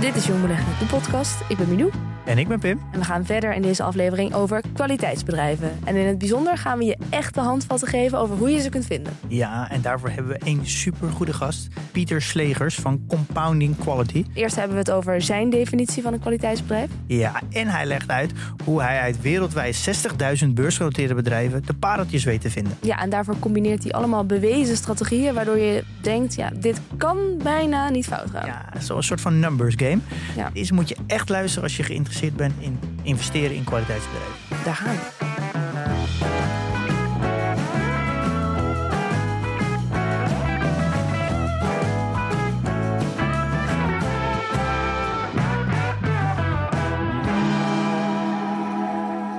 Dit 0.00 0.16
is 0.16 0.26
Jong 0.26 0.40
Beleggen, 0.40 0.78
de 0.78 0.84
podcast. 0.84 1.40
Ik 1.48 1.56
ben 1.56 1.68
Milou. 1.68 1.90
En 2.24 2.38
ik 2.38 2.48
ben 2.48 2.58
Pim. 2.58 2.80
En 2.92 2.98
we 2.98 3.04
gaan 3.04 3.24
verder 3.24 3.54
in 3.54 3.62
deze 3.62 3.82
aflevering 3.82 4.34
over 4.34 4.62
kwaliteitsbedrijven. 4.72 5.78
En 5.84 5.96
in 5.96 6.06
het 6.06 6.18
bijzonder 6.18 6.58
gaan 6.58 6.78
we 6.78 6.84
je 6.84 6.96
echt 7.10 7.34
de 7.34 7.40
handvatten 7.40 7.88
geven 7.88 8.18
over 8.18 8.36
hoe 8.36 8.50
je 8.50 8.60
ze 8.60 8.68
kunt 8.68 8.86
vinden. 8.86 9.12
Ja, 9.28 9.70
en 9.70 9.80
daarvoor 9.80 10.10
hebben 10.10 10.32
we 10.32 10.46
een 10.46 10.66
supergoede 10.66 11.32
gast. 11.32 11.68
Pieter 11.92 12.22
Slegers 12.22 12.74
van 12.74 13.04
Compounding 13.08 13.78
Quality. 13.78 14.24
Eerst 14.34 14.56
hebben 14.56 14.72
we 14.72 14.78
het 14.78 14.90
over 14.90 15.22
zijn 15.22 15.50
definitie 15.50 16.02
van 16.02 16.12
een 16.12 16.20
kwaliteitsbedrijf. 16.20 16.90
Ja, 17.06 17.40
en 17.50 17.68
hij 17.68 17.86
legt 17.86 18.10
uit 18.10 18.32
hoe 18.64 18.82
hij 18.82 19.00
uit 19.00 19.20
wereldwijd 19.20 20.06
60.000 20.44 20.48
beursgenoteerde 20.48 21.14
bedrijven 21.14 21.62
de 21.66 21.74
pareltjes 21.74 22.24
weet 22.24 22.40
te 22.40 22.50
vinden. 22.50 22.72
Ja, 22.80 22.98
en 23.00 23.10
daarvoor 23.10 23.38
combineert 23.38 23.82
hij 23.82 23.92
allemaal 23.92 24.24
bewezen 24.24 24.76
strategieën... 24.76 25.34
waardoor 25.34 25.58
je 25.58 25.84
denkt, 26.00 26.34
ja, 26.34 26.50
dit 26.60 26.80
kan 26.96 27.18
bijna 27.42 27.88
niet 27.88 28.06
fout 28.06 28.30
gaan. 28.30 28.46
Ja, 28.46 28.68
zo'n 28.78 29.02
soort 29.02 29.20
van 29.20 29.38
numbers 29.58 29.88
game. 29.88 30.00
Ja. 30.36 30.50
Deze 30.52 30.74
moet 30.74 30.88
je 30.88 30.96
echt 31.06 31.28
luisteren 31.28 31.62
als 31.62 31.76
je 31.76 31.82
geïnteresseerd 31.82 32.36
bent 32.36 32.54
in 32.58 32.78
investeren 33.02 33.56
in 33.56 33.64
kwaliteitsbedrijven. 33.64 34.64
Daar 34.64 34.74
gaan 34.74 34.94
we. 34.94 35.26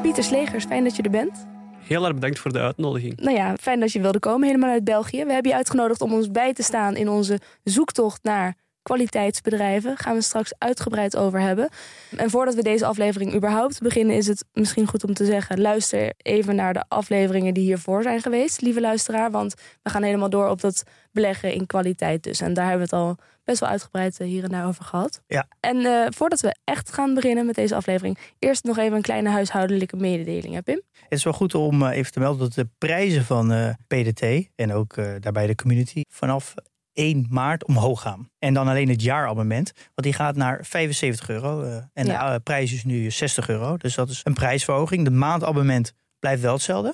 Pieter 0.01 0.23
Slegers, 0.23 0.65
fijn 0.65 0.83
dat 0.83 0.95
je 0.95 1.01
er 1.01 1.09
bent. 1.09 1.47
Heel 1.77 2.05
erg 2.05 2.13
bedankt 2.13 2.39
voor 2.39 2.53
de 2.53 2.59
uitnodiging. 2.59 3.19
Nou 3.19 3.35
ja, 3.35 3.55
fijn 3.61 3.79
dat 3.79 3.91
je 3.91 4.01
wilde 4.01 4.19
komen, 4.19 4.47
helemaal 4.47 4.69
uit 4.69 4.83
België. 4.83 5.25
We 5.25 5.33
hebben 5.33 5.51
je 5.51 5.57
uitgenodigd 5.57 6.01
om 6.01 6.13
ons 6.13 6.31
bij 6.31 6.53
te 6.53 6.63
staan 6.63 6.95
in 6.95 7.09
onze 7.09 7.39
zoektocht 7.63 8.23
naar 8.23 8.55
kwaliteitsbedrijven. 8.89 9.97
Gaan 9.97 10.15
we 10.15 10.21
straks 10.21 10.53
uitgebreid 10.57 11.17
over 11.17 11.41
hebben. 11.41 11.69
En 12.17 12.29
voordat 12.29 12.55
we 12.55 12.63
deze 12.63 12.85
aflevering 12.85 13.35
überhaupt 13.35 13.81
beginnen, 13.81 14.15
is 14.15 14.27
het 14.27 14.45
misschien 14.53 14.87
goed 14.87 15.03
om 15.03 15.13
te 15.13 15.25
zeggen: 15.25 15.61
luister 15.61 16.13
even 16.17 16.55
naar 16.55 16.73
de 16.73 16.83
afleveringen 16.87 17.53
die 17.53 17.63
hiervoor 17.63 18.03
zijn 18.03 18.21
geweest, 18.21 18.61
lieve 18.61 18.81
luisteraar. 18.81 19.31
Want 19.31 19.53
we 19.83 19.89
gaan 19.89 20.03
helemaal 20.03 20.29
door 20.29 20.49
op 20.49 20.61
dat 20.61 20.83
beleggen 21.11 21.53
in 21.53 21.65
kwaliteit 21.65 22.23
dus. 22.23 22.41
En 22.41 22.53
daar 22.53 22.69
hebben 22.69 22.89
we 22.89 22.95
het 22.95 23.05
al 23.05 23.17
best 23.43 23.59
wel 23.59 23.69
uitgebreid 23.69 24.19
eh, 24.19 24.27
hier 24.27 24.43
en 24.43 24.49
daar 24.49 24.67
over 24.67 24.83
gehad. 24.83 25.21
Ja. 25.27 25.47
En 25.59 25.77
eh, 25.85 26.05
voordat 26.09 26.39
we 26.39 26.55
echt 26.63 26.93
gaan 26.93 27.13
beginnen 27.13 27.45
met 27.45 27.55
deze 27.55 27.75
aflevering, 27.75 28.17
eerst 28.39 28.63
nog 28.63 28.77
even 28.77 28.95
een 28.95 29.01
kleine 29.01 29.29
huishoudelijke 29.29 29.95
mededeling, 29.95 30.53
hè, 30.53 30.61
Pim? 30.61 30.81
Het 30.91 31.17
is 31.17 31.23
wel 31.23 31.33
goed 31.33 31.55
om 31.55 31.83
eh, 31.83 31.97
even 31.97 32.11
te 32.11 32.19
melden 32.19 32.39
dat 32.39 32.53
de 32.53 32.67
prijzen 32.77 33.23
van 33.23 33.75
PDT 33.87 34.49
en 34.55 34.73
ook 34.73 34.95
daarbij 34.95 35.47
de 35.47 35.55
community 35.55 36.01
vanaf 36.13 36.53
1 36.99 37.25
maart 37.29 37.65
omhoog 37.65 38.01
gaan. 38.01 38.29
En 38.39 38.53
dan 38.53 38.67
alleen 38.67 38.89
het 38.89 39.01
jaarabonnement, 39.01 39.71
want 39.75 39.89
die 40.07 40.13
gaat 40.13 40.35
naar 40.35 40.65
75 40.65 41.29
euro. 41.29 41.61
eh, 41.61 41.75
en 41.93 42.05
Ja. 42.05 42.33
de 42.33 42.39
prijs 42.39 42.73
is 42.73 42.83
nu 42.83 43.11
60 43.11 43.49
euro. 43.49 43.77
Dus 43.77 43.95
dat 43.95 44.09
is 44.09 44.21
een 44.23 44.33
prijsverhoging. 44.33 45.03
De 45.03 45.11
maandabonnement 45.11 45.93
blijft 46.19 46.41
wel 46.41 46.53
hetzelfde, 46.53 46.93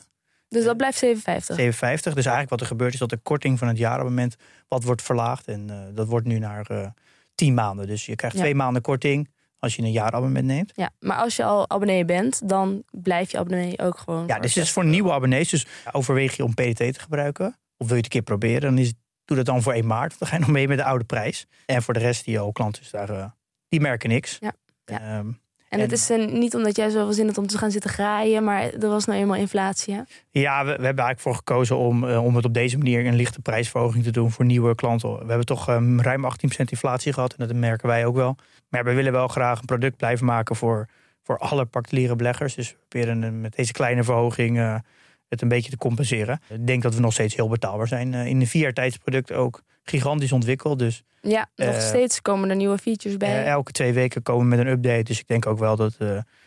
Dus 0.49 0.63
dat 0.63 0.77
blijft 0.77 0.97
57. 0.97 1.55
57. 1.55 2.13
Dus 2.13 2.25
eigenlijk 2.25 2.49
wat 2.49 2.61
er 2.61 2.67
gebeurt 2.67 2.93
is 2.93 2.99
dat 2.99 3.09
de 3.09 3.17
korting 3.17 3.59
van 3.59 3.67
het 3.67 3.77
jaarabonnement 3.77 4.35
wat 4.67 4.83
wordt 4.83 5.01
verlaagd. 5.01 5.47
En 5.47 5.69
eh, 5.69 5.77
dat 5.95 6.07
wordt 6.07 6.27
nu 6.27 6.39
naar 6.39 6.65
eh 6.69 6.87
10 7.35 7.53
maanden. 7.53 7.87
Dus 7.87 8.05
je 8.05 8.15
krijgt 8.15 8.35
Ja. 8.35 8.41
twee 8.41 8.55
maanden 8.55 8.81
korting 8.81 9.29
als 9.59 9.75
je 9.75 9.81
een 9.81 9.91
jaarabonnement 9.91 10.45
neemt. 10.45 10.71
Ja, 10.75 10.89
maar 10.99 11.17
als 11.17 11.35
je 11.35 11.43
al 11.43 11.69
abonnee 11.69 12.05
bent, 12.05 12.49
dan 12.49 12.83
blijf 12.91 13.31
je 13.31 13.37
abonnee 13.37 13.79
ook 13.79 13.97
gewoon. 13.97 14.27
Ja, 14.27 14.39
dus 14.39 14.53
dit 14.53 14.63
is 14.63 14.71
voor 14.71 14.85
nieuwe 14.85 15.11
abonnees. 15.11 15.49
Dus 15.49 15.65
overweeg 15.91 16.35
je 16.35 16.43
om 16.43 16.53
PDT 16.53 16.77
te 16.77 16.99
gebruiken. 16.99 17.45
Of 17.77 17.87
wil 17.87 17.95
je 17.97 18.03
het 18.03 18.03
een 18.03 18.09
keer 18.09 18.21
proberen. 18.21 18.61
Dan 18.61 18.77
is, 18.77 18.93
doe 19.25 19.37
dat 19.37 19.45
dan 19.45 19.61
voor 19.61 19.73
1 19.73 19.85
maart. 19.87 20.19
Dan 20.19 20.27
ga 20.27 20.33
je 20.35 20.41
nog 20.41 20.51
mee 20.51 20.67
met 20.67 20.77
de 20.77 20.83
oude 20.83 21.03
prijs. 21.03 21.47
En 21.65 21.81
voor 21.83 21.93
de 21.93 21.99
rest 21.99 22.25
die 22.25 22.39
al 22.39 22.51
klant 22.51 22.79
is 22.81 22.89
daar, 22.91 23.09
eh, 23.09 23.25
die 23.69 23.79
merken 23.81 24.09
niks. 24.09 24.37
Ja, 24.39 24.51
ja. 24.85 24.99
Ehm, 24.99 25.27
En 25.69 25.79
het 25.79 25.91
is 25.91 26.09
eh, 26.09 26.27
niet 26.31 26.55
omdat 26.55 26.75
jij 26.75 26.89
zoveel 26.89 27.13
zin 27.13 27.27
had 27.27 27.37
om 27.37 27.47
te 27.47 27.57
gaan 27.57 27.71
zitten 27.71 27.89
graaien, 27.89 28.43
maar 28.43 28.61
er 28.73 28.87
was 28.89 29.05
nou 29.05 29.19
eenmaal 29.19 29.35
inflatie. 29.37 29.93
Hè? 29.93 30.01
ja, 30.29 30.57
we, 30.59 30.65
we 30.65 30.85
hebben 30.85 30.85
eigenlijk 31.05 31.19
voor 31.19 31.35
gekozen 31.35 31.77
om, 31.77 32.07
eh, 32.09 32.23
om 32.25 32.35
het 32.35 32.45
op 32.45 32.53
deze 32.53 32.77
manier 32.77 33.05
een 33.05 33.15
lichte 33.15 33.41
prijsverhoging 33.41 34.03
te 34.03 34.11
doen 34.11 34.31
voor 34.31 34.45
nieuwe 34.45 34.75
klanten. 34.75 35.09
We 35.11 35.25
hebben 35.27 35.45
toch 35.45 35.67
ehm, 35.69 35.99
ruim 35.99 36.25
18% 36.25 36.71
inflatie 36.71 37.13
gehad. 37.13 37.33
En 37.33 37.47
dat 37.47 37.55
merken 37.57 37.87
wij 37.87 38.05
ook 38.05 38.15
wel. 38.15 38.35
Maar 38.69 38.83
we 38.83 38.93
willen 38.93 39.11
wel 39.11 39.27
graag 39.27 39.59
een 39.59 39.65
product 39.65 39.97
blijven 39.97 40.25
maken 40.25 40.55
voor, 40.55 40.87
voor 41.23 41.37
alle 41.37 41.65
particuliere 41.65 42.15
beleggers. 42.15 42.55
Dus 42.55 42.69
we 42.71 42.77
proberen 42.87 43.21
een- 43.21 43.41
met 43.41 43.55
deze 43.55 43.71
kleine 43.71 44.03
verhoging 44.03 44.81
het 45.35 45.43
een 45.43 45.57
beetje 45.57 45.71
te 45.71 45.77
compenseren. 45.77 46.39
Ik 46.49 46.67
denk 46.67 46.81
dat 46.83 46.95
we 46.95 47.01
nog 47.01 47.13
steeds 47.13 47.35
heel 47.35 47.49
betaalbaar 47.49 47.87
zijn. 47.87 48.13
Eh, 48.13 48.25
in 48.25 48.39
de 48.39 48.47
vier 48.47 48.61
jaar 48.61 48.73
tijdsproduct 48.73 49.31
ook 49.31 49.61
gigantisch 49.83 50.31
ontwikkeld. 50.31 50.79
Dus 50.79 51.03
Ja, 51.21 51.49
nog 51.55 51.75
Eh, 51.75 51.79
steeds 51.79 52.21
komen 52.21 52.49
er 52.49 52.55
nieuwe 52.55 52.77
features 52.77 53.17
bij. 53.17 53.29
eh, 53.43 53.47
elke 53.47 53.71
twee 53.71 53.93
weken 53.93 54.21
komen 54.23 54.49
we 54.49 54.55
met 54.55 54.59
een 54.65 54.71
update. 54.71 55.03
Dus 55.03 55.19
ik 55.19 55.27
denk 55.27 55.45
ook 55.45 55.59
wel 55.59 55.75
dat, 55.75 55.97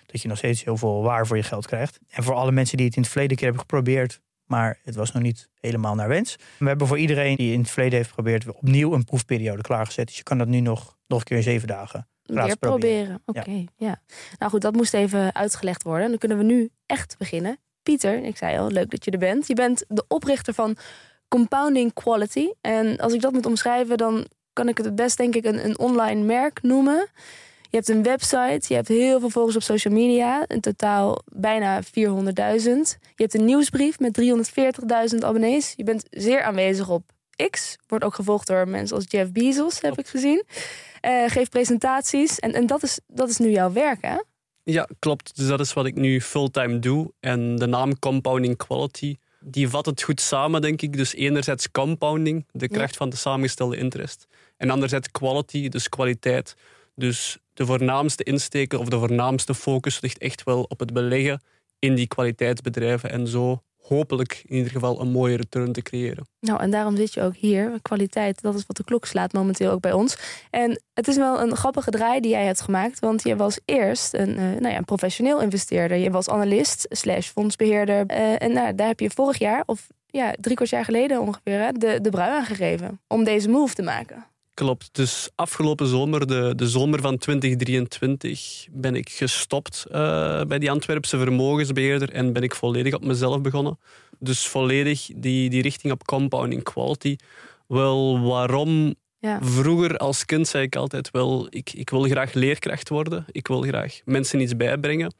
dat 0.06 0.22
je 0.22 0.28
nog 0.28 0.36
steeds 0.38 0.64
heel 0.64 0.76
veel 0.76 1.02
waar 1.02 1.26
voor 1.26 1.36
je 1.36 1.42
geld 1.42 1.66
krijgt. 1.66 1.98
En 2.10 2.22
voor 2.22 2.34
alle 2.34 2.52
mensen 2.52 2.76
die 2.76 2.86
het 2.86 2.96
in 2.96 3.02
het 3.02 3.10
verleden 3.10 3.36
keer 3.36 3.44
hebben 3.46 3.62
geprobeerd, 3.62 4.20
maar 4.44 4.78
het 4.84 4.94
was 4.94 5.12
nog 5.12 5.22
niet 5.22 5.48
helemaal 5.60 5.94
naar 5.94 6.08
wens. 6.08 6.36
We 6.58 6.66
hebben 6.68 6.86
voor 6.86 6.98
iedereen 6.98 7.36
die 7.36 7.52
in 7.52 7.60
het 7.60 7.70
verleden 7.70 7.96
heeft 7.96 8.08
geprobeerd, 8.08 8.46
opnieuw 8.48 8.92
een 8.94 9.04
proefperiode 9.04 9.62
klaargezet. 9.62 10.06
Dus 10.06 10.16
je 10.16 10.22
kan 10.22 10.38
dat 10.38 10.48
nu 10.48 10.60
nog, 10.60 10.96
nog 11.06 11.18
een 11.18 11.24
keer 11.24 11.36
in 11.36 11.42
zeven 11.42 11.68
dagen. 11.68 12.08
gratis 12.22 12.46
Weer 12.46 12.56
proberen. 12.56 13.22
Oké, 13.24 13.64
ja. 13.76 14.00
Nou 14.38 14.50
goed, 14.50 14.60
dat 14.60 14.74
moest 14.74 14.94
even 14.94 15.34
uitgelegd 15.34 15.82
worden. 15.82 16.08
Dan 16.08 16.18
kunnen 16.18 16.38
we 16.38 16.44
nu 16.44 16.70
echt 16.86 17.14
beginnen. 17.18 17.58
Pieter, 17.88 18.24
ik 18.24 18.36
zei 18.36 18.58
al, 18.58 18.70
leuk 18.70 18.90
dat 18.90 19.04
je 19.04 19.10
er 19.10 19.18
bent. 19.18 19.46
Je 19.46 19.54
bent 19.54 19.84
de 19.88 20.04
oprichter 20.08 20.54
van 20.54 20.76
Compounding 21.28 21.92
Quality. 21.92 22.48
En 22.60 22.96
als 22.96 23.12
ik 23.12 23.20
dat 23.20 23.32
moet 23.32 23.46
omschrijven, 23.46 23.96
dan 23.96 24.26
kan 24.52 24.68
ik 24.68 24.76
het 24.76 24.86
het 24.86 24.94
best 24.94 25.16
denk 25.16 25.34
ik 25.34 25.44
een, 25.44 25.64
een 25.64 25.78
online 25.78 26.22
merk 26.22 26.62
noemen. 26.62 27.06
Je 27.70 27.76
hebt 27.76 27.88
een 27.88 28.02
website, 28.02 28.64
je 28.68 28.74
hebt 28.74 28.88
heel 28.88 29.20
veel 29.20 29.30
volgers 29.30 29.56
op 29.56 29.62
social 29.62 29.94
media. 29.94 30.44
In 30.46 30.60
totaal 30.60 31.22
bijna 31.32 31.82
400.000. 31.82 31.90
Je 31.94 32.96
hebt 33.14 33.34
een 33.34 33.44
nieuwsbrief 33.44 33.98
met 33.98 34.20
340.000 35.14 35.18
abonnees. 35.18 35.72
Je 35.76 35.84
bent 35.84 36.04
zeer 36.10 36.42
aanwezig 36.42 36.90
op 36.90 37.02
X. 37.50 37.76
Wordt 37.86 38.04
ook 38.04 38.14
gevolgd 38.14 38.46
door 38.46 38.68
mensen 38.68 38.96
als 38.96 39.04
Jeff 39.08 39.32
Bezos, 39.32 39.80
heb 39.80 39.98
ik 39.98 40.06
gezien. 40.06 40.44
Eh 41.00 41.24
geef 41.26 41.48
presentaties. 41.48 42.38
En, 42.38 42.52
en 42.52 42.66
dat, 42.66 42.82
is, 42.82 43.00
dat 43.06 43.28
is 43.28 43.38
nu 43.38 43.50
jouw 43.50 43.72
werk, 43.72 44.02
hè? 44.02 44.16
Ja, 44.70 44.88
klopt. 44.98 45.36
Dus 45.36 45.46
dat 45.46 45.60
is 45.60 45.72
wat 45.72 45.86
ik 45.86 45.94
nu 45.94 46.20
fulltime 46.20 46.78
doe. 46.78 47.12
En 47.20 47.56
de 47.56 47.66
naam 47.66 47.98
Compounding 47.98 48.56
Quality, 48.56 49.16
die 49.40 49.68
vat 49.68 49.86
het 49.86 50.02
goed 50.02 50.20
samen, 50.20 50.60
denk 50.60 50.82
ik. 50.82 50.96
Dus 50.96 51.14
enerzijds 51.14 51.70
compounding, 51.70 52.46
de 52.52 52.68
kracht 52.68 52.96
van 52.96 53.08
de 53.08 53.16
samengestelde 53.16 53.76
interest. 53.76 54.26
En 54.56 54.70
anderzijds 54.70 55.10
quality, 55.10 55.68
dus 55.68 55.88
kwaliteit. 55.88 56.56
Dus 56.94 57.38
de 57.54 57.66
voornaamste 57.66 58.22
insteken 58.22 58.78
of 58.78 58.88
de 58.88 58.98
voornaamste 58.98 59.54
focus 59.54 60.00
ligt 60.00 60.18
echt 60.18 60.42
wel 60.42 60.62
op 60.62 60.78
het 60.78 60.92
beleggen 60.92 61.42
in 61.78 61.94
die 61.94 62.06
kwaliteitsbedrijven. 62.06 63.10
En 63.10 63.26
zo 63.26 63.62
hopelijk 63.88 64.42
in 64.46 64.56
ieder 64.56 64.72
geval 64.72 65.00
een 65.00 65.10
mooie 65.10 65.36
return 65.36 65.72
te 65.72 65.82
creëren. 65.82 66.26
Nou, 66.40 66.60
en 66.60 66.70
daarom 66.70 66.96
zit 66.96 67.14
je 67.14 67.22
ook 67.22 67.36
hier. 67.36 67.78
Kwaliteit, 67.82 68.42
dat 68.42 68.54
is 68.54 68.64
wat 68.66 68.76
de 68.76 68.84
klok 68.84 69.06
slaat 69.06 69.32
momenteel 69.32 69.70
ook 69.70 69.80
bij 69.80 69.92
ons. 69.92 70.16
En 70.50 70.82
het 70.94 71.08
is 71.08 71.16
wel 71.16 71.40
een 71.40 71.56
grappige 71.56 71.90
draai 71.90 72.20
die 72.20 72.30
jij 72.30 72.44
hebt 72.44 72.60
gemaakt. 72.60 72.98
Want 72.98 73.22
je 73.22 73.36
was 73.36 73.58
eerst 73.64 74.14
een, 74.14 74.36
eh, 74.36 74.42
nou 74.44 74.68
ja, 74.68 74.76
een 74.76 74.84
professioneel 74.84 75.40
investeerder. 75.40 75.96
Je 75.96 76.10
was 76.10 76.28
analist 76.28 76.86
slash 76.88 77.28
fondsbeheerder. 77.28 78.06
Eh, 78.06 78.42
en 78.42 78.52
nou, 78.52 78.74
daar 78.74 78.86
heb 78.86 79.00
je 79.00 79.10
vorig 79.10 79.38
jaar, 79.38 79.62
of 79.66 79.86
ja, 80.06 80.34
drie 80.40 80.56
kwart 80.56 80.70
jaar 80.70 80.84
geleden 80.84 81.20
ongeveer, 81.20 81.72
de, 81.72 81.98
de 82.00 82.10
brui 82.10 82.30
aangegeven. 82.30 83.00
Om 83.06 83.24
deze 83.24 83.48
move 83.48 83.74
te 83.74 83.82
maken. 83.82 84.26
Klopt. 84.58 84.88
Dus 84.92 85.30
afgelopen 85.34 85.86
zomer, 85.86 86.26
de, 86.26 86.52
de 86.56 86.68
zomer 86.68 87.00
van 87.00 87.18
2023, 87.18 88.66
ben 88.70 88.94
ik 88.94 89.08
gestopt 89.08 89.86
eh, 89.90 90.42
bij 90.44 90.58
die 90.58 90.70
Antwerpse 90.70 91.18
vermogensbeheerder 91.18 92.12
en 92.12 92.32
ben 92.32 92.42
ik 92.42 92.54
volledig 92.54 92.94
op 92.94 93.04
mezelf 93.04 93.40
begonnen. 93.40 93.78
Dus 94.18 94.46
volledig 94.46 95.10
die, 95.16 95.50
die 95.50 95.62
richting 95.62 95.92
op 95.92 96.04
compounding 96.04 96.62
quality. 96.62 97.16
Wel, 97.66 98.20
waarom? 98.20 98.94
Ja. 99.18 99.38
Vroeger 99.42 99.96
als 99.96 100.24
kind 100.24 100.48
zei 100.48 100.64
ik 100.64 100.76
altijd 100.76 101.10
wel, 101.10 101.46
ik, 101.50 101.72
ik 101.72 101.90
wil 101.90 102.02
graag 102.02 102.32
leerkracht 102.32 102.88
worden. 102.88 103.24
Ik 103.30 103.46
wil 103.46 103.62
graag 103.62 104.00
mensen 104.04 104.40
iets 104.40 104.56
bijbrengen. 104.56 105.14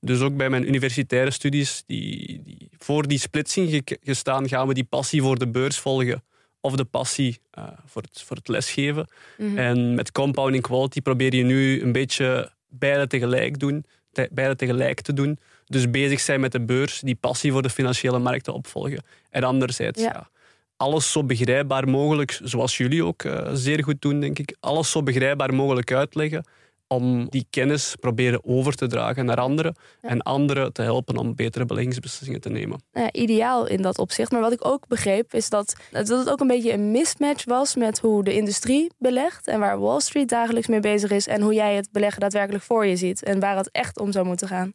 Dus 0.00 0.20
ook 0.20 0.36
bij 0.36 0.50
mijn 0.50 0.68
universitaire 0.68 1.30
studies, 1.30 1.82
die, 1.86 2.42
die 2.44 2.68
voor 2.78 3.08
die 3.08 3.18
splitsing 3.18 3.82
gestaan, 4.02 4.48
gaan 4.48 4.68
we 4.68 4.74
die 4.74 4.84
passie 4.84 5.22
voor 5.22 5.38
de 5.38 5.48
beurs 5.48 5.78
volgen 5.78 6.22
of 6.66 6.76
de 6.76 6.84
passie 6.84 7.40
uh, 7.58 7.64
voor, 7.86 8.02
het, 8.02 8.22
voor 8.22 8.36
het 8.36 8.48
lesgeven. 8.48 9.08
Mhm. 9.38 9.58
En 9.58 9.94
met 9.94 10.12
compounding 10.12 10.62
quality 10.62 11.00
probeer 11.00 11.34
je 11.34 11.44
nu 11.44 11.82
een 11.82 11.92
beetje 11.92 12.50
beide 12.68 13.06
tegelijk, 13.06 13.58
doen, 13.58 13.84
te, 14.12 14.28
beide 14.32 14.56
tegelijk 14.56 15.00
te 15.00 15.12
doen. 15.12 15.38
Dus 15.66 15.90
bezig 15.90 16.20
zijn 16.20 16.40
met 16.40 16.52
de 16.52 16.60
beurs, 16.60 17.00
die 17.00 17.14
passie 17.14 17.52
voor 17.52 17.62
de 17.62 17.70
financiële 17.70 18.18
markten 18.18 18.52
opvolgen. 18.52 19.02
En 19.30 19.42
anderzijds, 19.42 20.02
Ja. 20.02 20.10
ja. 20.12 20.28
alles 20.76 21.12
zo 21.12 21.24
begrijpbaar 21.24 21.88
mogelijk, 21.88 22.40
zoals 22.42 22.76
jullie 22.76 23.04
ook 23.04 23.22
eh, 23.22 23.50
zeer 23.52 23.84
goed 23.84 24.02
doen, 24.02 24.20
denk 24.20 24.38
ik, 24.38 24.56
alles 24.60 24.90
zo 24.90 25.02
begrijpbaar 25.02 25.54
mogelijk 25.54 25.92
uitleggen 25.92 26.44
om 26.88 27.28
die 27.28 27.46
kennis 27.50 27.96
proberen 28.00 28.44
over 28.44 28.74
te 28.74 28.86
dragen 28.86 29.24
naar 29.24 29.36
anderen 29.40 29.74
Ja. 30.02 30.08
en 30.08 30.22
anderen 30.22 30.72
te 30.72 30.82
helpen 30.82 31.16
om 31.16 31.34
betere 31.34 31.64
beleggingsbeslissingen 31.64 32.40
te 32.40 32.48
nemen. 32.48 32.80
nou 32.92 33.04
ja, 33.12 33.20
ideaal 33.20 33.66
in 33.66 33.82
dat 33.82 33.98
opzicht. 33.98 34.30
Maar 34.32 34.40
wat 34.40 34.52
ik 34.52 34.64
ook 34.66 34.88
begreep 34.88 35.34
is 35.34 35.48
dat, 35.48 35.76
dat 35.90 36.08
het 36.08 36.30
ook 36.30 36.40
een 36.40 36.46
beetje 36.46 36.72
een 36.72 36.90
mismatch 36.90 37.44
was 37.44 37.74
met 37.76 37.98
hoe 37.98 38.24
de 38.24 38.34
industrie 38.34 38.90
belegt 38.98 39.46
en 39.46 39.60
waar 39.60 39.80
Wall 39.80 40.00
Street 40.00 40.28
dagelijks 40.28 40.68
mee 40.68 40.80
bezig 40.80 41.10
is 41.10 41.26
en 41.26 41.40
hoe 41.40 41.54
jij 41.54 41.74
het 41.74 41.88
beleggen 41.92 42.20
daadwerkelijk 42.20 42.64
voor 42.64 42.86
je 42.86 42.96
ziet 42.96 43.22
en 43.22 43.40
waar 43.40 43.56
het 43.56 43.70
echt 43.72 43.98
om 43.98 44.12
zou 44.12 44.26
moeten 44.26 44.48
gaan. 44.48 44.72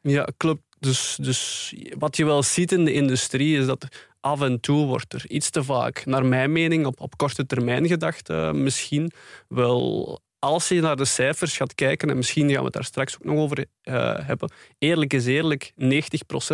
Ja, 0.00 0.28
klopt. 0.36 0.62
Dus, 0.78 1.18
dus 1.20 1.74
wat 1.98 2.16
je 2.16 2.24
wel 2.24 2.42
ziet 2.42 2.72
in 2.72 2.84
de 2.84 2.92
industrie 2.92 3.58
is 3.58 3.66
dat 3.66 3.86
af 4.20 4.40
en 4.40 4.60
toe 4.60 4.86
wordt 4.86 5.12
er 5.12 5.24
iets 5.28 5.50
te 5.50 5.64
vaak, 5.64 6.04
naar 6.06 6.26
mijn 6.26 6.52
mening, 6.52 6.86
op, 6.86 7.00
op 7.00 7.16
korte 7.16 7.46
termijn 7.46 7.86
gedacht 7.86 8.28
eh, 8.28 8.52
misschien. 8.52 9.10
Wel, 9.48 10.20
als 10.44 10.68
je 10.68 10.80
naar 10.80 10.96
de 10.96 11.04
cijfers 11.04 11.56
gaat 11.56 11.74
kijken, 11.74 12.10
en 12.10 12.16
misschien 12.16 12.48
gaan 12.50 12.58
we 12.58 12.64
het 12.64 12.72
daar 12.72 12.84
straks 12.84 13.14
ook 13.14 13.24
nog 13.24 13.36
over 13.38 13.66
eh, 13.82 13.94
hebben, 14.26 14.50
eerlijk 14.78 15.12
is 15.12 15.26
eerlijk, 15.26 15.72
90% 15.82 15.86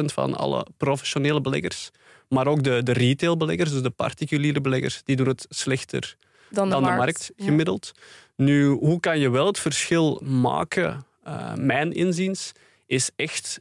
van 0.04 0.34
alle 0.36 0.66
professionele 0.76 1.40
beleggers, 1.40 1.90
maar 2.28 2.46
ook 2.46 2.62
de, 2.62 2.82
de 2.82 2.92
retailbeleggers, 2.92 3.70
dus 3.72 3.82
de 3.82 3.90
particuliere 3.90 4.60
beleggers, 4.60 5.00
die 5.04 5.16
doen 5.16 5.28
het 5.28 5.46
slechter 5.48 6.16
Dan 6.50 6.64
de 6.68 6.70
dan 6.74 6.82
markt. 6.82 6.96
de 6.96 7.02
markt 7.04 7.30
Ja. 7.36 7.44
gemiddeld. 7.44 7.92
Nu, 8.36 8.66
hoe 8.68 9.00
kan 9.00 9.18
je 9.18 9.30
wel 9.30 9.46
het 9.46 9.58
verschil 9.58 10.20
maken? 10.24 11.04
Eh, 11.22 11.54
mijn 11.54 11.92
inziens 11.92 12.52
is 12.86 13.10
echt 13.16 13.60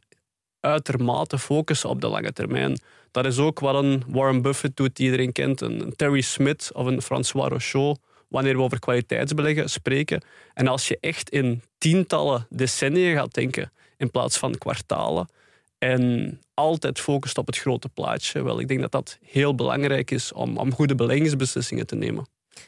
uitermate 0.60 1.38
focussen 1.40 1.90
op 1.90 2.02
de 2.02 2.08
lange 2.08 2.34
termijn. 2.34 2.80
Dat 3.12 3.26
is 3.26 3.38
ook 3.38 3.60
wat 3.60 3.84
een 3.84 4.04
Warren 4.08 4.42
Buffett 4.42 4.76
doet, 4.78 4.96
die 4.96 5.06
iedereen 5.06 5.32
kent, 5.32 5.62
een 5.62 5.94
Terry 5.96 6.22
Smith 6.22 6.70
of 6.74 6.86
een 6.86 7.02
François 7.02 7.50
Rochaud, 7.50 8.00
wanneer 8.30 8.56
we 8.56 8.62
over 8.62 8.80
kwaliteitsbeleggen 8.80 9.70
spreken. 9.70 10.22
En 10.54 10.68
als 10.68 10.88
je 10.88 10.98
echt 11.00 11.30
in 11.30 11.62
tientallen 11.78 12.48
decennia 12.50 13.16
gaat 13.16 13.34
denken, 13.34 13.72
in 13.98 14.12
plaats 14.12 14.38
van 14.38 14.58
kwartalen, 14.58 15.28
en 15.78 16.40
altijd 16.54 17.00
focust 17.00 17.38
op 17.38 17.48
het 17.48 17.58
grote 17.58 17.90
plaatje, 17.90 18.42
wel, 18.42 18.60
ik 18.60 18.68
denk 18.68 18.82
dat 18.82 18.92
dat 18.92 19.18
heel 19.22 19.56
belangrijk 19.56 20.12
is 20.12 20.34
om, 20.34 20.58
om 20.58 20.74
goede 20.74 20.96
beleggingsbeslissingen 20.96 21.88
te 21.88 21.96
nemen. 21.96 22.28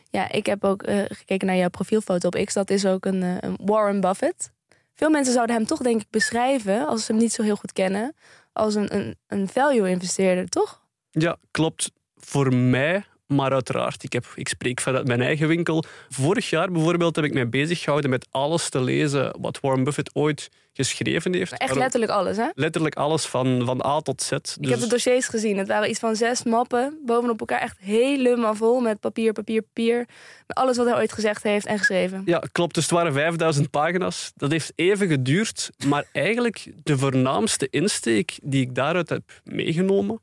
Ja, 0.09 0.31
ik 0.31 0.45
heb 0.45 0.63
ook 0.63 0.83
eh, 0.83 1.03
gekeken 1.07 1.47
naar 1.47 1.55
jouw 1.55 1.69
profielfoto 1.69 2.27
op 2.27 2.45
X. 2.45 2.53
Dat 2.53 2.69
is 2.69 2.85
ook 2.85 3.05
een, 3.05 3.23
eh, 3.23 3.35
een 3.39 3.57
Warren 3.61 4.01
Buffett. 4.01 4.51
Veel 4.93 5.09
mensen 5.09 5.33
zouden 5.33 5.55
hem 5.55 5.65
toch 5.65 5.79
denk 5.79 6.01
ik 6.01 6.09
beschrijven, 6.09 6.87
als 6.87 7.05
ze 7.05 7.11
hem 7.11 7.21
niet 7.21 7.33
zo 7.33 7.43
heel 7.43 7.55
goed 7.55 7.73
kennen, 7.73 8.15
als 8.53 8.75
een, 8.75 8.95
een, 8.95 9.15
een 9.27 9.47
value-investeerder, 9.47 10.49
toch? 10.49 10.81
Ja, 11.09 11.37
klopt. 11.51 11.91
Voor 12.15 12.53
mij, 12.53 13.03
maar 13.31 13.51
uiteraard, 13.51 14.03
ik, 14.03 14.13
heb, 14.13 14.25
ik 14.35 14.47
spreek 14.47 14.81
vanuit 14.81 15.07
mijn 15.07 15.21
eigen 15.21 15.47
winkel. 15.47 15.83
Vorig 16.09 16.49
jaar 16.49 16.71
bijvoorbeeld 16.71 17.15
heb 17.15 17.25
ik 17.25 17.33
mij 17.33 17.49
bezig 17.49 17.79
gehouden 17.79 18.09
met 18.09 18.27
alles 18.31 18.69
te 18.69 18.81
lezen 18.81 19.35
wat 19.39 19.59
Warren 19.61 19.83
Buffett 19.83 20.09
ooit 20.13 20.49
geschreven 20.73 21.33
heeft. 21.33 21.51
Echt 21.51 21.69
Maar 21.69 21.79
letterlijk 21.79 22.11
alles, 22.11 22.37
hè? 22.37 22.45
letterlijk 22.53 22.95
alles 22.95 23.25
van, 23.25 23.61
van 23.65 23.85
A 23.85 23.99
tot 24.01 24.21
Z. 24.21 24.31
Ik 24.31 24.41
Dus- 24.59 24.69
heb 24.69 24.79
de 24.79 24.87
dossiers 24.87 25.27
gezien. 25.27 25.57
Het 25.57 25.67
waren 25.67 25.89
iets 25.89 25.99
van 25.99 26.15
zes 26.15 26.43
mappen 26.43 26.99
bovenop 27.05 27.39
elkaar. 27.39 27.61
Echt 27.61 27.77
helemaal 27.79 28.55
vol 28.55 28.79
met 28.79 28.99
papier, 28.99 29.33
papier, 29.33 29.61
papier. 29.61 29.97
Met 30.47 30.57
alles 30.57 30.77
wat 30.77 30.85
hij 30.85 30.95
ooit 30.95 31.13
gezegd 31.13 31.43
heeft 31.43 31.65
en 31.65 31.77
geschreven. 31.77 32.21
Ja, 32.25 32.43
klopt. 32.51 32.73
Dus 32.73 32.83
het 32.83 32.93
waren 32.93 33.13
5000 33.13 33.69
pagina's. 33.69 34.31
Dat 34.35 34.51
heeft 34.51 34.73
even 34.75 35.07
geduurd. 35.07 35.69
Maar 35.87 36.05
eigenlijk 36.11 36.67
de 36.83 36.97
voornaamste 36.97 37.67
insteek 37.69 38.39
die 38.43 38.61
ik 38.61 38.75
daaruit 38.75 39.09
heb 39.09 39.41
meegenomen 39.43 40.21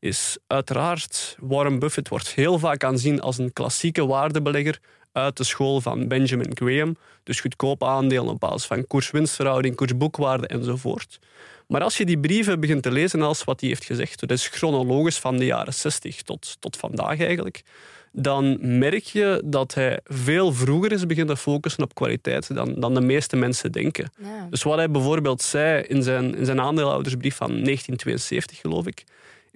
is 0.00 0.38
uiteraard 0.46 1.36
Warren 1.40 1.78
Buffett 1.78 2.08
wordt 2.08 2.28
heel 2.28 2.58
vaak 2.58 2.84
aanzien 2.84 3.20
als 3.20 3.38
een 3.38 3.52
klassieke 3.52 4.06
waardebelegger 4.06 4.78
uit 5.12 5.36
de 5.36 5.44
school 5.44 5.80
van 5.80 6.08
Benjamin 6.08 6.50
Graham. 6.54 6.96
Dus 7.22 7.40
goedkope 7.40 7.86
aandelen 7.86 8.28
op 8.28 8.40
basis 8.40 8.66
van 8.66 8.86
koers-winstverhouding, 8.86 9.74
koers-boekwaarde 9.74 10.46
enzovoort. 10.46 11.18
Maar 11.66 11.82
als 11.82 11.96
je 11.96 12.04
die 12.04 12.18
brieven 12.18 12.60
begint 12.60 12.82
te 12.82 12.90
lezen 12.90 13.22
als 13.22 13.44
wat 13.44 13.60
hij 13.60 13.68
heeft 13.68 13.84
gezegd, 13.84 14.20
dat 14.20 14.30
is 14.30 14.46
chronologisch 14.46 15.18
van 15.18 15.36
de 15.36 15.44
jaren 15.44 15.74
60 15.74 16.22
tot, 16.22 16.56
tot 16.60 16.76
vandaag 16.76 17.20
eigenlijk, 17.20 17.62
dan 18.12 18.58
merk 18.78 19.04
je 19.04 19.42
dat 19.44 19.74
hij 19.74 20.00
veel 20.04 20.52
vroeger 20.52 20.92
is 20.92 21.06
beginnen 21.06 21.36
focussen 21.36 21.82
op 21.82 21.94
kwaliteit 21.94 22.54
dan, 22.54 22.74
dan 22.80 22.94
de 22.94 23.00
meeste 23.00 23.36
mensen 23.36 23.72
denken. 23.72 24.10
Ja. 24.22 24.46
Dus 24.50 24.62
wat 24.62 24.76
hij 24.76 24.90
bijvoorbeeld 24.90 25.42
zei 25.42 25.82
in 25.82 26.02
zijn, 26.02 26.34
in 26.34 26.44
zijn 26.44 26.60
aandeelhoudersbrief 26.60 27.36
van 27.36 27.48
1972, 27.48 28.60
geloof 28.60 28.86
ik, 28.86 29.04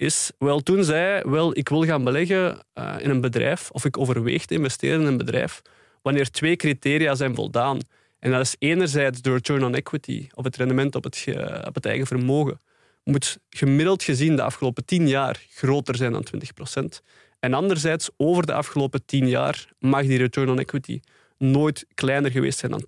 is, 0.02 0.30
wel 0.38 0.60
toen 0.60 0.84
zei 0.84 1.22
wel, 1.30 1.56
ik 1.56 1.68
wil 1.68 1.84
gaan 1.84 2.04
beleggen 2.04 2.58
eh, 2.72 2.94
in 2.98 3.10
een 3.10 3.20
bedrijf, 3.20 3.70
of 3.70 3.84
ik 3.84 3.98
overweeg 3.98 4.46
te 4.46 4.54
investeren 4.54 5.00
in 5.00 5.06
een 5.06 5.16
bedrijf, 5.16 5.62
wanneer 6.02 6.30
twee 6.30 6.56
criteria 6.56 7.14
zijn 7.14 7.34
voldaan. 7.34 7.78
En 8.18 8.30
dat 8.30 8.40
is 8.40 8.56
enerzijds 8.58 9.22
de 9.22 9.32
return 9.32 9.64
on 9.64 9.74
equity, 9.74 10.28
of 10.34 10.44
het 10.44 10.56
rendement 10.56 10.94
op 10.94 11.04
het, 11.04 11.24
op 11.66 11.74
het 11.74 11.86
eigen 11.86 12.06
vermogen, 12.06 12.60
moet 13.04 13.38
gemiddeld 13.50 14.02
gezien 14.02 14.36
de 14.36 14.42
afgelopen 14.42 14.84
10 14.84 15.08
jaar 15.08 15.42
groter 15.50 15.96
zijn 15.96 16.12
dan 16.12 16.26
20% 16.70 17.02
En 17.40 17.54
anderzijds, 17.54 18.10
over 18.16 18.46
de 18.46 18.52
afgelopen 18.52 19.04
10 19.04 19.28
jaar 19.28 19.66
mag 19.78 20.02
die 20.02 20.18
return 20.18 20.50
on 20.50 20.58
equity 20.58 21.00
nooit 21.38 21.86
kleiner 21.94 22.30
geweest 22.30 22.58
zijn 22.58 22.70
dan 22.70 22.84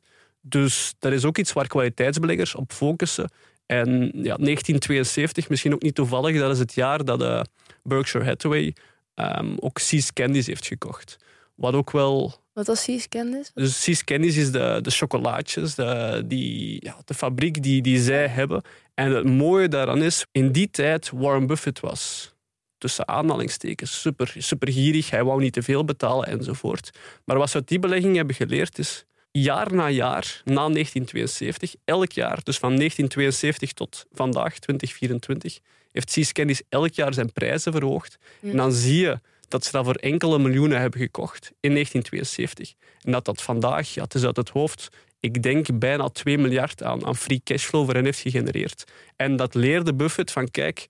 10% 0.00 0.02
Dus 0.40 0.94
dat 0.98 1.12
is 1.12 1.24
ook 1.24 1.38
iets 1.38 1.52
waar 1.52 1.66
kwaliteitsbeleggers 1.66 2.54
op 2.54 2.72
focussen. 2.72 3.30
En 3.72 4.10
ja, 4.14 4.36
1972, 4.36 5.48
misschien 5.48 5.74
ook 5.74 5.82
niet 5.82 5.94
toevallig, 5.94 6.38
dat 6.38 6.52
is 6.52 6.58
het 6.58 6.74
jaar 6.74 7.04
dat 7.04 7.22
eh, 7.22 7.40
Berkshire 7.82 8.24
Hathaway 8.26 8.74
ehm, 9.14 9.54
ook 9.60 9.78
See's 9.78 10.12
Candies 10.12 10.46
heeft 10.46 10.66
gekocht. 10.66 11.16
Wat 11.54 11.74
ook 11.74 11.90
wel 11.90 12.34
Wat 12.52 12.66
was 12.66 12.82
Seas 12.82 13.08
Candice? 13.08 13.50
dus 13.54 13.82
See's 13.82 14.04
Candies 14.04 14.36
is 14.36 14.50
de, 14.50 14.78
de 14.82 14.90
chocolaatjes, 14.90 15.74
de, 15.74 16.22
die, 16.26 16.84
ja, 16.84 16.96
de 17.04 17.14
fabriek 17.14 17.62
die, 17.62 17.82
die 17.82 18.00
zij 18.00 18.28
hebben. 18.28 18.62
En 18.94 19.10
het 19.14 19.24
mooie 19.24 19.68
daaraan 19.68 20.02
is, 20.02 20.26
in 20.32 20.52
die 20.52 20.70
tijd 20.70 21.10
Warren 21.10 21.46
Buffett 21.46 21.80
was 21.80 22.34
tussen 22.78 23.08
aanhalingstekens 23.08 24.00
super, 24.00 24.34
super 24.38 24.72
gierig. 24.72 25.10
Hij 25.10 25.24
wou 25.24 25.40
niet 25.40 25.52
te 25.52 25.62
veel 25.62 25.84
betalen 25.84 26.26
enzovoort. 26.26 26.90
Maar 27.24 27.38
wat 27.38 27.50
ze 27.50 27.56
uit 27.56 27.68
die 27.68 27.78
belegging 27.78 28.16
hebben 28.16 28.34
geleerd 28.34 28.78
is, 28.78 29.04
jaar 29.32 29.74
na 29.74 29.88
jaar, 29.90 30.40
na 30.44 30.68
1972, 30.68 31.74
elk 31.84 32.12
jaar, 32.12 32.40
dus 32.42 32.58
van 32.58 32.76
1972 32.76 33.72
tot 33.72 34.06
vandaag, 34.12 34.58
2024, 34.58 35.58
heeft 35.92 36.32
Candies 36.32 36.62
elk 36.68 36.92
jaar 36.92 37.14
zijn 37.14 37.32
prijzen 37.32 37.72
verhoogd. 37.72 38.18
En 38.42 38.56
dan 38.56 38.72
zie 38.72 39.00
je 39.00 39.20
dat 39.48 39.64
ze 39.64 39.72
dat 39.72 39.84
voor 39.84 39.94
enkele 39.94 40.38
miljoenen 40.38 40.80
hebben 40.80 41.00
gekocht 41.00 41.52
in 41.60 41.70
1972. 41.70 42.74
En 43.02 43.12
dat 43.12 43.24
dat 43.24 43.42
vandaag, 43.42 43.94
ja, 43.94 44.02
het 44.02 44.14
is 44.14 44.24
uit 44.24 44.36
het 44.36 44.48
hoofd, 44.48 44.88
ik 45.20 45.42
denk 45.42 45.78
bijna 45.78 46.08
2 46.08 46.38
miljard 46.38 46.82
aan, 46.82 47.06
aan 47.06 47.16
free 47.16 47.40
cashflow 47.44 47.84
voor 47.84 47.94
hen 47.94 48.04
heeft 48.04 48.20
gegenereerd. 48.20 48.84
En 49.16 49.36
dat 49.36 49.54
leerde 49.54 49.94
Buffett 49.94 50.30
van, 50.30 50.50
kijk, 50.50 50.86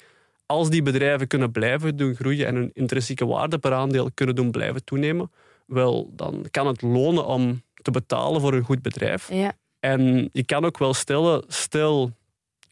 als 0.46 0.70
die 0.70 0.82
bedrijven 0.82 1.26
kunnen 1.26 1.52
blijven 1.52 1.96
doen 1.96 2.14
groeien 2.14 2.46
en 2.46 2.54
hun 2.54 2.70
intrinsieke 2.72 3.26
waarde 3.26 3.58
per 3.58 3.72
aandeel 3.72 4.10
kunnen 4.14 4.34
doen 4.34 4.50
blijven 4.50 4.84
toenemen, 4.84 5.30
wel, 5.72 6.10
dan 6.16 6.46
kan 6.50 6.66
het 6.66 6.82
lonen 6.82 7.26
om 7.26 7.62
te 7.82 7.90
betalen 7.90 8.40
voor 8.40 8.54
een 8.54 8.64
goed 8.64 8.82
bedrijf. 8.82 9.32
Ja. 9.32 9.52
En 9.80 10.28
je 10.32 10.44
kan 10.44 10.64
ook 10.64 10.78
wel 10.78 10.94
stellen, 10.94 11.44
stel, 11.48 12.12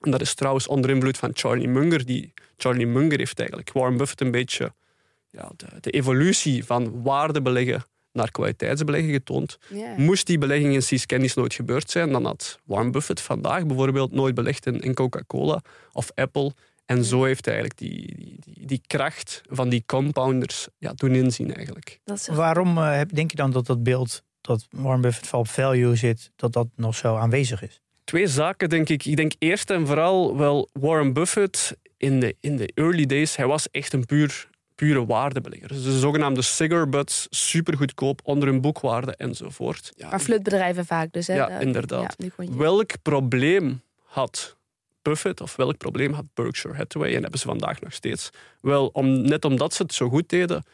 en 0.00 0.11
dat 0.11 0.21
is 0.21 0.35
trouwens 0.35 0.66
onder 0.66 0.90
invloed 0.90 1.19
van 1.19 1.30
Charlie 1.33 1.69
Munger, 1.69 2.07
die, 2.07 2.33
Charlie 2.57 2.87
Munger 2.87 3.19
heeft 3.19 3.38
eigenlijk 3.38 3.73
Warren 3.73 3.97
Buffett 3.97 4.21
een 4.21 4.30
beetje 4.30 4.73
ja, 5.30 5.50
de, 5.57 5.66
de 5.80 5.90
evolutie 5.90 6.64
van 6.64 7.02
waardebeleggen 7.02 7.85
naar 8.12 8.30
kwaliteitsbeleggen 8.30 9.12
getoond. 9.12 9.59
Moest 9.97 10.26
die 10.26 10.38
belegging 10.38 10.75
in 10.75 10.83
Seas 10.83 11.07
Candies 11.07 11.35
nooit 11.35 11.54
gebeurd 11.54 11.90
zijn, 11.90 12.12
dan 12.12 12.25
had 12.25 12.59
Warren 12.64 12.90
Buffett 12.90 13.21
vandaag 13.21 13.66
bijvoorbeeld 13.66 14.12
nooit 14.12 14.35
belegd 14.35 14.66
in, 14.66 14.80
in 14.80 14.95
Coca-Cola 14.95 15.62
of 15.92 16.11
Apple. 16.14 16.52
En 16.91 17.05
zo 17.05 17.25
heeft 17.25 17.45
hij 17.45 17.55
eigenlijk 17.55 17.83
die, 17.83 18.15
die, 18.17 18.37
die, 18.55 18.67
die 18.67 18.83
kracht 18.87 19.41
van 19.49 19.69
die 19.69 19.83
compounders 19.87 20.69
ja, 20.79 20.93
doen 20.95 21.15
inzien 21.15 21.55
eigenlijk. 21.55 22.01
Dat 22.05 22.17
is 22.17 22.29
echt- 22.29 22.37
Waarom 22.37 22.79
eh, 22.79 22.97
heb- 22.97 23.15
denk 23.15 23.31
je 23.31 23.37
dan 23.37 23.51
dat 23.51 23.67
dat 23.67 23.83
beeld 23.83 24.23
dat 24.41 24.67
Warren 24.71 25.01
Buffett 25.01 25.27
van 25.27 25.39
op 25.41 25.49
value 25.49 25.97
zit, 25.97 26.31
dat 26.37 26.53
dat 26.53 26.67
nog 26.77 26.95
zo 26.95 27.17
aanwezig 27.17 27.63
is? 27.63 27.81
Twee 28.05 28.27
zaken, 28.27 28.69
denk 28.69 28.89
ik. 28.89 29.05
Ik 29.05 29.17
denk 29.17 29.33
eerst 29.39 29.71
en 29.71 29.87
vooral 29.87 30.37
wel 30.37 30.69
Warren 30.73 31.13
Buffett 31.13 31.77
in 31.97 32.21
de, 32.21 32.37
in 32.41 32.57
de 32.57 32.71
early 32.75 33.07
days. 33.07 33.37
Hij 33.37 33.47
was 33.47 33.71
echt 33.71 33.93
een 33.93 34.07
puur, 34.07 34.49
pure 34.75 35.07
waardebelegger. 35.07 35.69
Dus 35.69 35.83
de 35.83 35.99
zogenaamde 35.99 36.43
cigar 36.43 36.89
butts, 36.89 37.27
super 37.31 37.77
goedkoop, 37.77 38.21
onder 38.25 38.49
hun 38.49 38.61
boekwaarde 38.61 39.17
enzovoort. 39.17 39.93
Ja, 39.97 40.11
maar 40.11 40.21
flutbedrijven 40.21 40.87
vaak 40.87 41.13
dus, 41.13 41.27
hè? 41.27 41.35
Ja, 41.35 41.49
inderdaad. 41.59 42.17
Ja, 42.37 42.45
Welk 42.57 42.91
probleem 43.03 43.83
had 44.05 44.57
Of 45.43 45.57
welk 45.57 45.76
probleem 45.76 46.12
had 46.12 46.25
Berkshire 46.35 46.76
Hathaway 46.76 47.14
en 47.14 47.23
hebben 47.23 47.40
ze 47.40 47.47
vandaag 47.47 47.81
nog 47.81 47.93
steeds? 47.93 48.31
Wel, 48.61 48.87
om, 48.87 49.21
net 49.21 49.45
omdat 49.45 49.75
ze 49.75 49.83
het 49.83 49.95
zo 49.95 50.09
goed 50.09 50.29
deden, 50.29 50.64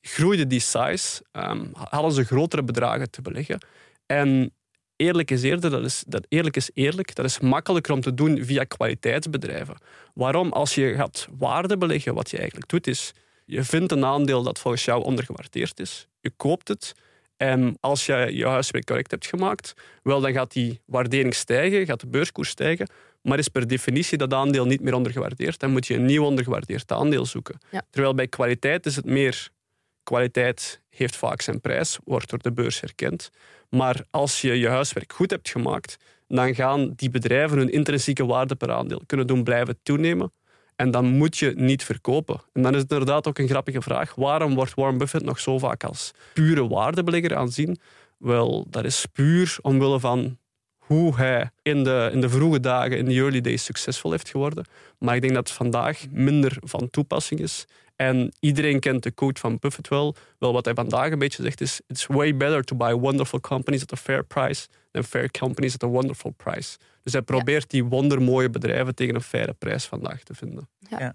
groeide 0.00 0.46
die 0.46 0.60
size, 0.60 1.22
um, 1.32 1.70
hadden 1.72 2.12
ze 2.12 2.24
grotere 2.24 2.62
bedragen 2.62 3.10
te 3.10 3.22
beleggen. 3.22 3.58
En 4.06 4.52
eerlijk 4.96 5.30
is 5.30 5.42
eerder, 5.42 5.70
dat 5.70 5.84
is, 5.84 6.04
dat 6.06 6.26
eerlijk 6.28 6.56
is 6.56 6.70
eerlijk, 6.74 7.14
dat 7.14 7.24
is 7.24 7.40
makkelijker 7.40 7.92
om 7.92 8.00
te 8.00 8.14
doen 8.14 8.44
via 8.44 8.64
kwaliteitsbedrijven. 8.64 9.76
Waarom? 10.14 10.52
Als 10.52 10.74
je 10.74 10.94
gaat 10.94 11.28
waarde 11.38 11.76
beleggen, 11.76 12.14
wat 12.14 12.30
je 12.30 12.38
eigenlijk 12.38 12.68
doet, 12.68 12.86
is 12.86 13.12
je 13.44 13.64
vindt 13.64 13.92
een 13.92 14.04
aandeel 14.04 14.42
dat 14.42 14.58
volgens 14.58 14.84
jou 14.84 15.04
ondergewaardeerd 15.04 15.80
is, 15.80 16.06
je 16.20 16.30
koopt 16.36 16.68
het 16.68 16.94
en 17.36 17.76
als 17.80 18.06
je 18.06 18.28
je 18.32 18.46
huiswerk 18.46 18.84
correct 18.84 19.10
hebt 19.10 19.26
gemaakt, 19.26 19.74
wel, 20.02 20.20
dan 20.20 20.32
gaat 20.32 20.52
die 20.52 20.80
waardering 20.86 21.34
stijgen, 21.34 21.86
gaat 21.86 22.00
de 22.00 22.06
beurskoers 22.06 22.48
stijgen, 22.48 22.88
maar 23.24 23.38
is 23.38 23.48
per 23.48 23.66
definitie 23.66 24.18
dat 24.18 24.34
aandeel 24.34 24.66
niet 24.66 24.80
meer 24.80 24.94
ondergewaardeerd. 24.94 25.60
Dan 25.60 25.70
moet 25.70 25.86
je 25.86 25.94
een 25.94 26.04
nieuw 26.04 26.24
ondergewaardeerd 26.24 26.92
aandeel 26.92 27.26
zoeken. 27.26 27.58
Terwijl 27.90 28.14
bij 28.14 28.28
kwaliteit 28.28 28.86
is 28.86 28.96
het 28.96 29.04
meer 29.04 29.48
kwaliteit 30.02 30.82
heeft 30.90 31.16
vaak 31.16 31.40
zijn 31.40 31.60
prijs, 31.60 31.98
wordt 32.04 32.30
door 32.30 32.38
de 32.38 32.52
beurs 32.52 32.80
herkend. 32.80 33.30
Maar 33.70 34.04
als 34.10 34.40
je 34.40 34.58
je 34.58 34.68
huiswerk 34.68 35.12
goed 35.12 35.30
hebt 35.30 35.48
gemaakt, 35.48 35.96
dan 36.28 36.54
gaan 36.54 36.92
die 36.96 37.10
bedrijven 37.10 37.58
hun 37.58 37.72
intrinsieke 37.72 38.26
waarde 38.26 38.54
per 38.54 38.72
aandeel 38.72 39.02
kunnen 39.06 39.26
doen 39.26 39.44
blijven 39.44 39.78
toenemen. 39.82 40.32
En 40.76 40.90
dan 40.90 41.04
moet 41.06 41.36
je 41.36 41.52
niet 41.56 41.84
verkopen. 41.84 42.40
En 42.52 42.62
dan 42.62 42.74
is 42.74 42.80
het 42.80 42.90
inderdaad 42.90 43.28
ook 43.28 43.38
een 43.38 43.48
grappige 43.48 43.82
vraag. 43.82 44.14
Waarom 44.14 44.54
wordt 44.54 44.74
Warren 44.74 44.98
Buffett 44.98 45.24
nog 45.24 45.40
zo 45.40 45.58
vaak 45.58 45.84
als 45.84 46.10
pure 46.32 46.68
waardebelegger 46.68 47.36
aanzien? 47.36 47.78
Wel, 48.18 48.66
dat 48.70 48.84
is 48.84 49.06
puur 49.12 49.58
omwille 49.60 50.00
van 50.00 50.38
hoe 50.86 51.16
hij 51.16 51.50
in 51.62 51.84
de, 51.84 52.10
in 52.12 52.20
de 52.20 52.28
vroege 52.28 52.60
dagen, 52.60 52.98
in 52.98 53.04
de 53.04 53.14
early 53.14 53.40
days, 53.40 53.64
succesvol 53.64 54.10
heeft 54.10 54.28
geworden. 54.28 54.64
Maar 54.98 55.14
ik 55.14 55.20
denk 55.20 55.34
dat 55.34 55.48
het 55.48 55.56
vandaag 55.56 56.04
minder 56.10 56.56
van 56.60 56.90
toepassing 56.90 57.40
is. 57.40 57.66
En 57.96 58.32
iedereen 58.40 58.80
kent 58.80 59.02
de 59.02 59.10
quote 59.10 59.40
van 59.40 59.56
Buffett 59.60 59.88
wel. 59.88 60.14
Wel, 60.38 60.52
wat 60.52 60.64
hij 60.64 60.74
vandaag 60.74 61.10
een 61.10 61.18
beetje 61.18 61.42
zegt 61.42 61.60
is: 61.60 61.80
It's 61.86 62.06
way 62.06 62.36
better 62.36 62.62
to 62.62 62.76
buy 62.76 62.92
wonderful 62.92 63.40
companies 63.40 63.82
at 63.82 63.92
a 63.92 63.96
fair 63.96 64.24
price 64.24 64.68
than 64.90 65.04
fair 65.04 65.30
companies 65.30 65.74
at 65.74 65.82
a 65.82 65.86
wonderful 65.86 66.30
price. 66.30 66.78
Dus 67.02 67.12
hij 67.12 67.22
probeert 67.22 67.70
die 67.70 67.84
wondermooie 67.84 68.50
bedrijven 68.50 68.94
tegen 68.94 69.14
een 69.14 69.20
faire 69.20 69.52
prijs 69.52 69.84
vandaag 69.84 70.22
te 70.22 70.34
vinden. 70.34 70.68
Ja. 70.88 71.14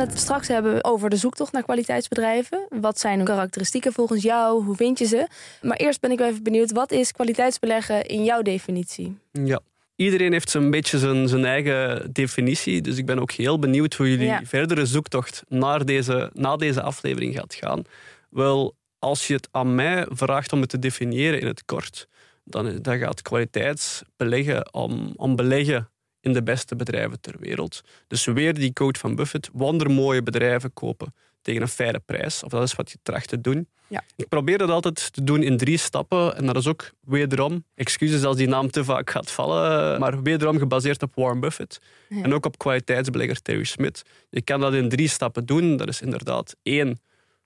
Het 0.00 0.18
straks 0.18 0.48
hebben 0.48 0.84
over 0.84 1.10
de 1.10 1.16
zoektocht 1.16 1.52
naar 1.52 1.62
kwaliteitsbedrijven. 1.62 2.66
Wat 2.68 2.98
zijn 2.98 3.16
hun 3.16 3.26
karakteristieken 3.26 3.92
volgens 3.92 4.22
jou? 4.22 4.64
Hoe 4.64 4.76
vind 4.76 4.98
je 4.98 5.06
ze? 5.06 5.26
Maar 5.62 5.76
eerst 5.76 6.00
ben 6.00 6.10
ik 6.10 6.20
even 6.20 6.42
benieuwd, 6.42 6.72
wat 6.72 6.92
is 6.92 7.12
kwaliteitsbeleggen 7.12 8.06
in 8.06 8.24
jouw 8.24 8.42
definitie? 8.42 9.18
Ja, 9.32 9.60
iedereen 9.96 10.32
heeft 10.32 10.50
zo'n 10.50 10.70
beetje 10.70 10.98
zijn, 10.98 11.28
zijn 11.28 11.44
eigen 11.44 12.12
definitie. 12.12 12.80
Dus 12.80 12.96
ik 12.96 13.06
ben 13.06 13.18
ook 13.18 13.30
heel 13.30 13.58
benieuwd 13.58 13.94
hoe 13.94 14.10
jullie 14.10 14.38
verdere 14.42 14.86
zoektocht 14.86 15.42
naar 15.48 15.84
deze, 15.84 16.30
na 16.32 16.56
deze 16.56 16.82
aflevering 16.82 17.34
gaat 17.34 17.54
gaan. 17.54 17.82
Wel, 18.30 18.74
als 18.98 19.26
je 19.26 19.34
het 19.34 19.48
aan 19.50 19.74
mij 19.74 20.06
vraagt 20.08 20.52
om 20.52 20.60
het 20.60 20.70
te 20.70 20.78
definiëren 20.78 21.40
in 21.40 21.46
het 21.46 21.64
kort, 21.64 22.08
dan, 22.44 22.78
dan 22.82 22.98
gaat 22.98 23.22
kwaliteitsbeleggen 23.22 24.74
om, 24.74 25.12
om 25.16 25.36
beleggen 25.36 25.89
in 26.20 26.32
de 26.32 26.42
beste 26.42 26.76
bedrijven 26.76 27.20
ter 27.20 27.34
wereld. 27.38 27.80
Dus 28.06 28.24
weer 28.24 28.54
die 28.54 28.72
quote 28.72 28.98
van 28.98 29.14
Buffett: 29.14 29.50
wondermooie 29.52 30.22
bedrijven 30.22 30.72
kopen 30.72 31.14
tegen 31.42 31.62
een 31.62 31.68
faire 31.68 31.98
prijs. 31.98 32.42
Of 32.42 32.50
dat 32.50 32.62
is 32.62 32.74
wat 32.74 32.90
je 32.90 32.98
tracht 33.02 33.28
te 33.28 33.40
doen. 33.40 33.68
Ja. 33.86 34.02
Ik 34.16 34.28
probeer 34.28 34.58
dat 34.58 34.70
altijd 34.70 35.12
te 35.12 35.24
doen 35.24 35.42
in 35.42 35.56
drie 35.56 35.78
stappen. 35.78 36.36
En 36.36 36.46
dat 36.46 36.56
is 36.56 36.66
ook 36.66 36.90
wederom, 37.00 37.64
excuses 37.74 38.24
als 38.24 38.36
die 38.36 38.48
naam 38.48 38.70
te 38.70 38.84
vaak 38.84 39.10
gaat 39.10 39.30
vallen, 39.30 40.00
maar 40.00 40.22
wederom 40.22 40.58
gebaseerd 40.58 41.02
op 41.02 41.14
Warren 41.14 41.40
Buffett. 41.40 41.78
En 42.08 42.34
ook 42.34 42.46
op 42.46 42.58
kwaliteitsbelegger 42.58 43.42
Terry 43.42 43.64
Smith. 43.64 44.02
Je 44.30 44.42
kan 44.42 44.60
dat 44.60 44.74
in 44.74 44.88
drie 44.88 45.08
stappen 45.08 45.46
doen. 45.46 45.76
Dat 45.76 45.88
is 45.88 46.00
inderdaad 46.00 46.56
één, 46.62 47.00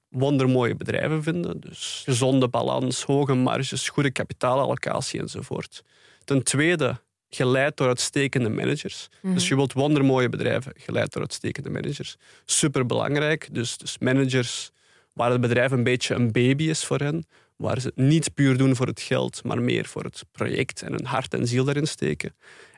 wondermooie 0.08 0.76
bedrijven 0.76 1.22
vinden. 1.22 1.60
Dus 1.60 2.02
gezonde 2.04 2.48
balans, 2.48 3.02
hoge 3.02 3.34
marges, 3.34 3.88
goede 3.88 4.10
kapitaalallocatie 4.10 5.20
enzovoort. 5.20 5.82
Ten 6.24 6.42
tweede, 6.42 7.00
geleid 7.34 7.76
door 7.76 7.88
uitstekende 7.88 8.48
managers. 8.48 9.08
Mhm. 9.20 9.34
Dus 9.34 9.48
je 9.48 9.54
wilt 9.56 9.72
wondermooie 9.72 10.28
bedrijven, 10.28 10.72
geleid 10.76 11.12
door 11.12 11.22
uitstekende 11.22 11.70
managers. 11.70 12.16
Superbelangrijk. 12.44 13.48
Dus, 13.52 13.78
dus 13.78 13.98
managers 13.98 14.70
waar 15.12 15.30
het 15.30 15.40
bedrijf 15.40 15.70
een 15.70 15.84
beetje 15.84 16.14
een 16.14 16.32
baby 16.32 16.64
is 16.64 16.84
voor 16.84 16.98
hen. 16.98 17.26
Waar 17.56 17.80
ze 17.80 17.86
het 17.86 17.96
niet 17.96 18.34
puur 18.34 18.56
doen 18.56 18.76
voor 18.76 18.86
het 18.86 19.00
geld, 19.00 19.44
maar 19.44 19.62
meer 19.62 19.84
voor 19.84 20.04
het 20.04 20.24
project 20.32 20.82
en 20.82 20.92
hun 20.92 21.04
hart 21.04 21.34
en 21.34 21.46
ziel 21.46 21.64
daarin 21.64 21.86
steken. 21.86 22.34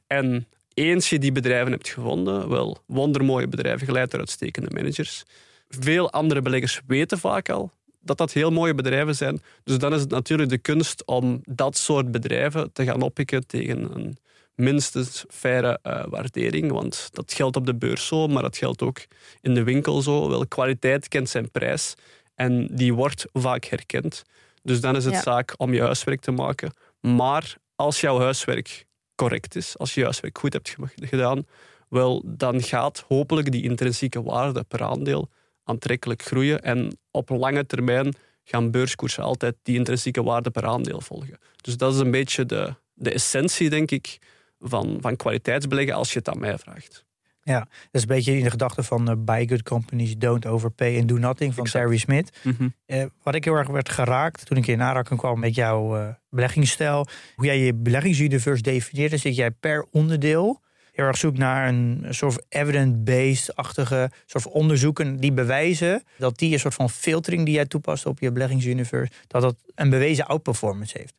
En 0.07 0.47
eens 0.75 1.11
je 1.11 1.19
die 1.19 1.33
bedrijven 1.33 1.73
hebt 1.73 1.89
gevonden, 1.89 2.49
wel 2.49 2.79
wondermooie 2.87 3.49
bedrijven 3.49 3.87
geleid 3.87 4.11
door 4.11 4.21
uitstekende 4.21 4.71
managers. 4.75 5.23
Veel 5.69 6.11
andere 6.11 6.43
beleggers 6.43 6.81
weten 6.87 7.19
vaak 7.19 7.49
al 7.49 7.73
dat 8.07 8.19
dat 8.19 8.33
heel 8.33 8.51
mooie 8.51 8.75
bedrijven 8.75 9.17
zijn. 9.17 9.41
Dus 9.65 9.79
dan 9.79 9.95
is 9.95 10.01
het 10.01 10.11
natuurlijk 10.11 10.51
de 10.51 10.59
kunst 10.59 11.05
om 11.05 11.41
dat 11.45 11.77
soort 11.77 12.11
bedrijven 12.11 12.73
te 12.73 12.85
gaan 12.85 13.03
oppikken 13.03 13.47
tegen 13.47 13.95
een 13.95 14.17
minstens 14.57 15.25
faire 15.29 15.79
uh, 15.83 16.05
waardering. 16.09 16.73
Want 16.73 17.09
dat 17.13 17.33
geldt 17.33 17.57
op 17.57 17.67
de 17.67 17.75
beurs 17.75 18.07
zo, 18.07 18.27
maar 18.27 18.43
dat 18.43 18.57
geldt 18.57 18.83
ook 18.83 19.07
in 19.41 19.55
de 19.55 19.63
winkel 19.63 20.03
zo. 20.03 20.29
Wel, 20.29 20.47
kwaliteit 20.47 21.09
kent 21.09 21.29
zijn 21.29 21.51
prijs 21.51 21.95
en 22.35 22.69
die 22.71 22.95
wordt 22.95 23.27
vaak 23.33 23.65
herkend. 23.65 24.23
Dus 24.63 24.81
dan 24.81 24.97
is 24.97 25.05
het 25.05 25.23
zaak 25.23 25.55
om 25.57 25.75
je 25.75 25.81
huiswerk 25.81 26.21
te 26.21 26.31
maken. 26.31 26.73
Maar 27.01 27.57
als 27.75 28.01
jouw 28.01 28.19
huiswerk 28.19 28.87
correct 29.15 29.57
is, 29.57 29.79
als 29.79 29.95
je 29.95 30.01
je 30.01 30.07
huiswerk 30.07 30.39
goed 30.39 30.53
hebt 30.53 30.77
gedaan, 30.95 31.47
wel, 31.89 32.23
dan 32.27 32.63
gaat 32.63 33.05
hopelijk 33.09 33.53
die 33.53 33.63
intrinsieke 33.63 34.23
waarde 34.23 34.65
per 34.65 34.83
aandeel 34.83 35.29
aantrekkelijk 35.65 36.23
groeien. 36.23 36.63
En 36.63 36.99
op 37.11 37.29
lange 37.29 37.67
termijn 37.67 38.15
gaan 38.45 38.71
beurskoersen 38.71 39.23
altijd 39.23 39.55
die 39.63 39.77
intrinsieke 39.77 40.23
waarde 40.23 40.51
per 40.51 40.67
aandeel 40.67 41.01
volgen. 41.01 41.39
Dus 41.57 41.77
dat 41.77 41.95
is 41.95 42.01
een 42.01 42.11
beetje 42.11 42.47
de, 42.47 42.75
de 42.95 43.11
essentie, 43.11 43.71
denk 43.71 43.91
ik, 43.91 44.19
van, 44.59 44.99
van 45.01 45.17
kwaliteitsbeleggen 45.17 45.95
als 45.95 46.13
je 46.13 46.19
het 46.19 46.29
aan 46.29 46.39
mij 46.39 46.59
vraagt. 46.59 47.05
Ja, 47.43 47.59
dat 47.59 47.69
is 47.91 48.01
een 48.01 48.09
beetje 48.09 48.37
in 48.37 48.43
de 48.43 48.51
gedachte 48.51 48.83
van 48.83 49.11
uh, 49.11 49.17
buy 49.19 49.49
good 49.49 49.63
companies, 49.63 50.17
don't 50.19 50.47
overpay 50.47 50.99
and 50.99 51.09
do 51.09 51.17
nothing 51.17 51.55
van 51.55 51.65
exact. 51.65 51.85
Terry 51.85 51.99
Smith. 51.99 52.39
Mhm. 52.43 52.69
Eh, 52.87 53.05
wat 53.23 53.35
ik 53.35 53.45
heel 53.45 53.55
erg 53.55 53.69
werd 53.69 53.89
geraakt 53.89 54.47
toen 54.47 54.57
ik 54.57 54.67
in 54.67 54.83
aanraking 54.83 55.19
kwam 55.19 55.41
met 55.41 55.55
jouw 55.55 55.97
uh, 55.97 56.09
beleggingsstijl, 56.29 57.07
hoe 57.35 57.45
jij 57.45 57.59
je 57.59 57.75
beleggingsuniverse 57.75 58.63
definieert, 58.63 59.21
zit 59.21 59.37
jij 59.37 59.51
per 59.51 59.87
onderdeel 59.91 60.65
heel 60.97 61.07
erg 61.07 61.17
zoek 61.17 61.39
naar 61.39 61.69
een 61.69 62.07
soort 62.09 62.45
evidence-based-achtige 62.49 64.11
soort 64.27 64.47
onderzoeken 64.47 65.17
die 65.17 65.33
bewijzen 65.33 66.03
dat 66.19 66.39
die 66.39 66.53
een 66.53 66.59
soort 66.59 66.75
van 66.75 66.91
filtering 66.91 67.45
die 67.45 67.55
jij 67.55 67.67
toepast 67.67 68.07
op 68.07 68.21
je 68.21 68.33
beleggingsuniverse, 68.33 69.13
dat 69.27 69.43
dat 69.43 69.57
een 69.75 69.91
bewezen 69.91 70.27
outperformance 70.27 70.99
heeft. 70.99 71.15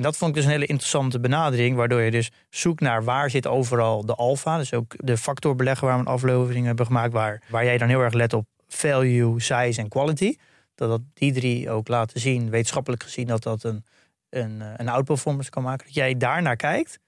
En 0.00 0.06
dat 0.06 0.16
vond 0.16 0.30
ik 0.30 0.36
dus 0.36 0.44
een 0.44 0.50
hele 0.50 0.66
interessante 0.66 1.20
benadering, 1.20 1.76
waardoor 1.76 2.00
je 2.00 2.10
dus 2.10 2.30
zoekt 2.50 2.80
naar 2.80 3.04
waar 3.04 3.30
zit 3.30 3.46
overal 3.46 4.06
de 4.06 4.14
alfa. 4.14 4.58
Dus 4.58 4.74
ook 4.74 4.94
de 4.96 5.16
factor 5.16 5.56
beleggen 5.56 5.86
waar 5.86 5.96
we 5.96 6.02
een 6.02 6.12
aflevering 6.12 6.66
hebben 6.66 6.86
gemaakt, 6.86 7.12
waar, 7.12 7.42
waar 7.48 7.64
jij 7.64 7.78
dan 7.78 7.88
heel 7.88 8.00
erg 8.00 8.12
let 8.12 8.32
op 8.32 8.46
value, 8.68 9.40
size 9.40 9.80
en 9.80 9.88
quality. 9.88 10.36
Dat, 10.74 10.88
dat 10.88 11.00
die 11.14 11.32
drie 11.32 11.70
ook 11.70 11.88
laten 11.88 12.20
zien, 12.20 12.50
wetenschappelijk 12.50 13.02
gezien, 13.02 13.26
dat 13.26 13.42
dat 13.42 13.62
een, 13.62 13.84
een, 14.30 14.62
een 14.76 14.88
outperformance 14.88 15.50
kan 15.50 15.62
maken. 15.62 15.86
Dat 15.86 15.94
jij 15.94 16.16
daar 16.16 16.42
naar 16.42 16.56
kijkt 16.56 16.98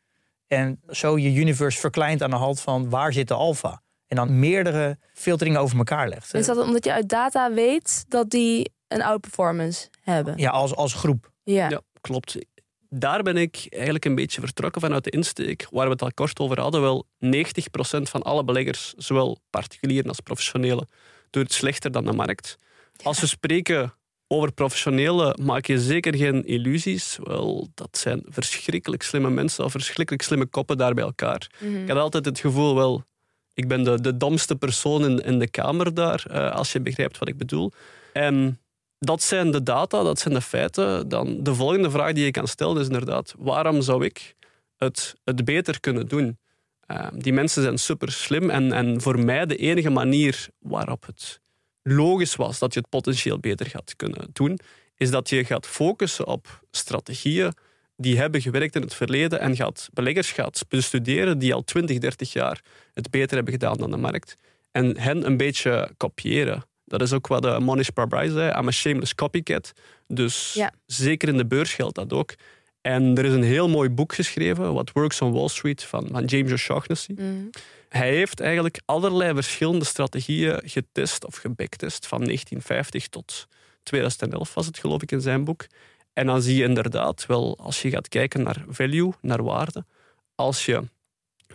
en 0.47 0.81
zo 0.91 1.19
je 1.19 1.35
universe 1.35 1.79
verkleint 1.79 2.23
aan 2.23 2.31
de 2.31 2.37
hand 2.37 2.61
van 2.61 2.91
waar 2.91 3.13
zit 3.13 3.29
de 3.29 3.35
alfa. 3.35 3.83
En 4.07 4.17
dan 4.17 4.39
meerdere 4.39 4.99
filteringen 5.13 5.61
over 5.61 5.79
elkaar 5.79 6.09
legt. 6.09 6.35
Is 6.35 6.47
dat 6.47 6.59
omdat 6.59 6.85
je 6.85 6.93
uit 6.93 7.09
data 7.09 7.53
weet 7.53 8.05
dat 8.09 8.31
die 8.31 8.73
een 8.89 9.03
outperformance 9.03 9.89
hebben? 10.03 10.35
Ja, 10.37 10.51
als, 10.51 10.75
als 10.75 10.95
groep. 10.95 11.31
Ja. 11.43 11.69
ja, 11.69 11.81
klopt 12.01 12.37
daar 12.95 13.23
ben 13.23 13.37
ik 13.37 13.67
eigenlijk 13.71 14.05
een 14.05 14.15
beetje 14.15 14.41
vertrokken 14.41 14.81
vanuit 14.81 15.05
de 15.05 15.11
insteek, 15.11 15.67
waar 15.71 15.87
we 15.87 15.93
het 15.93 16.03
al 16.03 16.13
kort 16.15 16.39
over 16.39 16.61
hadden. 16.61 16.81
Wel 16.81 17.07
90% 17.25 17.29
van 18.03 18.23
alle 18.23 18.45
beleggers, 18.45 18.95
zowel 18.97 19.39
particulieren 19.51 20.09
als 20.09 20.21
professionele, 20.21 20.87
doet 21.31 21.43
het 21.43 21.53
slechter 21.53 21.93
dan 21.93 22.05
de 22.05 22.13
markt. 22.13 22.57
Als 23.03 23.21
we 23.21 23.27
spreken 23.27 23.95
over 24.27 24.53
professionelen, 24.53 25.41
maak 25.43 25.67
je 25.67 25.81
zeker 25.81 26.17
geen 26.17 26.45
illusies. 26.47 27.19
Wel, 27.23 27.69
dat 27.75 27.99
zijn 27.99 28.23
verschrikkelijk 28.29 29.03
slimme 29.03 29.31
mensen 29.31 29.65
of 29.65 29.71
verschrikkelijk 29.71 30.25
slimme 30.25 30.47
koppen 30.47 30.77
daar 30.77 30.95
bij 30.95 31.05
elkaar. 31.05 31.51
Mhm. 31.61 31.83
Ik 31.83 31.89
had 31.89 31.99
altijd 31.99 32.25
het 32.25 32.41
gevoel, 32.41 32.75
wel, 32.75 33.05
ik 33.55 33.69
ben 33.69 33.85
de, 33.85 34.01
de 34.01 34.17
domste 34.17 34.57
persoon 34.57 35.05
in, 35.05 35.19
in 35.19 35.39
de 35.39 35.51
kamer 35.51 35.95
daar, 35.95 36.25
uh, 36.31 36.53
als 36.53 36.73
je 36.73 36.81
begrijpt 36.81 37.19
wat 37.19 37.29
ik 37.29 37.37
bedoel. 37.37 37.73
En 38.13 38.61
dat 39.05 39.23
zijn 39.23 39.51
de 39.51 39.63
data, 39.63 40.03
dat 40.03 40.19
zijn 40.19 40.35
de 40.35 40.41
feiten. 40.41 41.09
Dan 41.09 41.43
de 41.43 41.55
volgende 41.55 41.91
vraag 41.91 42.13
die 42.13 42.25
je 42.25 42.31
kan 42.31 42.49
stellen 42.49 42.81
is 42.81 42.87
inderdaad, 42.87 43.35
waarom 43.39 43.83
zou 43.83 44.05
ik 44.05 44.35
het, 44.77 45.15
beter 45.45 45.81
kunnen 45.81 46.09
doen? 46.09 46.39
Uh, 46.87 47.07
die 47.15 47.33
mensen 47.33 47.63
zijn 47.63 47.79
super 47.79 48.13
slim 48.13 48.51
en, 48.51 48.73
en 48.73 49.01
voor 49.01 49.19
mij 49.19 49.47
de 49.47 49.57
enige 49.57 49.91
manier 49.91 50.49
waarop 50.59 51.07
het 51.07 51.41
logisch 51.83 52.37
was 52.37 52.59
dat 52.59 52.75
je 52.75 52.81
het 52.81 52.89
potentieel 52.89 53.39
beter 53.39 53.67
gaat 53.67 53.97
kunnen 53.97 54.29
doen, 54.33 54.59
is 54.97 55.11
dat 55.11 55.29
je 55.29 55.45
gaat 55.45 55.67
focussen 55.67 56.27
op 56.27 56.63
strategieën 56.71 57.53
die 57.97 58.19
hebben 58.19 58.41
gewerkt 58.41 58.75
in 58.75 58.83
het 58.83 58.95
verleden 58.95 59.41
en 59.41 59.57
gaat 59.57 59.89
beleggers 59.93 60.33
gaat 60.33 60.65
bestuderen 60.69 61.39
die 61.39 61.55
al 61.55 61.65
20, 61.65 61.99
30 61.99 62.33
jaar 62.33 62.61
het 62.93 63.11
beter 63.11 63.35
hebben 63.35 63.53
gedaan 63.53 63.77
dan 63.77 63.91
de 63.91 63.97
markt. 63.97 64.37
En 64.71 64.99
hen 64.99 65.27
een 65.27 65.37
beetje 65.37 65.91
kopiëren. 65.97 66.65
Dat 66.93 67.03
is 67.03 67.13
ook 67.13 67.27
wat 67.27 67.43
de 67.43 67.59
Monish 67.61 67.89
Pabrai 67.89 68.31
zei. 68.31 68.59
I'm 68.59 68.69
a 68.69 68.71
shameless 68.71 69.15
copycat. 69.15 69.73
Dus 70.09 70.53
Ja. 70.53 70.73
zeker 70.87 71.29
in 71.29 71.37
de 71.37 71.47
beurs 71.47 71.75
geldt 71.75 71.95
dat 71.95 72.13
ook. 72.13 72.35
En 72.81 73.17
er 73.19 73.25
is 73.25 73.33
een 73.33 73.43
heel 73.43 73.69
mooi 73.69 73.89
boek 73.91 74.15
geschreven, 74.15 74.73
What 74.73 74.91
Works 74.93 75.21
on 75.21 75.33
Wall 75.33 75.49
Street, 75.49 75.83
van, 75.85 76.09
van 76.11 76.25
James 76.25 76.53
O'Shaughnessy. 76.53 77.13
Mhm. 77.13 77.27
Hij 77.89 78.15
heeft 78.15 78.41
eigenlijk 78.41 78.81
allerlei 78.85 79.35
verschillende 79.35 79.85
strategieën 79.85 80.61
getest 80.65 81.25
of 81.27 81.37
gebacktest 81.37 82.07
van 82.07 82.19
1950 82.25 83.09
tot 83.09 83.47
2011 83.83 84.55
was 84.55 84.67
het 84.67 84.79
geloof 84.79 85.03
ik 85.03 85.13
in 85.13 85.21
zijn 85.21 85.45
boek. 85.45 85.67
En 86.13 86.27
dan 86.27 86.43
zie 86.43 86.57
je 86.57 86.65
inderdaad 86.65 87.27
wel, 87.27 87.59
als 87.59 87.83
je 87.83 87.91
gaat 87.91 88.09
kijken 88.09 88.43
naar 88.43 88.65
value, 88.69 89.13
naar 89.21 89.43
waarde, 89.43 89.85
als 90.35 90.67
je 90.67 90.83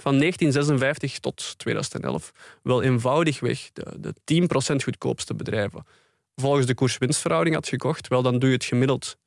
van 0.02 0.18
1956 0.18 1.20
tot 1.20 1.54
2011 1.58 2.32
wel 2.64 2.84
eenvoudigweg 2.84 3.70
de, 3.74 4.14
de 4.24 4.42
10% 4.74 4.84
goedkoopste 4.84 5.34
bedrijven 5.34 5.84
volgens 6.42 6.66
de 6.66 6.74
koers-winstverhouding 6.74 7.56
had 7.56 7.68
gekocht, 7.68 8.08
wel 8.08 8.22
dan 8.22 8.40
doe 8.40 8.50
je 8.50 8.56
het 8.56 8.66
gemiddeld 8.66 9.16
3,5% 9.16 9.22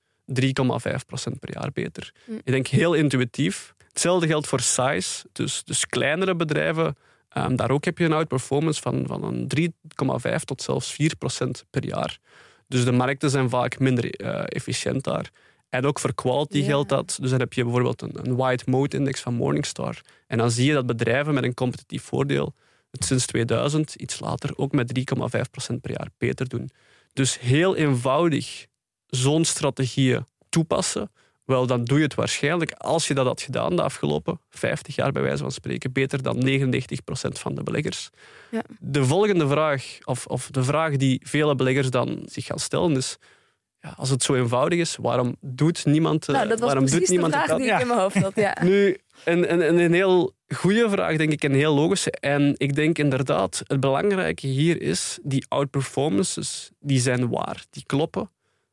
per 1.40 1.52
jaar 1.52 1.70
beter. 1.72 2.12
Hm. 2.24 2.32
Ik 2.32 2.52
denk 2.52 2.66
heel 2.66 2.94
intuïtief. 2.94 3.74
Hetzelfde 3.88 4.26
geldt 4.26 4.46
voor 4.46 4.60
size, 4.60 5.24
dus, 5.32 5.64
dus 5.64 5.86
kleinere 5.86 6.34
bedrijven. 6.34 6.96
ehm, 7.28 7.56
daar 7.56 7.70
ook 7.70 7.84
heb 7.84 7.98
je 7.98 8.04
een 8.04 8.12
outperformance 8.12 8.80
van, 8.80 9.06
van 9.06 9.24
een 9.24 9.46
3,5 9.46 10.44
tot 10.44 10.62
zelfs 10.62 10.92
4% 10.92 11.64
per 11.70 11.84
jaar. 11.84 12.18
Dus 12.68 12.84
de 12.84 12.92
markten 12.92 13.30
zijn 13.30 13.48
vaak 13.48 13.78
minder 13.78 14.10
eh, 14.10 14.42
efficiënt 14.46 15.04
daar. 15.04 15.30
En 15.70 15.86
ook 15.86 15.98
voor 15.98 16.14
quality 16.14 16.62
geldt 16.62 16.88
dat. 16.88 17.18
Dus 17.20 17.30
dan 17.30 17.40
heb 17.40 17.52
je 17.52 17.62
bijvoorbeeld 17.62 18.02
een, 18.02 18.18
een 18.22 18.36
White 18.36 18.64
Mode 18.66 18.96
Index 18.96 19.20
van 19.20 19.34
Morningstar. 19.34 20.00
En 20.26 20.38
dan 20.38 20.50
zie 20.50 20.66
je 20.66 20.72
dat 20.72 20.86
bedrijven 20.86 21.34
met 21.34 21.44
een 21.44 21.54
competitief 21.54 22.02
voordeel 22.02 22.54
het 22.90 23.04
sinds 23.04 23.26
2000, 23.26 23.94
iets 23.94 24.20
later, 24.20 24.50
ook 24.56 24.72
met 24.72 24.98
3,5% 25.72 25.76
per 25.80 25.90
jaar 25.90 26.08
beter 26.18 26.48
doen. 26.48 26.70
Dus 27.12 27.40
heel 27.40 27.76
eenvoudig 27.76 28.66
zo'n 29.06 29.44
strategieën 29.44 30.26
toepassen. 30.48 31.10
Wel, 31.44 31.66
dan 31.66 31.84
doe 31.84 31.98
je 31.98 32.04
het 32.04 32.14
waarschijnlijk, 32.14 32.72
als 32.72 33.08
je 33.08 33.14
dat 33.14 33.26
had 33.26 33.42
gedaan 33.42 33.76
de 33.76 33.82
afgelopen 33.82 34.40
50 34.48 34.94
jaar, 34.94 35.12
bij 35.12 35.22
wijze 35.22 35.42
van 35.42 35.52
spreken, 35.52 35.92
beter 35.92 36.22
dan 36.22 36.46
99% 36.46 36.58
van 37.32 37.54
de 37.54 37.62
beleggers. 37.62 38.10
Ja. 38.50 38.62
De 38.78 39.04
volgende 39.04 39.48
vraag, 39.48 39.98
of, 40.04 40.26
of 40.26 40.50
de 40.50 40.64
vraag 40.64 40.96
die 40.96 41.20
vele 41.24 41.54
beleggers 41.54 41.90
dan 41.90 42.22
zich 42.26 42.44
gaan 42.44 42.58
stellen, 42.58 42.96
is: 42.96 43.18
ja, 43.80 43.94
als 43.96 44.10
het 44.10 44.22
zo 44.22 44.34
eenvoudig 44.34 44.78
is, 44.78 44.96
waarom 45.00 45.36
doet 45.40 45.84
niemand, 45.84 46.28
eh, 46.28 46.34
Nou, 46.34 46.48
dat 46.48 46.58
was 46.58 46.66
waarom 46.66 46.84
doet 46.84 46.90
precies 46.90 47.08
de 47.08 47.12
niemand 47.12 47.34
vraag 47.34 47.56
die 47.56 47.72
ik 47.72 47.80
in 47.80 47.86
mijn 47.86 48.00
hoofd 48.00 48.16
had. 48.16 48.32
Ja. 48.34 48.56
Nu, 48.64 48.96
een, 49.24 49.52
een, 49.52 49.78
een 49.78 49.92
heel 49.92 50.34
goede 50.48 50.90
vraag, 50.90 51.16
denk 51.16 51.32
ik, 51.32 51.44
en 51.44 51.52
heel 51.52 51.74
logische. 51.74 52.10
En 52.10 52.54
ik 52.56 52.74
denk 52.74 52.98
inderdaad, 52.98 53.62
het 53.66 53.80
belangrijke 53.80 54.46
hier 54.46 54.82
is, 54.82 55.18
die 55.22 55.44
outperformances, 55.48 56.70
die 56.80 57.00
zijn 57.00 57.28
waar, 57.28 57.64
die 57.70 57.84
kloppen, 57.86 58.30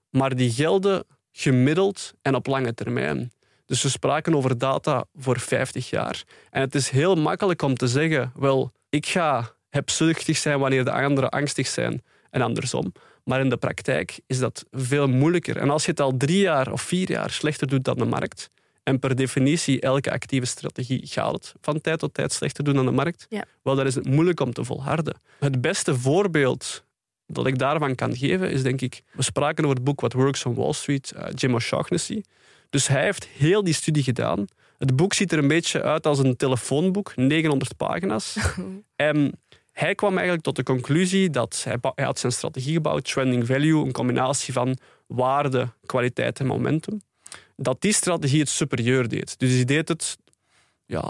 maar 0.10 0.36
die 0.36 0.52
gelden 0.52 1.04
gemiddeld 1.32 2.14
en 2.22 2.36
op 2.36 2.48
lange 2.48 2.74
termijn. 2.74 3.32
Dus 3.66 3.84
we 3.84 3.90
spraken 3.90 4.36
over 4.36 4.58
data 4.58 5.06
voor 5.16 5.40
50 5.40 5.90
jaar. 5.90 6.24
En 6.50 6.62
het 6.62 6.76
is 6.76 6.90
heel 6.90 7.16
makkelijk 7.16 7.62
om 7.62 7.76
te 7.76 7.88
zeggen, 7.88 8.32
wel, 8.36 8.72
ik 8.90 9.06
ga 9.06 9.52
hebzuchtig 9.70 10.38
zijn 10.38 10.60
wanneer 10.60 10.86
de 10.86 10.92
anderen 10.92 11.30
angstig 11.30 11.68
zijn 11.68 12.04
en 12.30 12.42
andersom. 12.42 12.94
Maar 13.28 13.40
in 13.40 13.50
de 13.50 13.58
praktijk 13.58 14.20
is 14.28 14.40
dat 14.40 14.66
veel 14.72 15.08
moeilijker. 15.08 15.58
En 15.58 15.70
als 15.70 15.84
je 15.86 15.92
het 15.92 16.00
al 16.00 16.18
drie 16.18 16.40
jaar 16.40 16.72
of 16.72 16.82
vier 16.82 17.10
jaar 17.12 17.30
slechter 17.30 17.68
doet 17.68 17.84
dan 17.84 17.98
de 17.98 18.06
markt, 18.06 18.50
en 18.84 19.00
per 19.00 19.16
definitie, 19.16 19.80
elke 19.82 20.12
actieve 20.12 20.46
strategie 20.46 21.02
gaat 21.08 21.32
het 21.34 21.54
van 21.62 21.82
tijd 21.82 22.00
tot 22.00 22.14
tijd 22.14 22.32
slechter 22.34 22.64
doen 22.64 22.76
dan 22.76 22.86
de 22.86 22.92
markt, 22.92 23.26
Ja. 23.30 23.44
wel, 23.64 23.76
dan 23.76 23.86
is 23.86 23.96
het 23.96 24.06
moeilijk 24.06 24.40
om 24.40 24.54
te 24.54 24.64
volharden. 24.64 25.16
Het 25.40 25.62
beste 25.62 25.96
voorbeeld 26.00 26.84
dat 27.26 27.48
ik 27.48 27.58
daarvan 27.58 27.96
kan 27.96 28.16
geven 28.16 28.52
is, 28.52 28.64
denk 28.64 28.82
ik, 28.82 29.02
we 29.12 29.24
spraken 29.24 29.64
over 29.64 29.76
het 29.76 29.86
boek 29.86 30.00
What 30.00 30.14
Works 30.14 30.46
on 30.46 30.54
Wall 30.56 30.74
Street, 30.74 31.12
eh, 31.12 31.26
Jim 31.36 31.54
O'Shaughnessy. 31.54 32.22
Dus 32.70 32.88
hij 32.88 33.04
heeft 33.04 33.28
heel 33.28 33.64
die 33.64 33.74
studie 33.74 34.04
gedaan. 34.04 34.46
Het 34.78 34.96
boek 34.96 35.14
ziet 35.14 35.32
er 35.32 35.38
een 35.38 35.48
beetje 35.48 35.82
uit 35.82 36.06
als 36.08 36.20
een 36.20 36.36
telefoonboek, 36.36 37.16
900 37.16 37.78
pagina's. 37.78 38.38
en 38.96 39.32
hij 39.78 39.96
kwam 39.96 40.14
eigenlijk 40.14 40.44
tot 40.44 40.56
de 40.56 40.64
conclusie 40.64 41.30
dat 41.30 41.66
hij, 41.68 42.06
had 42.06 42.20
zijn 42.20 42.32
strategie 42.32 42.74
gebouwd, 42.74 43.12
trending 43.12 43.46
value, 43.46 43.86
een 43.86 43.92
combinatie 43.92 44.54
van 44.54 44.78
waarde, 45.08 45.70
kwaliteit 45.86 46.40
en 46.40 46.46
momentum. 46.46 47.02
Dat 47.56 47.82
die 47.82 47.94
strategie 47.94 48.40
het 48.40 48.50
superieur 48.50 49.08
deed. 49.08 49.40
Dus 49.40 49.50
die 49.50 49.66
deed 49.66 49.88
het 49.88 50.18
ja, 50.86 51.04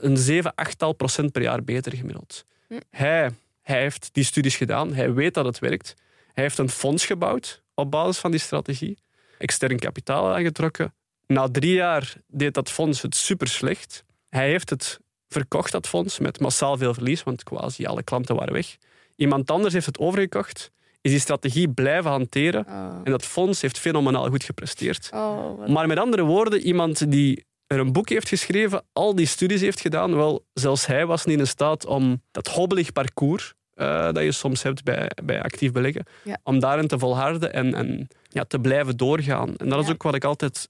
een 0.00 0.16
7, 0.16 0.54
8 0.54 0.96
procent 0.96 1.32
per 1.32 1.42
jaar 1.42 1.64
beter 1.64 1.96
gemiddeld. 1.96 2.44
Hm. 2.68 2.80
Hij, 2.90 3.30
hij 3.62 3.80
heeft 3.80 4.08
die 4.12 4.24
studies 4.24 4.56
gedaan, 4.56 4.94
hij 4.94 5.12
weet 5.12 5.34
dat 5.34 5.44
het 5.44 5.58
werkt. 5.58 5.94
Hij 6.32 6.44
heeft 6.44 6.58
een 6.58 6.68
fonds 6.68 7.06
gebouwd 7.06 7.62
op 7.74 7.90
basis 7.90 8.18
van 8.18 8.30
die 8.30 8.40
strategie, 8.40 8.98
extern 9.38 9.78
kapitaal 9.78 10.34
aangetrokken. 10.34 10.94
Na 11.26 11.48
drie 11.48 11.74
jaar 11.74 12.14
deed 12.26 12.54
dat 12.54 12.70
fonds 12.70 13.02
het 13.02 13.16
super 13.16 13.48
slecht. 13.48 14.04
Hij 14.28 14.48
heeft 14.48 14.70
het 14.70 15.00
verkocht, 15.32 15.72
dat 15.72 15.86
fonds, 15.88 16.18
met 16.18 16.40
massaal 16.40 16.76
veel 16.76 16.94
verlies, 16.94 17.22
want 17.22 17.42
quasi 17.42 17.84
alle 17.86 18.02
klanten 18.02 18.36
waren 18.36 18.52
weg. 18.52 18.76
Iemand 19.16 19.50
anders 19.50 19.74
heeft 19.74 19.86
het 19.86 19.98
overgekocht, 19.98 20.70
is 21.00 21.10
die 21.10 21.20
strategie 21.20 21.68
blijven 21.68 22.10
hanteren 22.10 22.64
Oh. 22.68 23.00
en 23.04 23.10
dat 23.10 23.24
fonds 23.24 23.60
heeft 23.60 23.78
fenomenaal 23.78 24.28
goed 24.28 24.44
gepresteerd. 24.44 25.10
Oh, 25.14 25.66
Maar 25.68 25.86
met 25.86 25.98
andere 25.98 26.22
woorden, 26.22 26.60
iemand 26.60 27.10
die 27.10 27.44
er 27.66 27.78
een 27.78 27.92
boek 27.92 28.08
heeft 28.08 28.28
geschreven, 28.28 28.82
al 28.92 29.14
die 29.14 29.26
studies 29.26 29.60
heeft 29.60 29.80
gedaan, 29.80 30.14
wel, 30.16 30.44
zelfs 30.52 30.86
hij 30.86 31.06
was 31.06 31.24
niet 31.24 31.38
in 31.38 31.46
staat 31.46 31.86
om 31.86 32.22
dat 32.30 32.46
hobbelig 32.48 32.92
parcours 32.92 33.54
eh, 33.74 34.04
dat 34.12 34.22
je 34.22 34.32
soms 34.32 34.62
hebt 34.62 34.84
bij, 34.84 35.10
bij 35.24 35.42
actief 35.42 35.72
beleggen, 35.72 36.04
Ja. 36.24 36.38
om 36.42 36.58
daarin 36.58 36.86
te 36.86 36.98
volharden 36.98 37.52
en, 37.52 37.74
en 37.74 38.08
ja, 38.28 38.44
te 38.44 38.58
blijven 38.58 38.96
doorgaan. 38.96 39.56
En 39.56 39.68
dat 39.68 39.84
is 39.84 39.90
ook 39.90 40.02
wat 40.02 40.14
ik 40.14 40.24
altijd 40.24 40.68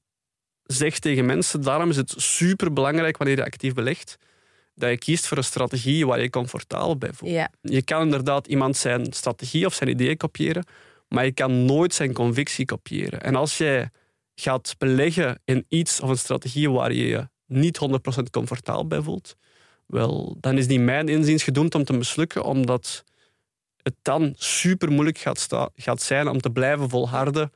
zeg 0.63 0.99
tegen 0.99 1.25
mensen. 1.27 1.63
Daarom 1.63 1.91
is 1.91 1.97
het 1.97 2.15
super 2.17 2.73
belangrijk 2.73 3.17
wanneer 3.17 3.37
je 3.37 3.45
actief 3.45 3.75
belegt, 3.75 4.17
dat 4.75 4.91
je 4.91 4.99
kiest 4.99 5.27
voor 5.27 5.37
een 5.37 5.45
strategie 5.45 6.07
waar 6.07 6.21
je 6.21 6.31
comfortabel 6.31 6.97
bij 6.97 7.13
voelt. 7.13 7.33
ja. 7.33 7.51
Je 7.61 7.83
kan 7.83 8.03
inderdaad 8.03 8.47
iemand 8.47 8.77
zijn 8.77 9.13
strategie 9.13 9.67
of 9.67 9.75
zijn 9.75 9.91
ideeën 9.91 10.17
kopiëren, 10.17 10.65
maar 11.09 11.25
je 11.25 11.33
kan 11.33 11.65
nooit 11.65 11.95
zijn 11.95 12.13
convictie 12.13 12.65
kopiëren. 12.65 13.23
En 13.23 13.35
als 13.35 13.59
jij 13.59 13.91
gaat 14.35 14.75
beleggen 14.79 15.41
in 15.45 15.65
iets 15.69 16.01
of 16.01 16.09
een 16.09 16.19
strategie 16.19 16.71
waar 16.71 16.93
je 16.93 17.07
je 17.07 17.29
niet 17.47 17.79
100% 18.21 18.23
comfortabel 18.31 18.87
bij 18.87 19.01
voelt, 19.01 19.37
wel, 19.87 20.37
dan 20.41 20.59
is 20.59 20.67
die 20.67 20.81
mijn 20.81 21.09
inziens 21.09 21.43
gedoemd 21.43 21.75
om 21.75 21.85
te 21.85 21.93
mislukken, 21.93 22.45
omdat 22.45 23.05
het 23.83 23.95
dan 24.03 24.33
super 24.37 24.93
moeilijk 24.93 25.19
gaat, 25.19 25.49
gaat 25.75 26.03
zijn 26.03 26.29
om 26.29 26.41
te 26.41 26.51
blijven 26.51 26.89
volharden 26.89 27.53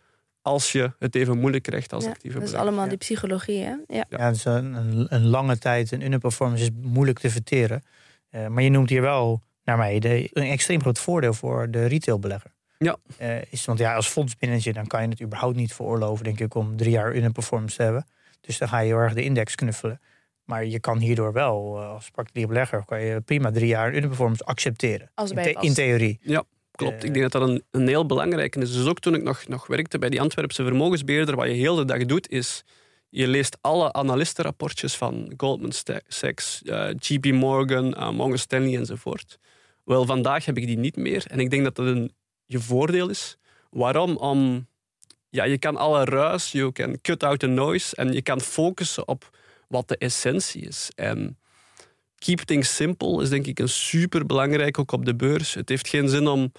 als 0.46 0.72
je 0.72 0.92
het 0.98 1.14
even 1.14 1.38
moeilijk 1.38 1.62
krijgt 1.62 1.92
als 1.92 2.04
Ja, 2.04 2.10
actieve 2.10 2.38
Dat 2.38 2.48
is 2.48 2.54
allemaal 2.54 2.82
Ja. 2.82 2.88
die 2.88 2.98
psychologie, 2.98 3.62
hè? 3.62 3.74
Ja. 3.86 4.04
Ja, 4.08 4.30
dus 4.30 4.44
een, 4.44 4.74
een, 4.74 5.06
een 5.08 5.26
lange 5.26 5.58
tijd 5.58 5.92
een 5.92 6.02
underperformance 6.02 6.62
is 6.64 6.70
moeilijk 6.82 7.18
te 7.18 7.30
verteren. 7.30 7.82
Eh, 8.30 8.46
maar 8.46 8.62
je 8.62 8.70
noemt 8.70 8.88
hier 8.90 9.00
wel, 9.02 9.42
naar 9.64 9.76
mij, 9.76 9.98
de, 9.98 10.28
een 10.32 10.48
extreem 10.50 10.80
groot 10.80 10.98
voordeel 10.98 11.34
voor 11.34 11.70
de 11.70 11.86
retailbelegger. 11.86 12.50
Ja. 12.78 12.96
Eh, 13.18 13.36
is, 13.50 13.64
want 13.64 13.78
ja, 13.78 13.94
als 13.94 14.08
fondsmanager 14.08 14.72
dan 14.72 14.86
kan 14.86 15.02
je 15.02 15.08
het 15.08 15.22
überhaupt 15.22 15.56
niet 15.56 15.74
veroorloven, 15.74 16.24
denk 16.24 16.40
ik, 16.40 16.54
om 16.54 16.76
drie 16.76 16.90
jaar 16.90 17.14
underperformance 17.14 17.76
te 17.76 17.82
hebben. 17.82 18.06
Dus 18.40 18.58
dan 18.58 18.68
ga 18.68 18.78
je 18.78 18.86
heel 18.86 18.98
erg 18.98 19.14
de 19.14 19.22
index 19.24 19.54
knuffelen. 19.54 20.00
Maar 20.44 20.64
je 20.64 20.80
kan 20.80 20.98
hierdoor 20.98 21.32
wel, 21.32 21.78
eh, 21.80 21.88
als 21.90 22.10
particulier 22.10 22.48
belegger, 22.48 22.84
kan 22.84 23.00
je 23.00 23.20
prima 23.20 23.50
drie 23.50 23.66
jaar 23.66 23.94
underperformance 23.94 24.44
accepteren. 24.44 25.10
Als 25.14 25.30
in, 25.30 25.36
the- 25.42 25.56
in 25.60 25.74
theorie. 25.74 26.20
Klopt, 26.76 27.02
Eh, 27.02 27.08
ik 27.08 27.14
denk 27.14 27.32
dat 27.32 27.40
dat 27.40 27.48
een, 27.48 27.62
een 27.70 27.88
heel 27.88 28.06
belangrijke 28.06 28.60
is. 28.60 28.72
Dus 28.72 28.86
ook 28.86 29.00
toen 29.00 29.14
ik 29.14 29.22
nog, 29.22 29.48
nog 29.48 29.66
werkte 29.66 29.98
bij 29.98 30.08
die 30.08 30.20
Antwerpse 30.20 30.64
vermogensbeheerder, 30.64 31.36
wat 31.36 31.46
je 31.46 31.52
heel 31.52 31.74
de 31.74 31.84
dag 31.84 32.04
doet, 32.04 32.28
is 32.30 32.64
je 33.08 33.28
leest 33.28 33.58
alle 33.60 33.92
analistenrapportjes 33.92 34.94
van 34.94 35.32
Goldman 35.36 35.72
Sachs, 36.06 36.62
eh, 36.62 36.90
JP 36.98 37.24
Morgan, 37.32 37.94
eh, 37.94 38.10
Morgan 38.10 38.38
Stanley 38.38 38.76
enzovoort. 38.76 39.38
Wel, 39.84 40.06
vandaag 40.06 40.44
heb 40.44 40.56
ik 40.56 40.66
die 40.66 40.78
niet 40.78 40.96
meer. 40.96 41.24
En 41.26 41.40
ik 41.40 41.50
denk 41.50 41.64
dat 41.64 41.76
dat 41.76 41.86
een 41.86 42.12
je 42.46 42.60
voordeel 42.60 43.08
is. 43.08 43.36
Waarom? 43.70 44.16
Om, 44.16 44.66
ja, 45.28 45.44
je 45.44 45.58
kan 45.58 45.76
alle 45.76 46.04
ruis, 46.04 46.52
je 46.52 46.72
kan 46.72 47.00
cut 47.00 47.22
out 47.22 47.38
the 47.38 47.46
noise 47.46 47.96
en 47.96 48.12
je 48.12 48.22
kan 48.22 48.40
focussen 48.40 49.08
op 49.08 49.38
wat 49.68 49.88
de 49.88 49.96
essentie 49.96 50.62
is. 50.62 50.90
En 50.94 51.38
keep 52.18 52.38
things 52.38 52.76
simple 52.76 53.22
is 53.22 53.28
denk 53.28 53.46
ik 53.46 53.58
een 53.58 53.68
super 53.68 54.26
belangrijk 54.26 54.78
ook 54.78 54.92
op 54.92 55.04
de 55.04 55.14
beurs. 55.14 55.54
Het 55.54 55.68
heeft 55.68 55.88
geen 55.88 56.08
zin 56.08 56.26
om 56.26 56.52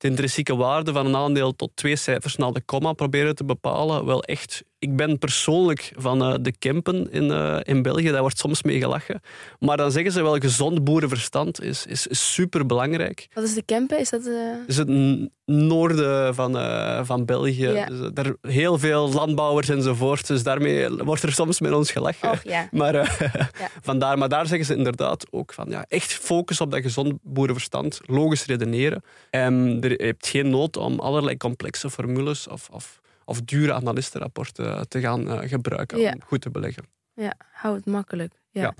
de 0.00 0.08
intrinsieke 0.08 0.56
waarde 0.56 0.92
van 0.92 1.06
een 1.06 1.16
aandeel 1.16 1.56
tot 1.56 1.70
twee 1.74 1.96
cijfers 1.96 2.36
na 2.36 2.50
de 2.50 2.60
komma 2.60 2.92
proberen 2.92 3.34
te 3.34 3.44
bepalen. 3.44 4.04
Wel 4.04 4.22
echt 4.22 4.62
ik 4.80 4.96
ben 4.96 5.18
persoonlijk 5.18 5.92
van 5.96 6.22
uh, 6.22 6.34
de 6.40 6.52
Kempen 6.58 7.12
in, 7.12 7.24
uh, 7.24 7.58
in 7.62 7.82
België. 7.82 8.10
Daar 8.10 8.20
wordt 8.20 8.38
soms 8.38 8.62
mee 8.62 8.78
gelachen. 8.78 9.20
Maar 9.58 9.76
dan 9.76 9.92
zeggen 9.92 10.12
ze 10.12 10.22
wel, 10.22 10.38
gezond 10.38 10.84
boerenverstand 10.84 11.62
is, 11.62 11.86
is, 11.86 12.06
is 12.06 12.32
super 12.32 12.66
belangrijk. 12.66 13.28
Wat 13.34 13.44
is 13.44 13.54
de 13.54 13.62
Kempen? 13.62 13.98
Is 13.98 14.10
dat... 14.10 14.26
Uh... 14.26 14.54
is 14.66 14.76
het 14.76 14.88
noorden 15.44 16.34
van, 16.34 16.52
van 17.06 17.24
België. 17.24 17.68
Ja. 17.68 17.86
Dus, 17.86 18.10
daar 18.12 18.34
heel 18.42 18.78
veel 18.78 19.12
landbouwers 19.12 19.68
enzovoort. 19.68 20.26
Dus 20.26 20.42
daarmee 20.42 20.88
wordt 20.88 21.22
er 21.22 21.32
soms 21.32 21.60
met 21.60 21.72
ons 21.72 21.90
gelachen. 21.90 22.30
Och, 22.30 22.42
ja. 22.42 22.68
Maar, 22.80 22.94
ja. 22.94 23.06
vandaar, 23.82 24.18
maar 24.18 24.28
daar 24.28 24.46
zeggen 24.46 24.66
ze 24.66 24.74
inderdaad 24.74 25.26
ook 25.30 25.52
van 25.52 25.66
ja, 25.68 25.84
echt 25.88 26.12
focus 26.12 26.60
op 26.60 26.70
dat 26.70 26.80
gezond 26.80 27.14
boerenverstand. 27.22 28.00
Logisch 28.02 28.46
redeneren. 28.46 29.02
En 29.30 29.78
er, 29.80 29.90
je 29.90 30.06
hebt 30.06 30.26
geen 30.26 30.50
nood 30.50 30.76
om 30.76 30.98
allerlei 30.98 31.36
complexe 31.36 31.90
formules 31.90 32.48
of, 32.48 32.68
of 32.72 32.99
of 33.30 33.42
dure 33.42 33.72
analistenrapporten 33.72 34.88
te 34.88 35.00
gaan 35.00 35.26
uh, 35.26 35.38
gebruiken 35.42 35.98
om 35.98 36.22
goed 36.22 36.40
te 36.40 36.50
beleggen. 36.50 36.84
Ja, 37.14 37.34
hou 37.52 37.76
het 37.76 37.86
makkelijk. 37.86 38.32
Ja. 38.50 38.74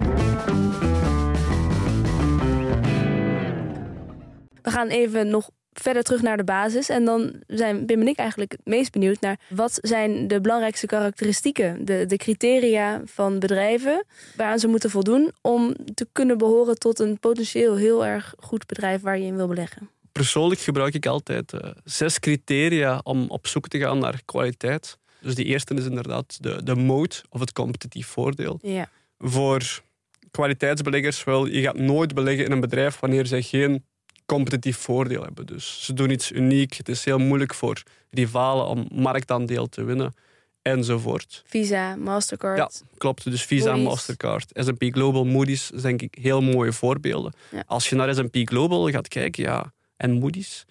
We 4.62 4.70
gaan 4.70 4.88
even 4.88 5.28
nog 5.28 5.50
verder 5.72 6.02
terug 6.02 6.22
naar 6.22 6.36
de 6.36 6.44
basis. 6.44 6.88
En 6.88 7.04
dan 7.04 7.42
zijn 7.46 7.86
Pim 7.86 8.00
en 8.00 8.08
ik 8.08 8.16
eigenlijk 8.16 8.52
het 8.52 8.64
meest 8.64 8.92
benieuwd 8.92 9.20
naar 9.20 9.40
wat 9.48 9.78
zijn 9.82 10.28
de 10.28 10.40
belangrijkste 10.40 10.86
karakteristieken, 10.86 11.84
de, 11.84 12.06
de 12.06 12.16
criteria 12.16 13.02
van 13.04 13.38
bedrijven 13.38 14.04
waaraan 14.36 14.58
ze 14.58 14.68
moeten 14.68 14.90
voldoen 14.90 15.32
om 15.40 15.74
te 15.94 16.08
kunnen 16.12 16.38
behoren 16.38 16.78
tot 16.78 16.98
een 16.98 17.18
potentieel 17.18 17.76
heel 17.76 18.06
erg 18.06 18.34
goed 18.38 18.66
bedrijf 18.66 19.02
waar 19.02 19.18
je 19.18 19.24
in 19.24 19.36
wil 19.36 19.48
beleggen 19.48 19.90
persoonlijk 20.12 20.60
gebruik 20.60 20.94
ik 20.94 21.06
altijd 21.06 21.52
uh, 21.52 21.60
zes 21.84 22.18
criteria 22.18 23.00
om 23.02 23.26
op 23.28 23.46
zoek 23.46 23.68
te 23.68 23.78
gaan 23.78 23.98
naar 23.98 24.20
kwaliteit. 24.24 24.98
Dus 25.20 25.34
die 25.34 25.44
eerste 25.44 25.74
is 25.74 25.84
inderdaad 25.84 26.42
de, 26.42 26.62
de 26.62 26.74
mode 26.74 27.14
of 27.28 27.40
het 27.40 27.52
competitief 27.52 28.06
voordeel. 28.06 28.58
Ja. 28.62 28.88
Voor 29.18 29.82
kwaliteitsbeleggers, 30.30 31.24
wel, 31.24 31.46
je 31.46 31.60
gaat 31.60 31.78
nooit 31.78 32.14
beleggen 32.14 32.44
in 32.44 32.52
een 32.52 32.60
bedrijf 32.60 33.00
wanneer 33.00 33.26
zij 33.26 33.42
geen 33.42 33.84
competitief 34.26 34.76
voordeel 34.76 35.22
hebben. 35.22 35.46
Dus 35.46 35.84
ze 35.84 35.92
doen 35.92 36.10
iets 36.10 36.32
uniek. 36.32 36.74
Het 36.74 36.88
is 36.88 37.04
heel 37.04 37.18
moeilijk 37.18 37.54
voor 37.54 37.82
rivalen 38.10 38.66
om 38.66 38.88
marktaandeel 38.92 39.68
te 39.68 39.84
winnen 39.84 40.14
enzovoort. 40.62 41.42
Visa, 41.46 41.96
Mastercard. 41.96 42.58
Ja, 42.58 42.70
klopt. 42.96 43.24
Dus 43.24 43.42
Visa, 43.42 43.70
Moody's. 43.70 43.84
Mastercard, 43.84 44.50
S&P 44.54 44.84
Global, 44.84 45.24
Moody's, 45.24 45.70
denk 45.82 46.02
ik 46.02 46.14
heel 46.20 46.40
mooie 46.40 46.72
voorbeelden. 46.72 47.32
Als 47.66 47.88
je 47.88 47.96
naar 47.96 48.14
S&P 48.14 48.36
Global 48.44 48.90
gaat 48.90 49.08
kijken, 49.08 49.42
ja, 49.42 49.72
en 50.00 50.12
Moody's. 50.12 50.64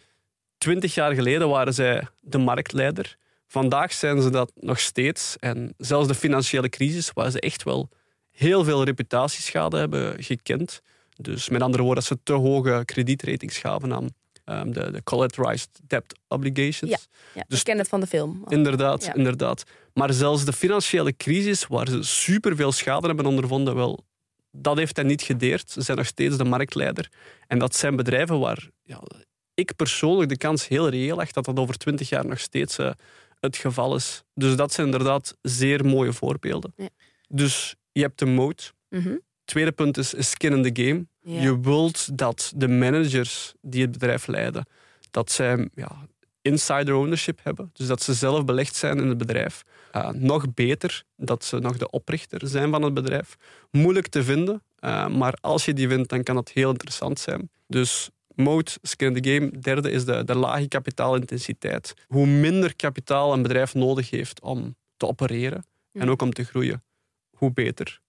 Twintig 0.58 0.94
jaar 0.94 1.14
geleden 1.14 1.50
waren 1.50 1.74
zij 1.74 2.08
de 2.20 2.38
marktleider. 2.38 3.18
Vandaag 3.48 3.94
zijn 3.94 4.22
ze 4.22 4.30
dat 4.30 4.52
nog 4.56 4.80
steeds. 4.80 5.36
En 5.40 5.74
zelfs 5.78 6.08
de 6.08 6.16
financiële 6.16 6.70
crisis, 6.70 7.12
waar 7.14 7.32
ze 7.32 7.40
echt 7.40 7.64
wel 7.64 7.90
heel 8.32 8.64
veel 8.64 8.84
reputatieschade 8.84 9.78
hebben 9.78 10.24
gekend. 10.24 10.82
Dus 11.16 11.50
met 11.50 11.62
andere 11.62 11.84
woorden, 11.84 12.04
dat 12.04 12.18
ze 12.18 12.24
te 12.24 12.34
hoge 12.34 12.82
kredietratings 12.86 13.58
gaven 13.58 13.94
aan 13.94 14.10
um, 14.46 14.74
de, 14.74 14.92
de 14.92 15.04
collateralized 15.04 15.80
debt 15.88 16.20
obligations. 16.28 16.92
Ja, 16.92 16.98
ja 17.34 17.44
dus, 17.48 17.60
ik 17.60 17.66
ken 17.66 17.78
het 17.78 17.88
van 17.88 18.00
de 18.00 18.08
film. 18.08 18.44
Inderdaad, 18.48 19.12
inderdaad. 19.16 19.64
Maar 19.94 20.14
zelfs 20.14 20.46
de 20.46 20.54
financiële 20.54 21.16
crisis, 21.16 21.68
waar 21.68 21.88
ze 21.88 22.04
superveel 22.04 22.72
schade 22.72 23.08
hebben 23.08 23.26
ondervonden, 23.26 23.76
wel, 23.76 24.06
dat 24.52 24.78
heeft 24.78 24.96
hij 24.96 25.06
niet 25.06 25.22
gedeerd. 25.22 25.72
Ze 25.72 25.82
zijn 25.82 25.98
nog 25.98 26.06
steeds 26.06 26.38
de 26.38 26.44
marktleider. 26.44 27.12
En 27.48 27.60
dat 27.60 27.76
zijn 27.76 27.96
bedrijven 27.96 28.40
waar 28.40 28.70
ja, 28.84 29.02
ik 29.54 29.76
persoonlijk 29.76 30.30
de 30.30 30.38
kans 30.38 30.68
heel 30.68 30.90
reëel 30.90 31.20
acht 31.20 31.34
dat 31.34 31.46
dat 31.46 31.60
over 31.60 31.78
twintig 31.78 32.10
jaar 32.10 32.26
nog 32.26 32.40
steeds 32.40 32.80
uh, 32.80 32.92
het 33.40 33.58
geval 33.58 33.96
is. 33.96 34.24
Dus 34.34 34.56
dat 34.56 34.74
zijn 34.74 34.88
inderdaad 34.88 35.38
zeer 35.42 35.86
mooie 35.86 36.14
voorbeelden. 36.14 36.74
Ja. 36.76 36.90
Dus 37.28 37.76
je 37.92 38.02
hebt 38.02 38.20
de 38.20 38.26
mode. 38.26 38.64
Mm 38.90 39.22
Tweede 39.50 39.72
punt 39.72 39.98
is, 39.98 40.30
skin 40.30 40.54
in 40.54 40.74
the 40.74 40.84
game. 40.84 41.08
Je 41.42 41.60
wilt 41.60 42.18
dat 42.18 42.54
de 42.56 42.68
managers 42.68 43.54
die 43.62 43.82
het 43.82 43.92
bedrijf 43.92 44.28
leiden, 44.28 44.66
dat 45.12 45.32
zij 45.32 45.70
ja, 45.76 46.08
insider 46.50 46.96
ownership 46.96 47.40
hebben. 47.44 47.70
Dus 47.74 47.88
dat 47.88 48.02
ze 48.02 48.14
zelf 48.14 48.46
belegd 48.46 48.76
zijn 48.76 48.98
in 48.98 49.08
het 49.08 49.18
bedrijf. 49.18 49.64
Uh, 49.96 50.10
nog 50.10 50.54
beter 50.54 51.04
dat 51.16 51.44
ze 51.44 51.60
nog 51.60 51.78
de 51.78 51.90
oprichter 51.90 52.48
zijn 52.48 52.72
van 52.72 52.82
het 52.82 52.94
bedrijf. 52.94 53.36
Moeilijk 53.72 54.08
te 54.08 54.24
vinden, 54.24 54.64
uh, 54.80 55.08
maar 55.08 55.38
als 55.42 55.66
je 55.66 55.74
die 55.74 55.88
vindt, 55.88 56.10
dan 56.10 56.24
kan 56.24 56.36
dat 56.36 56.50
heel 56.50 56.70
interessant 56.70 57.20
zijn. 57.20 57.50
Dus 57.68 58.10
mode, 58.36 58.72
skin 58.82 59.16
in 59.16 59.22
the 59.22 59.30
game. 59.30 59.60
Derde 59.60 59.92
is 59.92 60.06
de, 60.06 60.24
de 60.24 60.36
lage 60.36 60.68
kapitaalintensiteit. 60.68 61.94
Hoe 62.08 62.28
minder 62.28 62.76
kapitaal 62.76 63.34
een 63.34 63.42
bedrijf 63.42 63.74
nodig 63.74 64.10
heeft 64.10 64.42
om 64.42 64.76
te 64.98 65.08
opereren 65.08 65.66
en 65.94 66.10
ook 66.10 66.22
om 66.22 66.34
te 66.34 66.44
groeien, 66.44 66.84
hoe 67.32 67.52
beter. 67.52 68.00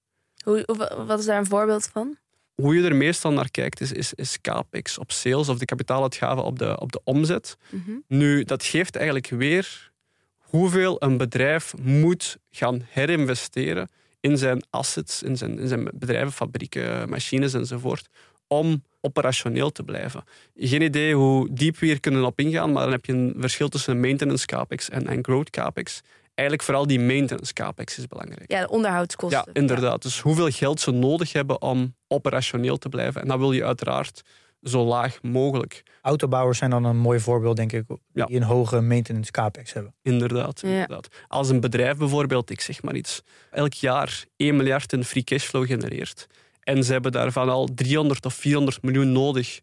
Hoe, 0.45 0.65
wat 1.07 1.19
is 1.19 1.25
daar 1.25 1.39
een 1.39 1.47
voorbeeld 1.47 1.87
van? 1.87 2.17
Hoe 2.61 2.75
je 2.75 2.89
er 2.89 2.97
meestal 2.97 3.33
naar 3.33 3.51
kijkt, 3.51 3.81
is, 3.81 3.93
is, 3.93 4.15
is 4.15 4.41
capex 4.41 4.99
op 4.99 5.13
sales 5.13 5.49
of 5.49 5.59
de 5.59 5.65
kapitaaluitgaven 5.65 6.45
op 6.45 6.59
de, 6.59 6.81
op 6.81 6.93
de 6.93 7.01
omzet. 7.05 7.57
Mhm. 7.71 7.91
Nu, 8.07 8.45
dat 8.45 8.65
geeft 8.65 8.97
eigenlijk 8.97 9.29
weer 9.29 9.91
hoeveel 10.39 10.97
een 11.03 11.17
bedrijf 11.17 11.75
moet 11.83 12.37
gaan 12.51 12.87
herinvesteren 12.89 13.89
in 14.21 14.39
zijn 14.39 14.65
assets, 14.71 15.23
in 15.23 15.37
zijn, 15.37 15.59
in 15.59 15.69
zijn 15.69 15.89
bedrijven, 15.95 16.33
fabrieken, 16.33 17.09
machines 17.09 17.55
enzovoort, 17.55 18.09
om 18.47 18.85
operationeel 19.01 19.71
te 19.71 19.83
blijven. 19.83 20.25
Geen 20.57 20.83
idee 20.83 21.15
hoe 21.15 21.49
diep 21.53 21.79
we 21.79 21.87
hier 21.87 22.01
kunnen 22.01 22.25
op 22.25 22.41
ingaan, 22.41 22.73
maar 22.73 22.83
dan 22.83 22.93
heb 22.93 23.05
je 23.05 23.13
een 23.13 23.35
verschil 23.39 23.69
tussen 23.69 24.01
maintenance 24.01 24.47
capex 24.47 24.89
en, 24.89 25.07
en 25.07 25.25
growth 25.25 25.51
capex. 25.51 26.01
Eigenlijk 26.41 26.63
vooral 26.63 26.87
die 26.87 27.01
maintenance 27.01 27.53
capex 27.53 27.99
is 27.99 28.07
belangrijk. 28.07 28.53
Ja, 28.53 28.61
de 28.61 28.69
onderhoudskosten. 28.69 29.43
Ja, 29.47 29.61
inderdaad. 29.61 30.03
Dus 30.03 30.21
hoeveel 30.21 30.51
geld 30.51 30.81
ze 30.81 30.91
nodig 30.91 31.33
hebben 31.33 31.63
om 31.63 31.95
operationeel 32.09 32.77
te 32.77 32.89
blijven. 32.89 33.23
En 33.23 33.29
dat 33.29 33.39
wil 33.39 33.53
je 33.53 33.65
uiteraard 33.65 34.23
zo 34.63 34.85
laag 34.85 35.23
mogelijk. 35.23 35.83
Autobouwers 36.03 36.59
zijn 36.59 36.71
dan 36.71 36.85
een 36.85 36.97
mooi 36.97 37.21
voorbeeld, 37.21 37.57
denk 37.57 37.73
ik, 37.73 37.85
die 38.13 38.37
een 38.37 38.43
hoge 38.43 38.81
maintenance 38.81 39.31
capex 39.31 39.73
hebben. 39.73 39.95
Inderdaad, 40.03 40.63
inderdaad. 40.63 41.09
Als 41.29 41.49
een 41.49 41.61
bedrijf 41.61 41.97
bijvoorbeeld, 41.97 42.51
ik 42.51 42.61
zeg 42.61 42.83
maar 42.83 42.95
iets, 42.95 43.23
elk 43.51 43.73
jaar 43.73 44.25
1 44.37 44.57
miljard 44.57 44.93
in 44.93 45.05
free 45.05 45.25
cashflow 45.25 45.67
genereert 45.67 46.27
en 46.61 46.85
ze 46.85 46.93
hebben 46.93 47.13
daarvan 47.13 47.49
al 47.49 47.69
300 47.75 48.25
of 48.27 48.35
400 48.35 48.83
miljoen 48.83 49.13
nodig 49.13 49.61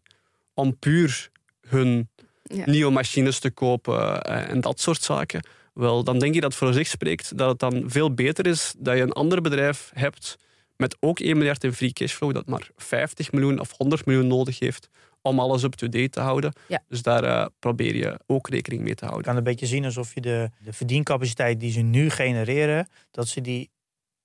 om 0.54 0.78
puur 0.78 1.30
hun 1.68 2.08
nieuwe 2.64 2.92
machines 2.92 3.38
te 3.38 3.50
kopen 3.50 4.22
eh, 4.22 4.50
en 4.50 4.60
dat 4.60 4.80
soort 4.80 5.02
zaken. 5.02 5.42
Wel, 5.78 6.04
dan 6.04 6.18
denk 6.18 6.34
ik 6.34 6.40
dat 6.40 6.54
voor 6.54 6.72
zich 6.72 6.86
spreekt 6.86 7.38
dat 7.38 7.48
het 7.48 7.58
dan 7.58 7.82
veel 7.86 8.14
beter 8.14 8.46
is 8.46 8.74
dat 8.78 8.96
je 8.96 9.02
een 9.02 9.12
ander 9.12 9.40
bedrijf 9.40 9.90
hebt 9.94 10.38
met 10.76 10.96
ook 11.00 11.20
1 11.20 11.36
miljard 11.36 11.64
in 11.64 11.72
free 11.72 11.92
cashflow, 11.92 12.34
dat 12.34 12.46
maar 12.46 12.70
50 12.76 13.32
miljoen 13.32 13.60
of 13.60 13.72
100 13.76 14.06
miljoen 14.06 14.26
nodig 14.26 14.58
heeft 14.58 14.88
om 15.22 15.40
alles 15.40 15.62
up-to-date 15.62 16.08
te 16.08 16.20
houden. 16.20 16.52
Dus 16.88 17.02
daar 17.02 17.24
uh, 17.24 17.46
probeer 17.58 17.96
je 17.96 18.20
ook 18.26 18.48
rekening 18.48 18.82
mee 18.82 18.94
te 18.94 19.04
houden. 19.04 19.24
Je 19.24 19.28
kan 19.28 19.36
een 19.36 19.50
beetje 19.52 19.66
zien 19.66 19.84
alsof 19.84 20.14
je 20.14 20.20
de, 20.20 20.50
de 20.64 20.72
verdiencapaciteit 20.72 21.60
die 21.60 21.70
ze 21.70 21.80
nu 21.80 22.10
genereren, 22.10 22.88
dat 23.10 23.28
ze 23.28 23.40
die 23.40 23.70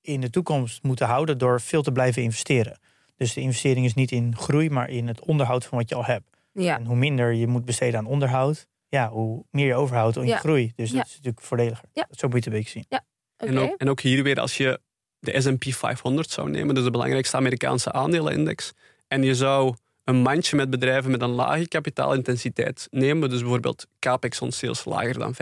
in 0.01 0.21
de 0.21 0.29
toekomst 0.29 0.83
moeten 0.83 1.07
houden 1.07 1.37
door 1.37 1.61
veel 1.61 1.81
te 1.81 1.91
blijven 1.91 2.21
investeren. 2.21 2.79
Dus 3.15 3.33
de 3.33 3.41
investering 3.41 3.85
is 3.85 3.93
niet 3.93 4.11
in 4.11 4.35
groei, 4.35 4.69
maar 4.69 4.89
in 4.89 5.07
het 5.07 5.19
onderhoud 5.19 5.65
van 5.65 5.77
wat 5.77 5.89
je 5.89 5.95
al 5.95 6.05
hebt. 6.05 6.25
Ja. 6.53 6.77
En 6.77 6.85
hoe 6.85 6.95
minder 6.95 7.33
je 7.33 7.47
moet 7.47 7.65
besteden 7.65 7.99
aan 7.99 8.05
onderhoud, 8.05 8.67
ja, 8.93 9.09
hoe 9.09 9.43
meer 9.51 9.65
je 9.65 9.75
overhoudt 9.75 10.15
in 10.15 10.25
je 10.25 10.35
groei. 10.35 10.73
Dus 10.75 10.91
dat 10.91 11.05
is 11.05 11.11
natuurlijk 11.11 11.41
voordeliger. 11.41 11.89
Ja. 11.93 12.07
Zo 12.11 12.27
moet 12.27 12.43
je 12.43 12.49
het 12.49 12.57
een 12.57 12.63
beetje 12.63 12.69
zien. 12.69 12.85
Ja. 12.89 13.03
En, 13.37 13.57
ook, 13.57 13.77
en 13.77 13.89
ook 13.89 14.01
hier 14.01 14.23
weer, 14.23 14.39
als 14.39 14.57
je 14.57 14.79
de 15.19 15.41
S&P 15.41 15.63
500 15.63 16.29
zou 16.29 16.49
nemen, 16.49 16.75
dus 16.75 16.83
de 16.83 16.91
belangrijkste 16.91 17.37
Amerikaanse 17.37 17.91
aandelenindex, 17.91 18.71
en 19.07 19.23
je 19.23 19.35
zou 19.35 19.75
een 20.03 20.15
mandje 20.15 20.55
met 20.55 20.69
bedrijven 20.69 21.11
met 21.11 21.21
een 21.21 21.29
lage 21.29 21.67
kapitaalintensiteit 21.67 22.87
nemen, 22.91 23.29
dus 23.29 23.39
bijvoorbeeld 23.39 23.87
capex 23.99 24.41
on 24.41 24.51
sales 24.51 24.85
lager 24.85 25.19
dan 25.19 25.33
5%, 25.33 25.37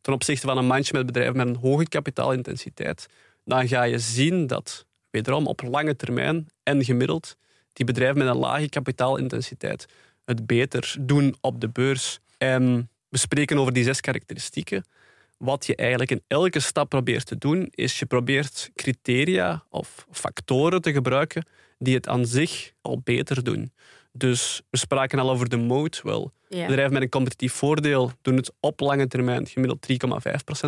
ten 0.00 0.12
opzichte 0.12 0.46
van 0.46 0.58
een 0.58 0.66
mandje 0.66 0.92
met 0.92 1.06
bedrijven 1.06 1.36
met 1.36 1.46
een 1.46 1.56
hoge 1.56 1.88
kapitaalintensiteit, 1.88 3.06
dan 3.44 3.68
ga 3.68 3.82
je 3.82 3.98
zien 3.98 4.46
dat, 4.46 4.86
wederom 5.10 5.46
op 5.46 5.62
lange 5.62 5.96
termijn 5.96 6.48
en 6.62 6.84
gemiddeld, 6.84 7.36
die 7.72 7.86
bedrijven 7.86 8.18
met 8.18 8.28
een 8.28 8.36
lage 8.36 8.68
kapitaalintensiteit 8.68 9.86
het 10.24 10.46
beter 10.46 10.96
doen 11.00 11.34
op 11.40 11.60
de 11.60 11.68
beurs. 11.68 12.20
En 12.38 12.90
we 13.08 13.18
spreken 13.18 13.58
over 13.58 13.72
die 13.72 13.84
zes 13.84 14.00
karakteristieken. 14.00 14.84
Wat 15.38 15.66
je 15.66 15.76
eigenlijk 15.76 16.10
in 16.10 16.22
elke 16.26 16.60
stap 16.60 16.88
probeert 16.88 17.26
te 17.26 17.38
doen, 17.38 17.68
is 17.70 17.98
je 17.98 18.06
probeert 18.06 18.70
criteria 18.74 19.64
of 19.70 20.06
factoren 20.10 20.82
te 20.82 20.92
gebruiken 20.92 21.46
die 21.78 21.94
het 21.94 22.08
aan 22.08 22.26
zich 22.26 22.72
al 22.80 23.00
beter 23.04 23.44
doen. 23.44 23.72
Dus 24.12 24.62
we 24.70 24.78
spraken 24.78 25.18
al 25.18 25.30
over 25.30 25.48
de 25.48 25.56
mode. 25.56 25.96
Wel, 26.02 26.32
bedrijven 26.48 26.92
met 26.92 27.02
een 27.02 27.08
competitief 27.08 27.52
voordeel 27.52 28.12
doen 28.22 28.36
het 28.36 28.52
op 28.60 28.80
lange 28.80 29.06
termijn 29.06 29.46
gemiddeld 29.46 29.86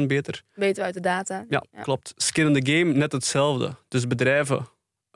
3,5% 0.00 0.06
beter. 0.06 0.42
We 0.54 0.74
uit 0.82 0.94
de 0.94 1.00
data. 1.00 1.44
Ja, 1.48 1.64
klopt. 1.82 2.12
Skin 2.16 2.46
in 2.46 2.62
the 2.62 2.72
game, 2.72 2.92
net 2.92 3.12
hetzelfde. 3.12 3.74
Dus 3.88 4.06
bedrijven 4.06 4.68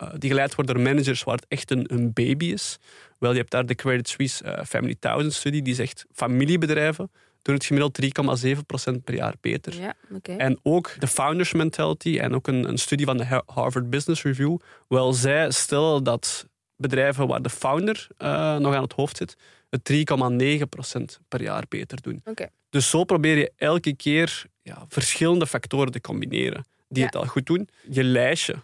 uh, 0.02 0.08
die 0.18 0.30
geleid 0.30 0.54
worden 0.54 0.74
door 0.74 0.84
managers 0.84 1.22
waar 1.22 1.34
het 1.34 1.46
echt 1.48 1.70
een, 1.70 1.84
een, 1.92 2.12
baby 2.12 2.44
is. 2.44 2.78
Wel, 3.22 3.30
je 3.32 3.38
hebt 3.38 3.50
daar 3.50 3.66
de 3.66 3.74
Credit 3.74 4.08
Suisse 4.08 4.44
uh, 4.44 4.64
Family 4.64 4.96
Thousand 4.98 5.32
Study, 5.32 5.62
die 5.62 5.74
zegt 5.74 6.04
familiebedrijven 6.12 7.10
doen 7.42 7.54
het 7.54 7.64
gemiddeld 7.64 7.98
3,7% 8.96 9.04
per 9.04 9.14
jaar 9.14 9.34
beter. 9.40 9.74
Ja. 9.80 9.94
En 10.36 10.58
ook 10.62 10.94
de 10.98 11.06
founders 11.06 11.52
mentality 11.52 12.18
en 12.18 12.34
ook 12.34 12.46
een, 12.46 12.68
een 12.68 12.78
studie 12.78 13.06
van 13.06 13.16
de 13.16 13.24
Ha- 13.24 13.42
Harvard 13.46 13.90
Business 13.90 14.22
Review. 14.22 14.56
Wel, 14.88 15.12
zij 15.12 15.50
stellen 15.50 16.04
dat 16.04 16.46
bedrijven 16.76 17.26
waar 17.26 17.42
de 17.42 17.50
founder 17.50 18.06
eh, 18.16 18.56
nog 18.56 18.74
aan 18.74 18.82
het 18.82 18.92
hoofd 18.92 19.16
zit, 19.16 19.36
het 19.70 19.92
3,9% 19.92 21.02
per 21.28 21.42
jaar 21.42 21.64
beter 21.68 22.02
doen. 22.02 22.20
Dus 22.70 22.90
zo 22.90 23.04
probeer 23.04 23.38
je 23.38 23.52
elke 23.56 23.94
keer 23.96 24.44
ja, 24.62 24.84
verschillende 24.88 25.46
factoren 25.46 25.92
te 25.92 26.00
combineren 26.00 26.64
die 26.88 26.98
Ja. 27.00 27.06
het 27.06 27.16
al 27.16 27.26
goed 27.26 27.46
doen. 27.46 27.68
Je 27.90 28.04
lijstje, 28.04 28.54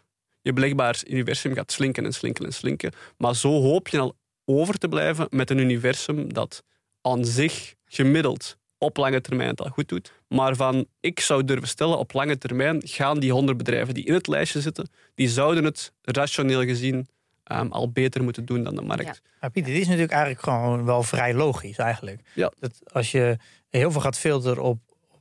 je 0.42 0.52
belegbaar 0.52 1.00
universum 1.06 1.54
gaat 1.54 1.72
slinken 1.72 2.04
en 2.04 2.12
slinken 2.12 2.44
en 2.44 2.52
slinken. 2.52 2.92
Maar 3.16 3.36
zo 3.36 3.60
hoop 3.60 3.88
je 3.88 3.98
al 3.98 4.16
over 4.48 4.78
te 4.78 4.88
blijven 4.88 5.26
met 5.30 5.50
een 5.50 5.58
universum 5.58 6.32
dat 6.32 6.62
aan 7.00 7.24
zich 7.24 7.74
gemiddeld 7.84 8.56
op 8.78 8.96
lange 8.96 9.20
termijn 9.20 9.48
het 9.48 9.60
al 9.60 9.68
goed 9.68 9.88
doet. 9.88 10.12
Maar 10.28 10.56
van, 10.56 10.86
ik 11.00 11.20
zou 11.20 11.44
durven 11.44 11.68
stellen, 11.68 11.98
op 11.98 12.12
lange 12.12 12.38
termijn 12.38 12.82
gaan 12.84 13.20
die 13.20 13.32
honderd 13.32 13.58
bedrijven 13.58 13.94
die 13.94 14.04
in 14.04 14.14
het 14.14 14.26
lijstje 14.26 14.60
zitten, 14.60 14.90
die 15.14 15.28
zouden 15.28 15.64
het 15.64 15.92
rationeel 16.02 16.62
gezien 16.62 17.08
ehm, 17.44 17.66
al 17.66 17.90
beter 17.90 18.22
moeten 18.22 18.44
doen 18.44 18.62
dan 18.62 18.74
de 18.74 18.82
markt. 18.82 19.04
Ja. 19.04 19.30
Maar 19.40 19.50
Pieter, 19.50 19.72
dit 19.72 19.80
is 19.80 19.86
natuurlijk 19.86 20.12
eigenlijk 20.12 20.42
gewoon 20.42 20.84
wel 20.84 21.02
vrij 21.02 21.34
logisch 21.34 21.78
eigenlijk. 21.78 22.20
Ja. 22.34 22.52
Dat 22.58 22.80
als 22.92 23.10
je 23.10 23.36
heel 23.70 23.90
veel 23.90 24.00
gaat 24.00 24.18
filteren 24.18 24.62
op, 24.62 24.78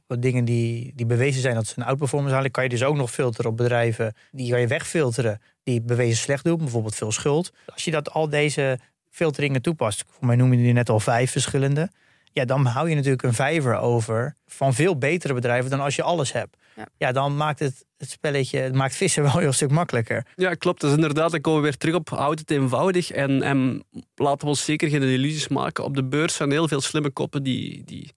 op 0.08 0.22
dingen 0.22 0.46
die, 0.46 0.92
die 0.96 1.06
bewezen 1.06 1.42
zijn 1.42 1.56
dat 1.56 1.68
ze 1.68 1.74
een 1.78 1.86
outperformance 1.86 2.36
halen, 2.36 2.52
kan 2.52 2.64
je 2.64 2.70
dus 2.70 2.84
ook 2.84 2.96
nog 2.96 3.12
filteren 3.12 3.52
op 3.52 3.58
bedrijven 3.58 4.16
die 4.32 4.50
kan 4.52 4.60
je 4.60 4.68
wegfilteren 4.68 5.42
die 5.64 5.82
bewezen 5.82 6.18
slecht 6.18 6.44
doen, 6.44 6.58
bijvoorbeeld 6.58 6.96
veel 6.96 7.12
schuld. 7.12 7.52
Als 7.66 7.84
je 7.84 7.92
dat 7.92 8.12
al 8.12 8.30
deze 8.30 8.80
filteringen 9.18 9.62
toepast, 9.62 10.04
voor 10.10 10.26
mij 10.28 10.36
noem 10.36 10.54
je 10.54 10.58
die 10.58 10.74
net 10.74 10.90
al 10.90 11.00
vijf 11.00 11.32
verschillende, 11.32 11.90
ja, 12.32 12.46
dan 12.46 12.66
hou 12.66 12.90
je 12.90 12.96
natuurlijk 12.96 13.24
een 13.24 13.34
vijver 13.34 13.78
over 13.78 14.36
van 14.48 14.74
veel 14.74 14.98
betere 14.98 15.34
bedrijven 15.34 15.70
dan 15.70 15.80
als 15.80 15.96
je 15.96 16.04
alles 16.04 16.32
hebt. 16.32 16.58
Ja. 16.76 16.88
Ja, 16.98 17.12
dan 17.12 17.38
maakt 17.38 17.60
het, 17.60 17.86
het 17.98 18.10
spelletje, 18.10 18.60
het 18.60 18.76
maakt 18.76 18.96
vissen 18.96 19.24
wel 19.24 19.34
een 19.34 19.40
heel 19.40 19.52
stuk 19.52 19.72
makkelijker. 19.72 20.26
Ja, 20.36 20.54
klopt. 20.54 20.82
Dus 20.82 20.94
inderdaad, 20.94 21.32
dan 21.32 21.42
komen 21.42 21.62
we 21.62 21.68
weer 21.68 21.78
terug 21.78 21.96
op 21.96 22.10
houd 22.10 22.40
het 22.40 22.52
eenvoudig. 22.52 23.12
En, 23.12 23.42
en 23.42 23.84
laten 24.16 24.40
we 24.40 24.48
ons 24.48 24.66
zeker 24.66 24.90
geen 24.90 25.04
illusies 25.04 25.48
maken. 25.48 25.84
Op 25.84 25.96
de 25.96 26.04
beurs 26.04 26.36
zijn 26.36 26.52
heel 26.52 26.68
veel 26.68 26.82
slimme 26.82 27.10
koppen 27.10 27.44
die, 27.44 27.84
die 27.84 28.14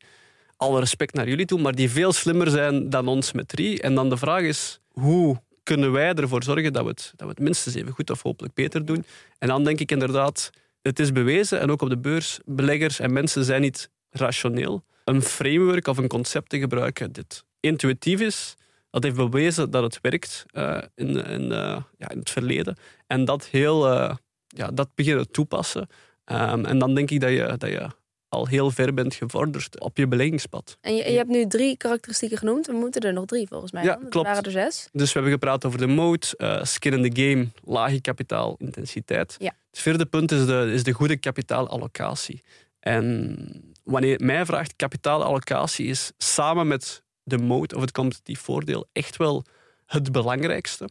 alle 0.57 0.81
respect 0.81 1.15
naar 1.15 1.29
jullie 1.29 1.47
toe, 1.47 1.61
maar 1.61 1.75
die 1.75 1.91
veel 1.91 2.13
slimmer 2.13 2.51
zijn 2.51 2.91
dan 2.91 3.09
ons 3.09 3.33
met 3.33 3.49
drie. 3.49 3.83
En 3.83 3.95
dan 3.95 4.09
de 4.09 4.17
vraag 4.17 4.43
is, 4.43 4.81
hoe 4.93 5.41
kunnen 5.63 5.93
wij 5.93 6.15
ervoor 6.15 6.43
zorgen 6.43 6.73
dat 6.73 6.83
we 6.83 6.89
het, 6.89 7.13
dat 7.17 7.27
we 7.27 7.33
het 7.35 7.39
minstens 7.43 7.75
even 7.75 7.93
goed 7.93 8.11
of 8.11 8.23
hopelijk 8.23 8.55
beter 8.55 8.85
doen? 8.85 9.05
En 9.39 9.49
dan 9.49 9.65
denk 9.65 9.81
ik 9.81 9.91
inderdaad, 9.91 10.51
het 10.83 10.99
is 10.99 11.13
bewezen, 11.13 11.61
en 11.61 11.71
ook 11.71 11.83
op 11.83 11.89
de 11.89 11.99
beurs, 11.99 12.39
beleggers 12.45 12.99
en 12.99 13.13
mensen 13.13 13.45
zijn 13.45 13.61
niet 13.61 13.91
rationeel. 14.11 14.85
Een 15.05 15.23
framework 15.23 15.87
of 15.87 15.99
een 15.99 16.09
concept 16.09 16.49
te 16.49 16.59
gebruiken 16.59 17.13
dit 17.13 17.45
intuïtief 17.61 18.21
is, 18.21 18.57
dat 18.91 19.03
heeft 19.03 19.17
bewezen 19.17 19.71
dat 19.71 19.83
het 19.83 19.99
werkt 20.01 20.45
eh, 20.47 20.83
in, 20.95 21.17
eh, 21.53 21.83
ja, 21.99 22.09
in 22.09 22.19
het 22.19 22.31
verleden. 22.31 22.77
En 23.07 23.25
dat 23.25 23.47
heel, 23.47 23.91
eh, 23.91 24.17
ja, 24.47 24.71
dat 24.71 24.95
beginnen 24.95 25.31
toepassen. 25.31 25.89
Ehm, 26.25 26.65
en 26.65 26.79
dan 26.79 26.95
denk 26.95 27.11
ik 27.11 27.21
dat 27.21 27.31
je, 27.31 27.55
dat 27.59 27.71
je 27.71 27.89
al 28.31 28.47
heel 28.47 28.71
ver 28.71 28.95
bent 28.95 29.15
gevorderd 29.15 29.81
op 29.81 29.97
je 29.97 30.07
beleggingspad. 30.07 30.79
En 30.81 30.95
je, 30.97 31.11
je 31.11 31.17
hebt 31.17 31.29
nu 31.29 31.47
drie 31.47 31.77
karakteristieken 31.77 32.39
genoemd. 32.39 32.67
We 32.67 32.73
moeten 32.73 33.01
er 33.01 33.13
nog 33.13 33.25
drie 33.25 33.47
volgens 33.49 33.73
mij. 33.73 33.85
Ja, 33.85 33.99
klopt. 34.09 34.27
waren 34.27 34.43
er 34.43 34.51
zes. 34.51 34.89
Dus 34.93 35.07
we 35.07 35.13
hebben 35.13 35.33
gepraat 35.33 35.65
over 35.65 35.79
de 35.79 35.87
mode, 35.87 36.27
eh, 36.37 36.65
skin 36.65 36.93
in 36.93 37.11
the 37.11 37.23
game, 37.23 37.49
lage 37.65 38.01
kapitaalintensiteit. 38.01 39.37
Ja. 39.39 39.55
Het 39.71 39.81
vierde 39.81 40.07
punt 40.07 40.33
is 40.33 40.47
de, 40.47 40.71
is 40.73 40.83
de 40.83 40.93
goede 40.93 41.17
kapitaalallocatie. 41.17 42.43
En 42.81 43.37
wanneer 43.85 44.21
mij 44.25 44.45
vraagt 44.45 44.77
kapitaalallocatie 44.77 45.87
is 45.87 46.13
samen 46.19 46.67
met 46.67 47.03
de 47.23 47.39
mode 47.39 47.75
of 47.75 47.81
het 47.81 47.93
competitief 47.93 48.41
voordeel 48.41 48.87
echt 48.93 49.17
wel 49.17 49.45
het 49.87 50.13
belangrijkste. 50.13 50.89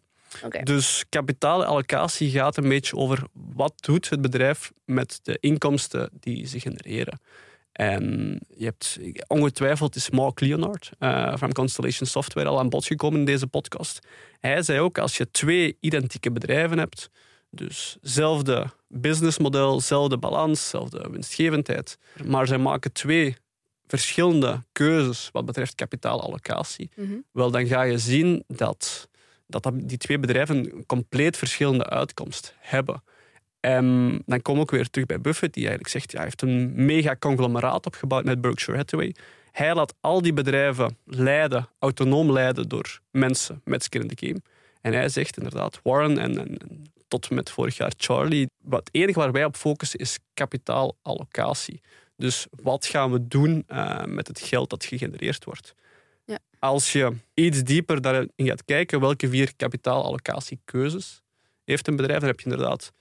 Dus 0.63 1.05
kapitaalallocatie 1.09 2.29
gaat 2.29 2.57
een 2.57 2.69
beetje 2.69 2.95
over 2.95 3.23
wat 3.33 3.73
doet 3.75 4.09
het 4.09 4.21
bedrijf 4.21 4.71
met 4.85 5.19
de 5.23 5.37
inkomsten 5.39 6.09
die 6.19 6.47
ze 6.47 6.59
genereren. 6.59 7.19
En 7.71 8.39
je 8.55 8.65
hebt 8.65 8.99
ongetwijfeld 9.27 9.95
is 9.95 10.09
Mark 10.09 10.39
Leonard 10.39 10.91
eh, 10.99 11.33
van 11.37 11.51
Constellation 11.51 12.07
Software 12.07 12.47
al 12.49 12.59
aan 12.59 12.69
bod 12.69 12.85
gekomen 12.85 13.19
in 13.19 13.25
deze 13.25 13.47
podcast. 13.47 13.99
Hij 14.39 14.61
zei 14.61 14.79
ook 14.79 14.97
als 14.97 15.17
je 15.17 15.31
twee 15.31 15.77
identieke 15.79 16.31
bedrijven 16.31 16.77
hebt, 16.77 17.09
dus 17.49 17.97
zelfde 18.01 18.65
businessmodel, 18.87 19.81
zelfde 19.81 20.17
balans, 20.17 20.69
zelfde 20.69 21.07
winstgevendheid, 21.11 21.97
maar 22.25 22.47
zij 22.47 22.57
maken 22.57 22.91
twee 22.91 23.35
verschillende 23.87 24.63
keuzes 24.71 25.29
wat 25.31 25.45
betreft 25.45 25.75
kapitaalallocatie, 25.75 26.89
Mhm. 26.95 27.13
wel 27.31 27.51
dan 27.51 27.67
ga 27.67 27.81
je 27.81 27.97
zien 27.97 28.43
dat, 28.47 29.09
dat 29.49 29.71
die 29.73 29.97
twee 29.97 30.19
bedrijven 30.19 30.85
compleet 30.85 31.37
verschillende 31.37 31.89
uitkomst 31.89 32.55
hebben. 32.57 33.03
En 33.59 34.19
dan 34.25 34.41
kom 34.41 34.59
ik 34.59 34.71
weer 34.71 34.89
terug 34.89 35.07
bij 35.07 35.21
Buffett, 35.21 35.53
die 35.53 35.67
eigenlijk 35.67 35.93
zegt, 35.93 36.11
ja, 36.11 36.17
hij 36.17 36.25
heeft 36.25 36.41
een 36.41 36.85
mega 36.85 37.15
conglomeraat 37.15 37.85
opgebouwd 37.85 38.23
met 38.23 38.41
Berkshire 38.41 38.77
Hathaway. 38.77 39.15
Hij 39.51 39.75
laat 39.75 39.93
al 40.01 40.21
die 40.21 40.33
bedrijven 40.33 40.97
leiden, 41.05 41.69
autonoom 41.79 42.31
leiden 42.31 42.69
door 42.69 42.99
mensen 43.11 43.61
met 43.63 43.83
skin 43.83 44.01
in 44.01 44.07
the 44.07 44.25
game. 44.27 44.41
En 44.81 44.93
hij 44.93 45.09
zegt 45.09 45.37
inderdaad, 45.37 45.79
Warren 45.83 46.17
en, 46.17 46.57
tot 47.07 47.29
met 47.29 47.49
vorig 47.49 47.77
jaar 47.77 47.93
Charlie, 47.97 48.49
het 48.69 48.89
enige 48.91 49.19
waar 49.19 49.31
wij 49.31 49.45
op 49.45 49.55
focussen 49.55 49.99
is 49.99 50.19
kapitaalallocatie. 50.33 51.81
Dus 52.15 52.47
wat 52.49 52.85
gaan 52.85 53.11
we 53.11 53.27
doen 53.27 53.63
eh, 53.67 54.03
met 54.05 54.27
het 54.27 54.39
geld 54.39 54.69
dat 54.69 54.85
gegenereerd 54.85 55.43
wordt? 55.45 55.75
Ja. 56.29 56.39
Als 56.59 56.91
je 56.91 57.11
iets 57.33 57.63
dieper 57.63 58.01
daarin 58.01 58.31
gaat 58.35 58.65
kijken, 58.65 58.99
welke 58.99 59.29
vier 59.29 59.55
kapitaalallocatiekeuzes 59.55 61.21
heeft 61.65 61.87
een 61.87 61.95
bedrijf, 61.95 62.19
dan 62.19 62.29
heb 62.29 62.39
je 62.39 62.49
inderdaad 62.49 62.91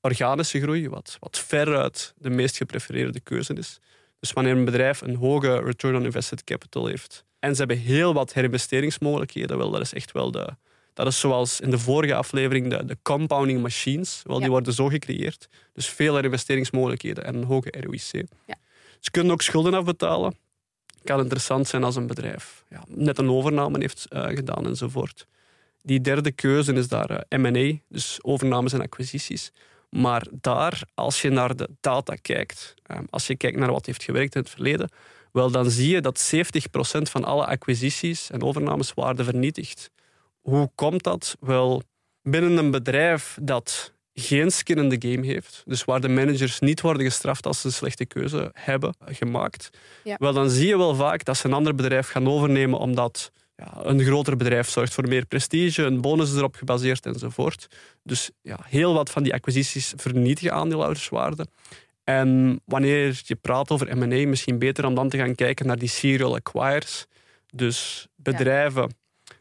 organische 0.00 0.60
groei, 0.60 0.88
wat, 0.88 1.16
wat 1.20 1.38
veruit 1.38 2.14
de 2.16 2.30
meest 2.30 2.56
geprefereerde 2.56 3.20
keuze 3.20 3.54
is. 3.54 3.78
Dus 4.20 4.32
wanneer 4.32 4.56
een 4.56 4.64
bedrijf 4.64 5.00
een 5.00 5.16
hoge 5.16 5.62
return 5.62 5.96
on 5.96 6.04
invested 6.04 6.44
capital 6.44 6.86
heeft 6.86 7.24
en 7.38 7.52
ze 7.52 7.58
hebben 7.58 7.78
heel 7.78 8.14
wat 8.14 8.32
herinvesteringsmogelijkheden, 8.32 9.58
wel, 9.58 9.70
dat 9.70 9.80
is 9.80 9.92
echt 9.92 10.12
wel 10.12 10.30
de... 10.30 10.56
Dat 10.94 11.06
is 11.06 11.20
zoals 11.20 11.60
in 11.60 11.70
de 11.70 11.78
vorige 11.78 12.14
aflevering 12.14 12.70
de, 12.70 12.84
de 12.84 12.96
compounding 13.02 13.62
machines. 13.62 14.22
Wel, 14.24 14.34
Ja. 14.36 14.42
Die 14.42 14.50
worden 14.50 14.72
zo 14.72 14.86
gecreëerd. 14.86 15.48
Dus 15.72 15.88
veel 15.88 16.14
herinvesteringsmogelijkheden 16.14 17.24
en 17.24 17.34
een 17.34 17.44
hoge 17.44 17.74
ROIC. 17.80 18.26
Ja. 18.46 18.54
Ze 19.00 19.10
kunnen 19.10 19.32
ook 19.32 19.42
schulden 19.42 19.74
afbetalen. 19.74 20.36
Kan 21.08 21.20
interessant 21.20 21.68
zijn 21.68 21.84
als 21.84 21.96
een 21.96 22.06
bedrijf 22.06 22.64
ja, 22.68 22.84
net 22.88 23.18
een 23.18 23.30
overname 23.30 23.78
heeft 23.78 24.06
eh, 24.08 24.26
gedaan 24.26 24.66
enzovoort. 24.66 25.26
Die 25.82 26.00
derde 26.00 26.32
keuze 26.32 26.72
is 26.72 26.88
daar 26.88 27.10
eh, 27.10 27.38
M&A, 27.38 27.78
dus 27.88 28.18
overnames 28.22 28.72
en 28.72 28.80
acquisities. 28.80 29.52
Maar 29.90 30.26
daar, 30.30 30.82
als 30.94 31.22
je 31.22 31.30
naar 31.30 31.56
de 31.56 31.68
data 31.80 32.14
kijkt, 32.14 32.74
eh, 32.82 32.98
als 33.10 33.26
je 33.26 33.36
kijkt 33.36 33.58
naar 33.58 33.70
wat 33.70 33.86
heeft 33.86 34.02
gewerkt 34.02 34.34
in 34.34 34.40
het 34.40 34.50
verleden, 34.50 34.90
wel, 35.32 35.50
dan 35.50 35.70
zie 35.70 35.90
je 35.90 36.00
dat 36.00 36.18
70% 36.18 37.10
van 37.10 37.24
alle 37.24 37.46
acquisities 37.46 38.30
en 38.30 38.42
overnames 38.42 38.94
waarde 38.94 39.24
vernietigt. 39.24 39.90
Hoe 40.40 40.70
komt 40.74 41.02
dat? 41.02 41.36
Wel, 41.40 41.82
binnen 42.22 42.56
een 42.56 42.70
bedrijf 42.70 43.38
dat 43.42 43.92
geen 44.20 44.50
skin 44.50 44.76
in 44.76 44.98
the 44.98 45.08
game 45.08 45.26
heeft, 45.26 45.62
dus 45.66 45.84
waar 45.84 46.00
de 46.00 46.08
managers 46.08 46.60
niet 46.60 46.80
worden 46.80 47.02
gestraft 47.02 47.46
als 47.46 47.60
ze 47.60 47.66
een 47.66 47.72
slechte 47.72 48.06
keuze 48.06 48.50
hebben 48.54 48.94
gemaakt, 49.04 49.70
Ja. 50.04 50.16
wel, 50.18 50.32
dan 50.32 50.50
zie 50.50 50.66
je 50.66 50.76
wel 50.76 50.94
vaak 50.94 51.24
dat 51.24 51.36
ze 51.36 51.46
een 51.46 51.52
ander 51.52 51.74
bedrijf 51.74 52.08
gaan 52.08 52.28
overnemen 52.28 52.78
omdat 52.78 53.32
ja, 53.56 53.72
een 53.82 54.02
groter 54.02 54.36
bedrijf 54.36 54.68
zorgt 54.68 54.94
voor 54.94 55.08
meer 55.08 55.26
prestige, 55.26 55.82
een 55.82 56.00
bonus 56.00 56.30
is 56.30 56.36
erop 56.36 56.54
gebaseerd 56.54 57.06
enzovoort. 57.06 57.66
Dus 58.02 58.30
ja, 58.42 58.58
heel 58.64 58.94
wat 58.94 59.10
van 59.10 59.22
die 59.22 59.34
acquisities 59.34 59.92
vernietigen 59.96 60.52
aandeelhouderswaarde. 60.52 61.46
En 62.04 62.60
wanneer 62.64 63.20
je 63.24 63.34
praat 63.36 63.70
over 63.70 63.96
M&A, 63.96 64.26
misschien 64.28 64.58
beter 64.58 64.86
om 64.86 64.94
dan 64.94 65.08
te 65.08 65.16
gaan 65.16 65.34
kijken 65.34 65.66
naar 65.66 65.78
die 65.78 65.88
serial 65.88 66.34
acquires. 66.34 67.06
Dus 67.52 68.06
bedrijven 68.16 68.96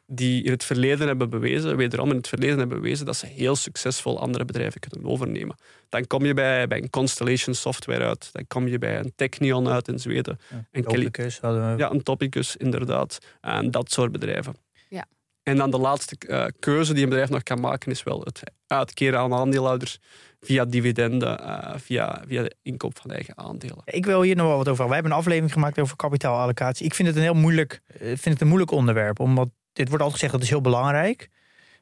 die 0.09 0.43
in 0.43 0.51
het 0.51 0.63
verleden 0.63 1.07
hebben 1.07 1.29
bewezen, 1.29 1.77
wederom 1.77 2.09
in 2.09 2.15
het 2.15 2.27
verleden 2.27 2.57
hebben 2.57 2.81
bewezen, 2.81 3.05
dat 3.05 3.15
ze 3.15 3.25
heel 3.25 3.55
succesvol 3.55 4.19
andere 4.19 4.45
bedrijven 4.45 4.79
kunnen 4.79 5.09
overnemen. 5.09 5.55
Dan 5.89 6.07
kom 6.07 6.25
je 6.25 6.33
bij, 6.33 6.67
bij 6.67 6.77
een 6.81 6.89
Constellation 6.89 7.55
Software 7.55 8.05
uit, 8.05 8.29
dan 8.31 8.47
kom 8.47 8.67
je 8.67 8.77
bij 8.77 8.99
een 8.99 9.13
Technion 9.15 9.67
uit 9.67 9.87
in 9.87 9.99
Zweden. 9.99 10.39
En 10.71 10.83
Kelly- 10.83 11.03
Topicus 11.03 11.39
hadden 11.39 11.71
we. 11.71 11.77
ja, 11.77 11.91
een 11.91 12.03
topicus, 12.03 12.55
inderdaad. 12.55 13.17
En 13.41 13.71
dat 13.71 13.91
soort 13.91 14.11
bedrijven. 14.11 14.55
Ja. 14.89 15.05
En 15.43 15.57
dan 15.57 15.71
de 15.71 15.77
laatste 15.77 16.15
eh, 16.27 16.45
keuze 16.59 16.93
die 16.93 17.03
een 17.03 17.09
bedrijf 17.09 17.29
nog 17.29 17.43
kan 17.43 17.59
maken, 17.59 17.91
is 17.91 18.03
wel 18.03 18.19
het 18.21 18.41
uitkeren 18.67 19.19
aan 19.19 19.33
aandeelhouders 19.33 19.99
via 20.39 20.65
dividenden, 20.65 21.39
eh, 21.39 21.73
via, 21.77 22.23
via 22.27 22.43
de 22.43 22.55
inkoop 22.61 22.99
van 23.01 23.11
eigen 23.11 23.37
aandelen. 23.37 23.81
Ik 23.85 24.05
wil 24.05 24.21
hier 24.21 24.35
nog 24.35 24.47
wel 24.47 24.57
wat 24.57 24.67
over. 24.67 24.85
Wij 24.85 24.93
hebben 24.93 25.11
een 25.11 25.17
aflevering 25.17 25.53
gemaakt 25.53 25.79
over 25.79 25.95
kapitaalallocatie. 25.95 26.85
Ik 26.85 26.93
vind 26.93 27.07
het 27.07 27.17
een 27.17 27.23
heel 27.23 27.33
moeilijk, 27.33 27.81
eh, 27.87 27.99
vind 27.99 28.25
het 28.25 28.41
een 28.41 28.47
moeilijk 28.47 28.71
onderwerp. 28.71 29.19
Omdat 29.19 29.49
dit 29.77 29.87
wordt 29.87 30.03
altijd 30.03 30.13
gezegd 30.13 30.31
dat 30.33 30.41
is 30.43 30.49
heel 30.49 30.61
belangrijk. 30.61 31.29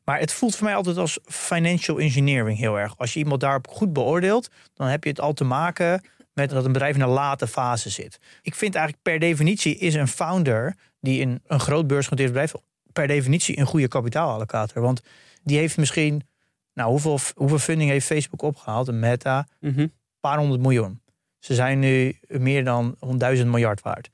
Maar 0.04 0.20
het 0.20 0.34
voelt 0.34 0.56
voor 0.56 0.66
mij 0.66 0.76
altijd 0.76 0.98
als 0.98 1.20
financial 1.26 2.00
engineering 2.00 2.58
heel 2.58 2.80
erg. 2.80 2.98
Als 2.98 3.14
je 3.14 3.20
iemand 3.20 3.42
daarop 3.42 3.68
goed 3.68 3.94
beoordeelt, 3.94 4.50
dan 4.74 4.88
heb 4.88 5.04
je 5.04 5.10
het 5.10 5.20
al 5.22 5.34
te 5.34 5.44
maken 5.44 6.04
met 6.34 6.50
dat 6.50 6.66
een 6.66 6.72
bedrijf 6.72 6.96
in 6.96 7.02
een 7.02 7.08
late 7.10 7.48
fase 7.48 7.90
zit. 7.90 8.20
Ik 8.42 8.56
vind 8.56 8.76
eigenlijk 8.76 9.04
per 9.04 9.20
definitie 9.20 9.76
is 9.78 9.94
een 9.94 10.08
founder 10.08 10.76
die 11.00 11.20
in 11.20 11.42
een 11.48 11.60
groot 11.60 11.88
beursgenoteerd 11.88 12.30
bedrijf 12.32 12.54
per 12.94 13.08
definitie 13.08 13.60
een 13.60 13.66
goede 13.66 13.88
kapitaalallocator. 13.88 14.82
Want 14.82 15.02
die 15.44 15.58
heeft 15.58 15.78
misschien, 15.78 16.28
nou 16.74 16.90
hoeveel, 16.90 17.20
hoeveel 17.36 17.60
funding 17.60 17.90
heeft 17.90 18.06
Facebook 18.06 18.42
opgehaald? 18.42 18.88
Een 18.88 19.00
Meta, 19.00 19.48
Mhm. 19.60 19.80
een 19.80 19.94
paar 20.20 20.38
honderd 20.38 20.62
miljoen. 20.62 21.02
Ze 21.40 21.54
zijn 21.54 21.80
nu 21.80 22.20
meer 22.28 22.64
dan 22.64 22.96
1000 23.00 23.50
miljard 23.50 23.82
waard. 23.82 24.10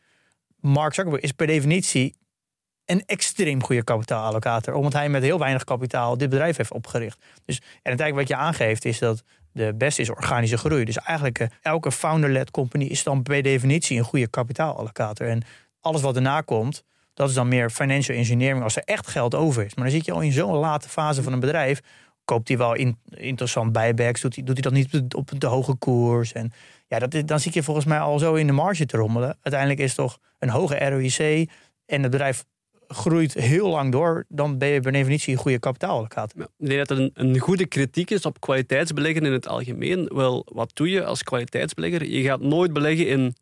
Mark 0.60 0.94
Zuckerberg 0.94 1.24
is 1.24 1.32
per 1.32 1.48
definitie 1.48 2.15
een 2.91 3.04
extreem 3.06 3.63
goede 3.63 3.84
kapitaalallocator. 3.84 4.73
Omdat 4.73 4.93
hij 4.93 5.10
met 5.10 5.23
heel 5.23 5.39
weinig 5.39 5.63
kapitaal 5.63 6.17
dit 6.17 6.30
bedrijf 6.30 6.58
heeft 6.58 6.71
opgericht. 6.71 7.23
Dus, 7.45 7.58
en 7.58 7.63
uiteindelijk 7.84 8.30
wat 8.30 8.38
je 8.38 8.43
aangeeft 8.43 8.86
is 8.86 8.99
dat 8.99 9.23
de 9.51 9.73
beste 9.75 10.01
is 10.01 10.10
organische 10.10 10.58
groei. 10.58 10.86
Dus 10.86 10.97
eigenlijk 10.97 11.39
eh, 11.39 11.47
elke 11.62 11.91
founder-led 11.91 12.51
company 12.51 12.84
is 12.84 13.04
dan 13.04 13.23
per 13.23 13.41
definitie 13.41 13.97
een 13.97 14.04
goede 14.04 14.27
kapitaalallocator. 14.27 15.27
En 15.27 15.41
alles 15.80 16.01
wat 16.01 16.15
erna 16.15 16.41
komt, 16.41 16.84
dat 17.13 17.30
is 17.30 17.36
dan 17.36 17.47
meer 17.47 17.69
financial 17.69 18.17
engineering 18.17 18.63
als 18.63 18.75
er 18.75 18.84
echt 18.86 19.08
geld 19.08 19.36
over 19.36 19.65
is. 19.65 19.75
Maar 19.75 19.84
dan 19.84 19.93
zit 19.93 20.06
je 20.06 20.12
al 20.12 20.21
in 20.21 20.32
zo'n 20.32 20.56
late 20.56 20.89
fase 20.89 21.23
van 21.23 21.34
een 21.34 21.39
bedrijf. 21.39 21.82
Koopt 22.25 22.47
hij 22.47 22.58
wel 22.58 22.73
in, 22.73 22.97
interessant 23.10 23.71
buybacks? 23.71 24.21
Doet 24.21 24.36
hij, 24.36 24.43
doet 24.43 24.54
hij 24.54 24.71
dat 24.71 24.73
niet 24.73 25.13
op 25.15 25.39
de, 25.39 25.47
hoge 25.47 25.75
koers? 25.75 26.32
En 26.32 26.51
ja, 26.88 26.99
dat, 26.99 27.27
dan 27.27 27.39
zit 27.39 27.54
je 27.54 27.63
volgens 27.63 27.86
mij 27.86 27.99
al 27.99 28.19
zo 28.19 28.34
in 28.34 28.47
de 28.47 28.54
marge 28.54 28.86
te 28.86 28.97
rommelen. 28.97 29.38
Uiteindelijk 29.41 29.82
is 29.82 29.88
het 29.88 29.95
toch 29.95 30.19
een 30.39 30.49
hoge 30.49 30.89
ROIC 30.89 31.49
en 31.86 32.01
het 32.01 32.12
bedrijf 32.12 32.45
groeit 32.93 33.34
heel 33.34 33.69
lang 33.69 33.91
door. 33.91 34.25
Dan 34.27 34.58
ben 34.58 34.67
je 34.67 34.80
per 34.80 34.91
definitie 34.91 35.34
een 35.34 35.39
goede 35.39 35.60
kapitaalallocator. 35.60 36.39
Ja, 36.39 36.47
ik 36.58 36.67
denk 36.67 36.88
dat 36.88 36.97
er 36.97 37.04
een, 37.04 37.12
een 37.13 37.39
goede 37.39 37.65
kritiek 37.65 38.12
is 38.12 38.25
op 38.25 38.39
kwaliteitsbeleggen 38.39 39.25
in 39.25 39.32
het 39.32 39.47
algemeen. 39.47 40.10
Wel, 40.13 40.45
wat 40.51 40.71
doe 40.73 40.89
je 40.89 41.04
als 41.04 41.23
kwaliteitsbelegger? 41.23 42.06
Je 42.06 42.23
gaat 42.23 42.41
nooit 42.41 42.73
beleggen 42.73 43.08
in 43.08 43.36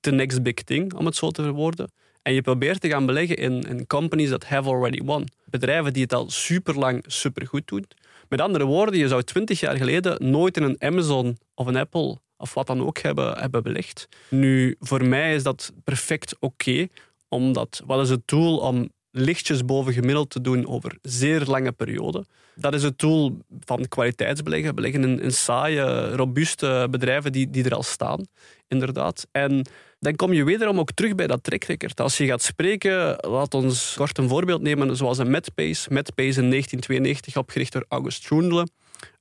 the 0.00 0.10
next 0.10 0.42
big 0.42 0.54
thing, 0.54 0.94
om 0.94 1.06
het 1.06 1.16
zo 1.16 1.30
te 1.30 1.42
verwoorden. 1.42 1.90
En 2.22 2.32
je 2.32 2.42
probeert 2.42 2.80
te 2.80 2.88
gaan 2.88 3.06
beleggen 3.06 3.36
in, 3.36 3.86
companies 3.86 4.28
that 4.28 4.44
have 4.44 4.68
already 4.68 5.02
won. 5.02 5.28
Bedrijven 5.44 5.92
die 5.92 6.02
het 6.02 6.12
al 6.12 6.30
super 6.30 6.78
lang 6.78 7.04
supergoed 7.06 7.68
doen. 7.68 7.86
Met 8.28 8.40
andere 8.40 8.64
woorden, 8.64 8.98
je 8.98 9.08
zou 9.08 9.22
twintig 9.22 9.60
jaar 9.60 9.76
geleden 9.76 10.30
nooit 10.30 10.56
in 10.56 10.62
een 10.62 10.76
Amazon 10.78 11.38
of 11.54 11.66
een 11.66 11.76
Apple 11.76 12.18
of 12.36 12.54
wat 12.54 12.66
dan 12.66 12.86
ook 12.86 12.98
hebben, 12.98 13.38
hebben 13.38 13.62
belegd. 13.62 14.08
Nu, 14.28 14.76
voor 14.80 15.04
mij 15.04 15.34
is 15.34 15.42
dat 15.42 15.72
perfect 15.84 16.36
oké, 16.40 16.88
omdat 17.34 17.82
wat 17.86 18.00
is 18.00 18.10
het 18.10 18.26
tool 18.26 18.58
om 18.58 18.88
lichtjes 19.10 19.64
boven 19.64 19.92
gemiddeld 19.92 20.30
te 20.30 20.40
doen 20.40 20.66
over 20.66 20.98
zeer 21.02 21.44
lange 21.44 21.72
perioden. 21.72 22.26
Dat 22.54 22.74
is 22.74 22.82
het 22.82 22.98
tool 22.98 23.38
van 23.60 23.88
kwaliteitsbeleggen. 23.88 24.74
Beleggen 24.74 25.02
in, 25.02 25.20
in 25.20 25.32
saaie, 25.32 26.16
robuuste 26.16 26.86
bedrijven 26.90 27.32
die, 27.32 27.50
die 27.50 27.64
er 27.64 27.74
al 27.74 27.82
staan, 27.82 28.26
inderdaad. 28.68 29.26
En 29.32 29.66
dan 29.98 30.16
kom 30.16 30.32
je 30.32 30.44
wederom 30.44 30.78
ook 30.78 30.92
terug 30.92 31.14
bij 31.14 31.26
dat 31.26 31.42
track 31.42 31.64
record. 31.64 32.00
Als 32.00 32.16
je 32.16 32.26
gaat 32.26 32.42
spreken, 32.42 33.16
laat 33.20 33.54
ons 33.54 33.94
kort 33.96 34.18
een 34.18 34.28
voorbeeld 34.28 34.62
nemen, 34.62 34.96
zoals 34.96 35.18
een 35.18 35.30
Medpace. 35.30 35.92
Medpace 35.92 36.40
in 36.40 36.50
1992 36.50 37.36
opgericht 37.36 37.72
door 37.72 37.84
August 37.88 38.22
Schoendle. 38.22 38.66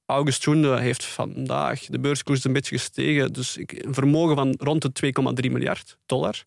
August 0.06 0.42
Schoendle 0.42 0.80
heeft 0.80 1.06
vandaag, 1.06 1.86
de 1.86 2.00
beurskoers 2.00 2.44
een 2.44 2.54
beetje 2.54 2.78
gestegen, 2.78 3.34
dus 3.34 3.58
een 3.58 3.94
vermogen 3.94 4.36
van 4.36 4.56
rond 4.58 4.82
de 4.82 5.14
2,3 5.46 5.52
miljard 5.52 5.98
dollar. 6.06 6.44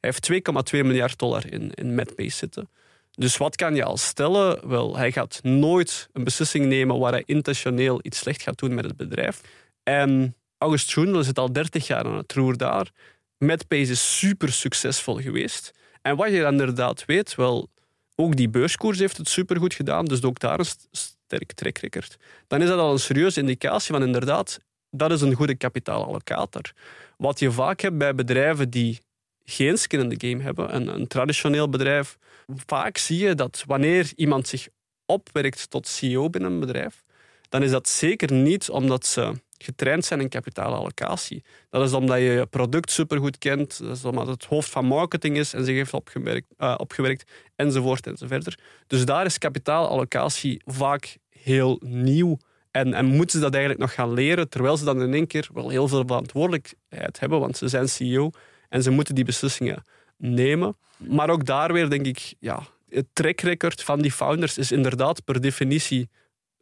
Hij 0.00 0.10
heeft 0.10 0.74
2,2 0.74 0.80
miljard 0.84 1.18
dollar 1.18 1.52
in, 1.52 1.70
in 1.74 1.94
Medpace 1.94 2.36
zitten. 2.36 2.68
Dus 3.10 3.36
wat 3.36 3.56
kan 3.56 3.74
je 3.74 3.84
al 3.84 3.96
stellen? 3.96 4.68
Wel, 4.68 4.96
hij 4.96 5.12
gaat 5.12 5.40
nooit 5.42 6.08
een 6.12 6.24
beslissing 6.24 6.66
nemen 6.66 6.98
waar 6.98 7.12
hij 7.12 7.22
intentioneel 7.26 7.98
iets 8.02 8.18
slecht 8.18 8.42
gaat 8.42 8.58
doen 8.58 8.74
met 8.74 8.84
het 8.84 8.96
bedrijf. 8.96 9.40
En 9.82 10.36
August 10.58 10.88
Schoendel 10.88 11.22
zit 11.22 11.38
al 11.38 11.52
30 11.52 11.86
jaar 11.86 12.04
aan 12.04 12.16
het 12.16 12.32
roer 12.32 12.56
daar. 12.56 12.90
Medpace 13.38 13.90
is 13.90 14.18
super 14.18 14.52
succesvol 14.52 15.16
geweest. 15.20 15.72
En 16.02 16.16
wat 16.16 16.30
je 16.30 16.44
inderdaad 16.44 17.04
weet, 17.04 17.34
wel, 17.34 17.68
ook 18.14 18.36
die 18.36 18.48
beurskoers 18.48 18.98
heeft 18.98 19.16
het 19.16 19.28
supergoed 19.28 19.74
gedaan, 19.74 20.04
dus 20.04 20.22
ook 20.22 20.38
daar 20.38 20.58
een 20.58 20.64
st- 20.64 20.88
sterk 20.90 21.52
track 21.52 21.78
record. 21.78 22.16
Dan 22.46 22.62
is 22.62 22.68
dat 22.68 22.78
al 22.78 22.92
een 22.92 22.98
serieuze 22.98 23.40
indicatie 23.40 23.94
van 23.94 24.02
inderdaad, 24.02 24.58
dat 24.90 25.10
is 25.10 25.20
een 25.20 25.34
goede 25.34 25.54
kapitaalallocator. 25.54 26.72
Wat 27.16 27.38
je 27.38 27.52
vaak 27.52 27.80
hebt 27.80 27.98
bij 27.98 28.14
bedrijven 28.14 28.70
die 28.70 29.00
geen 29.48 29.78
skin 29.78 30.00
in 30.00 30.18
the 30.18 30.28
game 30.28 30.42
hebben, 30.42 30.74
een, 30.74 30.88
een 30.88 31.06
traditioneel 31.06 31.68
bedrijf, 31.68 32.18
vaak 32.66 32.98
zie 32.98 33.18
je 33.18 33.34
dat 33.34 33.64
wanneer 33.66 34.12
iemand 34.16 34.48
zich 34.48 34.68
opwerkt 35.06 35.70
tot 35.70 35.86
CEO 35.86 36.30
binnen 36.30 36.52
een 36.52 36.60
bedrijf, 36.60 37.02
dan 37.48 37.62
is 37.62 37.70
dat 37.70 37.88
zeker 37.88 38.32
niet 38.32 38.70
omdat 38.70 39.06
ze 39.06 39.32
getraind 39.58 40.04
zijn 40.04 40.20
in 40.20 40.28
kapitaalallocatie. 40.28 41.44
Dat 41.70 41.86
is 41.86 41.92
omdat 41.92 42.16
je 42.16 42.22
je 42.22 42.46
product 42.46 42.90
supergoed 42.90 43.38
kent, 43.38 43.78
dat 43.78 43.96
is 43.96 44.04
omdat 44.04 44.26
het 44.26 44.44
hoofd 44.44 44.70
van 44.70 44.84
marketing 44.84 45.36
is 45.36 45.54
en 45.54 45.64
zich 45.64 45.74
heeft 45.74 45.92
opgewerkt, 45.92 46.46
eh, 46.56 46.74
opgewerkt 46.76 47.30
enzovoort 47.56 48.06
enzovoort. 48.06 48.62
Dus 48.86 49.04
daar 49.04 49.24
is 49.24 49.38
kapitaalallocatie 49.38 50.62
vaak 50.64 51.16
heel 51.28 51.80
nieuw. 51.84 52.38
En, 52.70 52.94
en 52.94 53.04
moeten 53.04 53.38
ze 53.38 53.44
dat 53.44 53.52
eigenlijk 53.52 53.82
nog 53.82 53.94
gaan 53.94 54.12
leren, 54.12 54.48
terwijl 54.48 54.76
ze 54.76 54.84
dan 54.84 55.02
in 55.02 55.14
één 55.14 55.26
keer 55.26 55.48
wel 55.54 55.68
heel 55.68 55.88
veel 55.88 56.02
verantwoordelijkheid 56.06 57.20
hebben, 57.20 57.40
want 57.40 57.56
ze 57.56 57.68
zijn 57.68 57.88
CEO 57.88 58.30
en 58.68 58.82
ze 58.82 58.90
moeten 58.90 59.14
die 59.14 59.24
beslissingen 59.24 59.82
nemen. 60.16 60.76
Maar 60.96 61.30
ook 61.30 61.44
daar 61.44 61.72
weer 61.72 61.90
denk 61.90 62.06
ik, 62.06 62.34
ja, 62.38 62.62
het 62.88 63.06
track 63.12 63.40
record 63.40 63.82
van 63.82 64.00
die 64.00 64.12
founders 64.12 64.58
is 64.58 64.72
inderdaad 64.72 65.24
per 65.24 65.40
definitie 65.40 66.08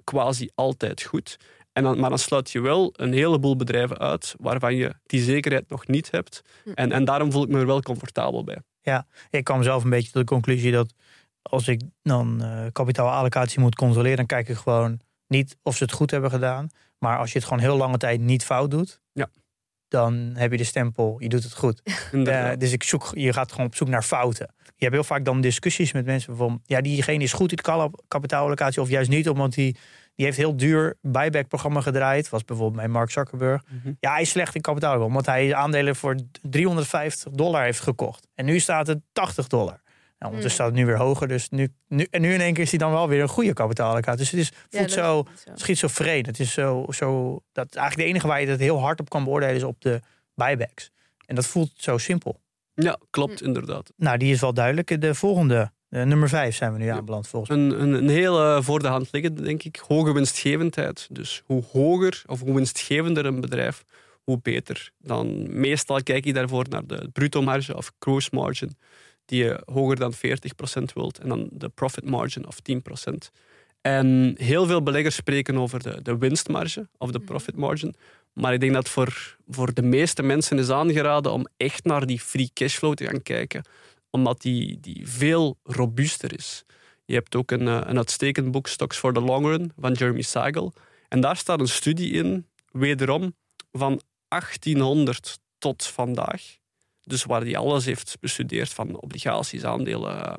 quasi 0.05 0.51
altijd 0.55 1.03
goed. 1.03 1.37
En 1.73 1.83
dan, 1.83 2.01
maar 2.01 2.09
dan 2.09 2.19
sluit 2.19 2.51
je 2.51 2.61
wel 2.61 2.93
een 2.97 3.13
heleboel 3.13 3.57
bedrijven 3.57 3.99
uit 3.99 4.35
waarvan 4.39 4.75
je 4.75 4.95
die 5.07 5.23
zekerheid 5.23 5.69
nog 5.69 5.87
niet 5.87 6.11
hebt. 6.11 6.43
En, 6.75 6.93
en 6.93 7.05
daarom 7.05 7.33
voel 7.33 7.43
ik 7.43 7.49
me 7.49 7.59
er 7.59 7.67
wel 7.67 7.83
comfortabel 7.83 8.45
bij. 8.45 8.59
Ik 9.31 9.45
kwam 9.45 9.63
zelf 9.63 9.85
een 9.85 9.91
beetje 9.91 10.11
tot 10.11 10.21
de 10.21 10.35
conclusie 10.35 10.73
dat 10.73 10.95
als 11.43 11.69
ik 11.69 11.81
dan 12.03 12.43
eh 12.43 12.67
kapitaalallocatie 12.73 13.61
moet 13.61 13.75
controleren, 13.75 14.17
dan 14.17 14.27
kijk 14.27 14.49
ik 14.49 14.57
gewoon 14.57 15.01
niet 15.27 15.57
of 15.63 15.77
ze 15.77 15.85
het 15.85 15.93
goed 15.93 16.11
hebben 16.11 16.31
gedaan. 16.31 16.69
Maar 16.99 17.19
als 17.19 17.33
je 17.33 17.39
het 17.39 17.47
gewoon 17.47 17.63
heel 17.63 17.77
lange 17.77 17.97
tijd 17.97 18.21
niet 18.21 18.45
fout 18.45 18.71
doet, 18.71 19.01
Ja. 19.13 19.29
Dan 19.95 20.33
heb 20.35 20.51
je 20.51 20.57
de 20.57 20.65
stempel, 20.65 21.17
je 21.19 21.29
doet 21.29 21.43
het 21.43 21.55
goed. 21.55 21.83
Eh, 22.25 22.51
dus 22.59 22.73
ik 22.73 22.83
zoek, 22.83 23.11
je 23.15 23.33
gaat 23.33 23.51
gewoon 23.51 23.67
op 23.67 23.75
zoek 23.75 23.89
naar 23.89 24.03
fouten. 24.03 24.55
Je 24.65 24.85
hebt 24.85 24.93
heel 24.93 25.05
vaak 25.05 25.25
dan 25.25 25.41
discussies 25.41 25.93
met 25.93 26.05
mensen 26.05 26.37
van, 26.37 26.61
ja, 26.65 26.81
diegene 26.81 27.23
is 27.23 27.33
goed 27.33 27.53
in 27.53 27.89
kapitaalallocatie 28.09 28.83
of 28.83 28.89
juist 28.89 29.11
niet, 29.11 29.29
omdat 29.29 29.53
die, 29.53 29.77
die 30.15 30.25
heeft 30.25 30.37
heel 30.37 30.57
duur 30.57 30.97
buyback-programma 31.03 31.81
gedraaid. 31.81 32.29
Was 32.29 32.45
bijvoorbeeld 32.45 32.81
bij 32.81 32.89
Mark 32.89 33.11
Zuckerberg. 33.11 33.63
Mhm. 33.69 33.93
Ja, 34.01 34.13
hij 34.13 34.23
is 34.23 34.31
slecht 34.31 34.55
in 34.55 34.61
kapitaal, 34.61 35.01
omdat 35.01 35.27
hij 35.27 35.55
aandelen 35.55 35.97
voor 35.97 36.17
350 36.43 37.33
dollar 37.33 37.63
heeft 37.63 37.81
gekocht. 37.81 38.29
En 38.35 38.45
nu 38.45 38.59
staat 38.59 38.87
het 38.87 39.01
80 39.13 39.47
dollar. 39.47 39.81
Nou, 40.25 40.37
ondertussen 40.37 40.65
staat 40.65 40.67
het 40.67 40.87
nu 40.87 40.87
weer 40.87 41.05
hoger. 41.05 41.29
Dus 41.29 41.49
nu, 41.49 41.69
nu, 41.89 42.07
en 42.11 42.21
nu 42.21 42.33
in 42.33 42.41
één 42.41 42.53
keer 42.55 42.63
is 42.63 42.71
hij 42.71 42.79
dan 42.79 42.91
wel 42.91 43.09
weer 43.09 43.23
een 43.23 43.29
goede 43.29 43.53
kapitaalallocatie. 43.53 44.19
Dus 44.19 44.31
het 44.31 44.41
is, 44.41 44.51
voelt 44.71 44.83
dat 44.83 44.91
zo 44.91 45.25
is 45.35 45.43
zo. 45.43 45.53
schizofreen. 45.55 46.27
Het 46.27 46.41
is 46.41 46.53
zo, 46.53 46.87
zo 46.89 47.41
dat 47.53 47.75
eigenlijk 47.75 48.07
de 48.07 48.15
enige 48.15 48.27
waar 48.27 48.41
je 48.41 48.47
het 48.47 48.61
heel 48.61 48.81
hard 48.81 49.01
op 49.01 49.09
kan 49.09 49.25
beoordelen 49.25 49.55
is 49.55 49.63
op 49.63 49.81
de 49.81 50.01
buybacks. 50.35 50.91
En 51.27 51.35
dat 51.35 51.47
voelt 51.47 51.73
zo 51.77 51.99
simpel. 51.99 52.41
Ja, 52.75 52.99
klopt, 53.11 53.43
inderdaad. 53.43 53.93
Nou, 53.97 54.19
die 54.19 54.33
is 54.33 54.41
wel 54.41 54.55
duidelijk. 54.55 55.01
De 55.01 55.15
volgende, 55.15 55.71
eh, 55.89 56.03
nummer 56.03 56.29
vijf 56.29 56.57
zijn 56.57 56.73
we 56.73 56.79
nu 56.79 56.89
aanbeland 56.89 57.29
volgens 57.29 57.51
mij. 57.51 57.67
Een, 57.67 57.81
een, 57.81 57.93
een 57.93 58.09
hele 58.09 58.63
voor 58.63 58.79
de 58.79 58.89
hand 58.89 59.09
liggende, 59.13 59.43
denk 59.43 59.63
ik. 59.63 59.77
Hoge 59.89 60.13
winstgevendheid. 60.13 61.09
Dus 61.11 61.43
hoe 61.45 61.63
hoger 61.73 62.23
of 62.27 62.41
hoe 62.41 62.55
winstgevender 62.55 63.27
een 63.27 63.41
bedrijf, 63.41 63.85
hoe 64.23 64.39
beter. 64.43 64.91
Dan 64.99 65.59
meestal 65.61 66.03
kijk 66.03 66.25
je 66.25 66.33
daarvoor 66.33 66.67
naar 66.69 66.87
de 66.87 67.09
bruto 67.13 67.43
marge 67.43 67.77
of 67.77 67.93
gross 67.99 68.31
margin, 68.31 68.77
die 69.25 69.45
je 69.45 69.63
hoger 69.65 69.97
dan 69.97 70.15
40% 70.15 70.19
wilt. 70.95 71.19
En 71.19 71.29
dan 71.29 71.49
de 71.53 71.69
profit 71.69 72.05
margin 72.05 72.47
of 72.47 72.59
10%. 73.09 73.31
En 73.81 74.35
heel 74.39 74.67
veel 74.67 74.83
beleggers 74.83 75.15
spreken 75.15 75.57
over 75.57 75.83
de, 75.83 76.03
de 76.03 76.19
winstmarge 76.19 76.89
of 76.99 77.11
de 77.11 77.21
profit 77.21 77.57
margin. 77.57 77.95
Maar 78.33 78.53
ik 78.53 78.61
denk 78.61 78.73
dat 78.73 78.89
voor, 78.89 79.37
voor 79.49 79.75
de 79.75 79.83
meeste 79.83 80.23
mensen 80.23 80.59
is 80.59 80.71
aangeraden 80.71 81.33
om 81.33 81.47
echt 81.57 81.85
naar 81.85 82.07
die 82.07 82.21
free 82.21 82.51
cashflow 82.55 82.95
te 82.95 83.05
gaan 83.05 83.23
kijken. 83.23 83.65
Omdat 84.11 84.41
die, 84.41 84.81
die 84.81 85.09
veel 85.09 85.59
robuuster 85.63 86.35
is. 86.35 86.65
Je 87.05 87.15
hebt 87.15 87.37
ook 87.37 87.51
een, 87.51 87.69
eh, 87.69 87.81
een 87.85 87.97
uitstekend 87.97 88.51
boek, 88.51 88.67
Stocks 88.67 88.97
for 88.97 89.13
the 89.13 89.21
Long 89.21 89.47
Run, 89.47 89.73
van 89.79 89.93
Jeremy 89.93 90.23
Siegel. 90.23 90.73
En 91.09 91.21
daar 91.21 91.37
staat 91.37 91.61
een 91.61 91.69
studie 91.69 92.13
in, 92.13 92.47
wederom, 92.71 93.35
van 93.73 94.01
1800 94.29 95.39
tot 95.59 95.87
vandaag. 95.87 96.59
Dus 97.05 97.25
waar 97.25 97.41
hij 97.41 97.57
alles 97.57 97.85
heeft 97.85 98.17
bestudeerd 98.21 98.69
van 98.69 99.01
obligaties, 99.01 99.65
aandelen, 99.65 100.25
eh, 100.27 100.35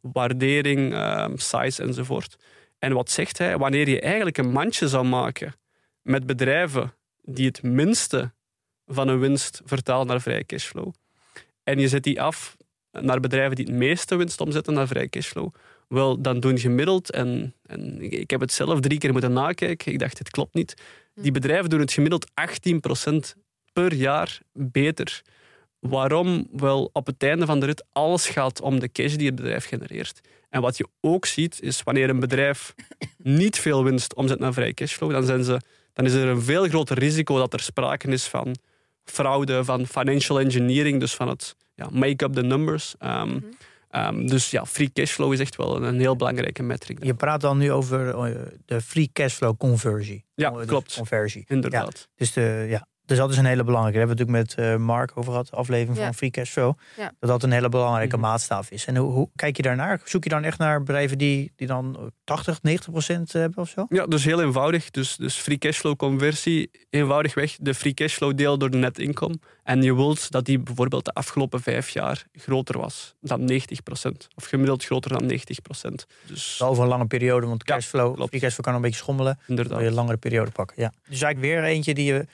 waardering, 0.00 0.92
eh, 0.94 1.28
size 1.34 1.82
enzovoort. 1.82 2.36
En 2.78 2.92
wat 2.92 3.10
zegt 3.10 3.38
hij? 3.38 3.58
Wanneer 3.58 3.88
je 3.88 4.00
eigenlijk 4.00 4.38
een 4.38 4.50
mandje 4.52 4.88
zou 4.88 5.06
maken 5.06 5.54
met 6.02 6.26
bedrijven 6.26 6.94
die 7.22 7.46
het 7.46 7.62
minste 7.62 8.32
van 8.86 9.08
hun 9.08 9.18
winst 9.18 9.60
vertalen 9.64 10.06
naar 10.06 10.20
vrije 10.20 10.44
cashflow, 10.46 10.92
en 11.62 11.78
je 11.78 11.88
zet 11.88 12.02
die 12.02 12.22
af 12.22 12.56
naar 12.90 13.20
bedrijven 13.20 13.56
die 13.56 13.64
het 13.64 13.74
meeste 13.74 14.16
winst 14.16 14.40
omzetten 14.40 14.74
naar 14.74 14.86
vrije 14.86 15.08
cashflow, 15.08 15.54
wel, 15.88 16.20
dan 16.20 16.40
doen 16.40 16.58
gemiddeld, 16.58 17.10
en, 17.10 17.54
en 17.66 18.00
ik- 18.12 18.30
heb 18.30 18.40
het 18.40 18.52
zelf 18.52 18.80
drie 18.80 18.98
keer 18.98 19.12
moeten 19.12 19.32
nakijken, 19.32 19.92
ik 19.92 19.98
dacht, 19.98 20.18
het 20.18 20.30
klopt 20.30 20.54
niet. 20.54 20.74
Die 21.14 21.32
bedrijven 21.32 21.70
doen 21.70 21.80
het 21.80 21.92
gemiddeld 21.92 22.26
18% 22.34 23.36
per 23.72 23.94
jaar 23.94 24.38
beter. 24.52 25.22
Waarom? 25.88 26.46
Wel, 26.52 26.90
op 26.92 27.06
het 27.06 27.22
einde 27.22 27.46
van 27.46 27.60
de 27.60 27.66
rit, 27.66 27.84
alles 27.92 28.28
gaat 28.28 28.60
om 28.60 28.80
de 28.80 28.92
cash 28.92 29.14
die 29.14 29.26
het 29.26 29.34
bedrijf 29.34 29.66
genereert. 29.66 30.20
En 30.48 30.60
wat 30.60 30.76
je 30.76 30.86
ook 31.00 31.26
ziet, 31.26 31.60
is 31.60 31.82
wanneer 31.82 32.08
een 32.10 32.20
bedrijf 32.20 32.74
niet 33.18 33.58
veel 33.58 33.84
winst 33.84 34.14
omzet 34.14 34.38
naar 34.38 34.52
vrije 34.52 34.74
cashflow, 34.74 35.10
dan, 35.10 35.24
zijn 35.24 35.44
ze, 35.44 35.60
dan 35.92 36.04
is 36.04 36.12
er 36.12 36.28
een 36.28 36.42
veel 36.42 36.68
groter 36.68 36.98
risico 36.98 37.38
dat 37.38 37.52
er 37.52 37.60
sprake 37.60 38.08
is 38.08 38.26
van 38.26 38.56
fraude, 39.04 39.64
van 39.64 39.86
financial 39.86 40.40
engineering, 40.40 41.00
dus 41.00 41.14
van 41.14 41.28
het 41.28 41.56
ja, 41.74 41.88
make 41.92 42.24
up 42.24 42.32
the 42.32 42.42
numbers. 42.42 42.94
Um, 43.00 43.10
mm 43.10 43.44
-hmm. 43.90 44.26
dus 44.26 44.50
ja, 44.50 44.66
free 44.66 44.92
cashflow 44.92 45.32
is 45.32 45.40
echt 45.40 45.56
wel 45.56 45.82
een, 45.82 46.00
heel 46.00 46.16
belangrijke 46.16 46.62
metric. 46.62 47.04
Je 47.04 47.14
praat 47.14 47.40
dan 47.40 47.58
nu 47.58 47.72
over 47.72 48.28
uh, 48.28 48.36
de 48.64 48.80
free 48.80 49.10
cashflow 49.12 49.56
conversie. 49.56 50.24
Ja, 50.34 50.50
dus 50.50 50.66
klopt. 50.66 50.94
Conversie. 50.94 51.44
Inderdaad. 51.48 51.98
Ja, 51.98 52.14
dus 52.16 52.32
de, 52.32 52.66
ja, 52.68 52.86
dus 53.06 53.18
dat 53.18 53.30
is 53.30 53.36
een 53.36 53.44
hele 53.44 53.64
belangrijke. 53.64 53.98
Daar 53.98 54.06
hebben 54.08 54.26
we 54.26 54.32
natuurlijk 54.32 54.56
met 54.58 54.80
uh, 54.80 54.86
Mark 54.86 55.10
over 55.14 55.30
gehad, 55.30 55.50
aflevering 55.52 55.98
van 56.04 56.14
Free 56.14 56.30
Cash 56.30 56.50
Flow. 56.50 56.72
Ja. 56.96 57.12
Dat 57.20 57.30
dat 57.30 57.42
een 57.42 57.52
hele 57.52 57.68
belangrijke 57.68 58.16
Mhm. 58.16 58.24
maatstaf 58.26 58.70
is. 58.70 58.84
En 58.84 58.96
hoe, 58.96 59.12
hoe 59.12 59.28
kijk 59.36 59.56
je 59.56 59.62
daarnaar? 59.62 60.00
Zoek 60.04 60.24
je 60.24 60.30
dan 60.30 60.44
echt 60.44 60.58
naar 60.58 60.78
bedrijven 60.82 61.18
die, 61.18 61.52
die 61.56 61.66
dan 61.66 62.12
80, 62.24 62.62
90 62.62 62.90
procent 62.90 63.32
hebben 63.32 63.58
of 63.62 63.68
zo? 63.68 63.86
Ja, 63.88 64.06
dus 64.06 64.24
heel 64.24 64.42
eenvoudig. 64.42 64.90
Dus, 64.90 65.16
dus 65.16 65.36
free 65.36 65.58
cashflow 65.58 65.96
conversie, 65.96 66.70
eenvoudigweg 66.90 67.56
de 67.60 67.74
free 67.74 67.94
cashflow 67.94 68.36
deel 68.36 68.58
door 68.58 68.70
de 68.70 68.78
net 68.78 68.98
income. 68.98 69.34
En 69.62 69.82
je 69.82 69.94
wilt 69.94 70.30
dat 70.30 70.44
die 70.44 70.58
bijvoorbeeld 70.58 71.04
de 71.04 71.12
afgelopen 71.12 71.60
vijf 71.60 71.88
jaar 71.88 72.24
groter 72.32 72.78
was 72.78 73.14
dan 73.20 73.40
90% 73.52 74.28
Of 74.34 74.44
gemiddeld 74.44 74.84
groter 74.84 75.10
dan 75.18 75.26
90% 75.26 76.06
Dus 76.26 76.62
Over 76.62 76.82
een 76.82 76.88
lange 76.88 77.06
periode, 77.06 77.46
want 77.46 77.62
Ja, 77.66 77.74
cashflow, 77.74 78.14
klopt. 78.14 78.28
free 78.28 78.40
cashflow 78.40 78.64
kan 78.66 78.74
een 78.74 78.80
beetje 78.80 78.96
schommelen. 78.96 79.34
Dan 79.34 79.44
inderdaad. 79.48 79.72
wil 79.74 79.82
je 79.82 79.88
een 79.88 79.94
langere 79.94 80.16
periode 80.16 80.50
pakken. 80.50 80.76
Ja. 80.82 80.92
Dus 81.08 81.22
eigenlijk 81.22 81.40
weer 81.54 81.64
eentje 81.64 81.94
die 81.94 82.04
je 82.04 82.26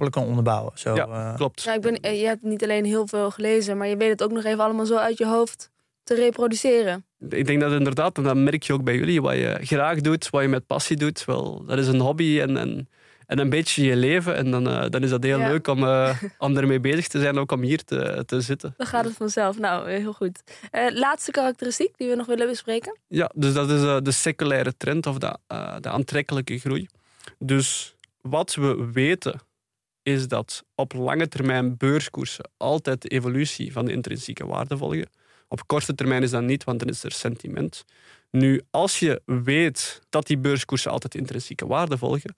wetenschappelijk 0.00 0.12
kan 0.12 0.24
onderbouwen. 0.24 0.72
Zo, 0.74 0.94
Ja, 0.94 1.06
eh, 1.30 1.36
Klopt. 1.36 1.64
Nou, 1.64 1.76
ik 1.76 1.82
ben, 1.82 2.00
eh, 2.00 2.20
je 2.20 2.26
hebt 2.26 2.42
niet 2.42 2.62
alleen 2.62 2.84
heel 2.84 3.06
veel 3.06 3.30
gelezen, 3.30 3.76
maar 3.76 3.88
je 3.88 3.96
weet 3.96 4.10
het 4.10 4.22
ook 4.22 4.32
nog 4.32 4.44
even 4.44 4.60
allemaal 4.64 4.86
zo 4.86 4.96
uit 4.96 5.18
je 5.18 5.26
hoofd 5.26 5.70
te 6.02 6.14
reproduceren. 6.14 7.04
Ik 7.28 7.46
denk 7.46 7.60
dat 7.60 7.72
inderdaad, 7.72 8.16
en 8.16 8.22
dat 8.22 8.36
merk 8.36 8.62
je 8.62 8.72
ook 8.72 8.84
bij 8.84 8.96
jullie, 8.96 9.22
wat 9.22 9.34
je 9.34 9.58
graag 9.62 10.00
doet, 10.00 10.30
wat 10.30 10.42
je 10.42 10.48
met 10.48 10.66
passie 10.66 10.96
doet, 10.96 11.24
wel, 11.24 11.64
dat 11.64 11.78
is 11.78 11.86
een 11.86 12.00
hobby 12.00 12.40
en, 12.40 12.56
en, 12.56 12.88
en 13.26 13.38
een 13.38 13.50
beetje 13.50 13.84
je 13.84 13.96
leven. 13.96 14.36
En 14.36 14.50
dan, 14.50 14.68
eh, 14.68 14.84
dan 14.90 15.02
is 15.02 15.10
dat 15.10 15.22
heel 15.22 15.38
Ja. 15.38 15.48
leuk 15.48 15.66
om, 15.66 15.84
eh, 15.84 16.22
om 16.38 16.56
ermee 16.56 16.80
bezig 16.80 17.06
te 17.08 17.20
zijn, 17.20 17.38
ook 17.38 17.52
om 17.52 17.62
hier 17.62 17.84
te, 17.84 18.22
te 18.26 18.40
zitten. 18.40 18.74
Dan 18.76 18.86
gaat 18.86 19.04
het 19.04 19.14
vanzelf. 19.16 19.58
Nou, 19.58 19.90
heel 19.90 20.12
goed. 20.12 20.42
Eh, 20.70 20.86
laatste 20.94 21.30
karakteristiek 21.30 21.92
die 21.96 22.08
we 22.08 22.14
nog 22.14 22.26
willen 22.26 22.46
bespreken. 22.48 22.98
Ja, 23.08 23.30
dus 23.34 23.52
dat 23.52 23.70
is 23.70 23.82
eh, 23.82 23.96
de 24.02 24.10
seculaire 24.10 24.76
trend 24.76 25.06
of 25.06 25.18
de, 25.18 25.36
eh, 25.46 25.76
de 25.80 25.88
aantrekkelijke 25.88 26.58
groei. 26.58 26.88
Dus 27.38 27.96
wat 28.20 28.54
we 28.54 28.88
weten 28.92 29.40
is 30.12 30.28
dat 30.28 30.64
op 30.74 30.92
lange 30.92 31.28
termijn 31.28 31.76
beurskoersen 31.76 32.50
altijd 32.56 33.02
de 33.02 33.08
evolutie 33.08 33.72
van 33.72 33.84
de 33.84 33.92
intrinsieke 33.92 34.46
waarde 34.46 34.76
volgen. 34.76 35.10
Op 35.48 35.66
korte 35.66 35.94
termijn 35.94 36.22
is 36.22 36.30
dat 36.30 36.42
niet, 36.42 36.64
want 36.64 36.78
dan 36.78 36.88
is 36.88 37.04
er 37.04 37.12
sentiment. 37.12 37.84
Nu, 38.30 38.62
als 38.70 38.98
je 38.98 39.22
weet 39.24 40.00
dat 40.08 40.26
die 40.26 40.38
beurskoersen 40.38 40.90
altijd 40.90 41.14
intrinsieke 41.14 41.66
waarde 41.66 41.98
volgen, 41.98 42.34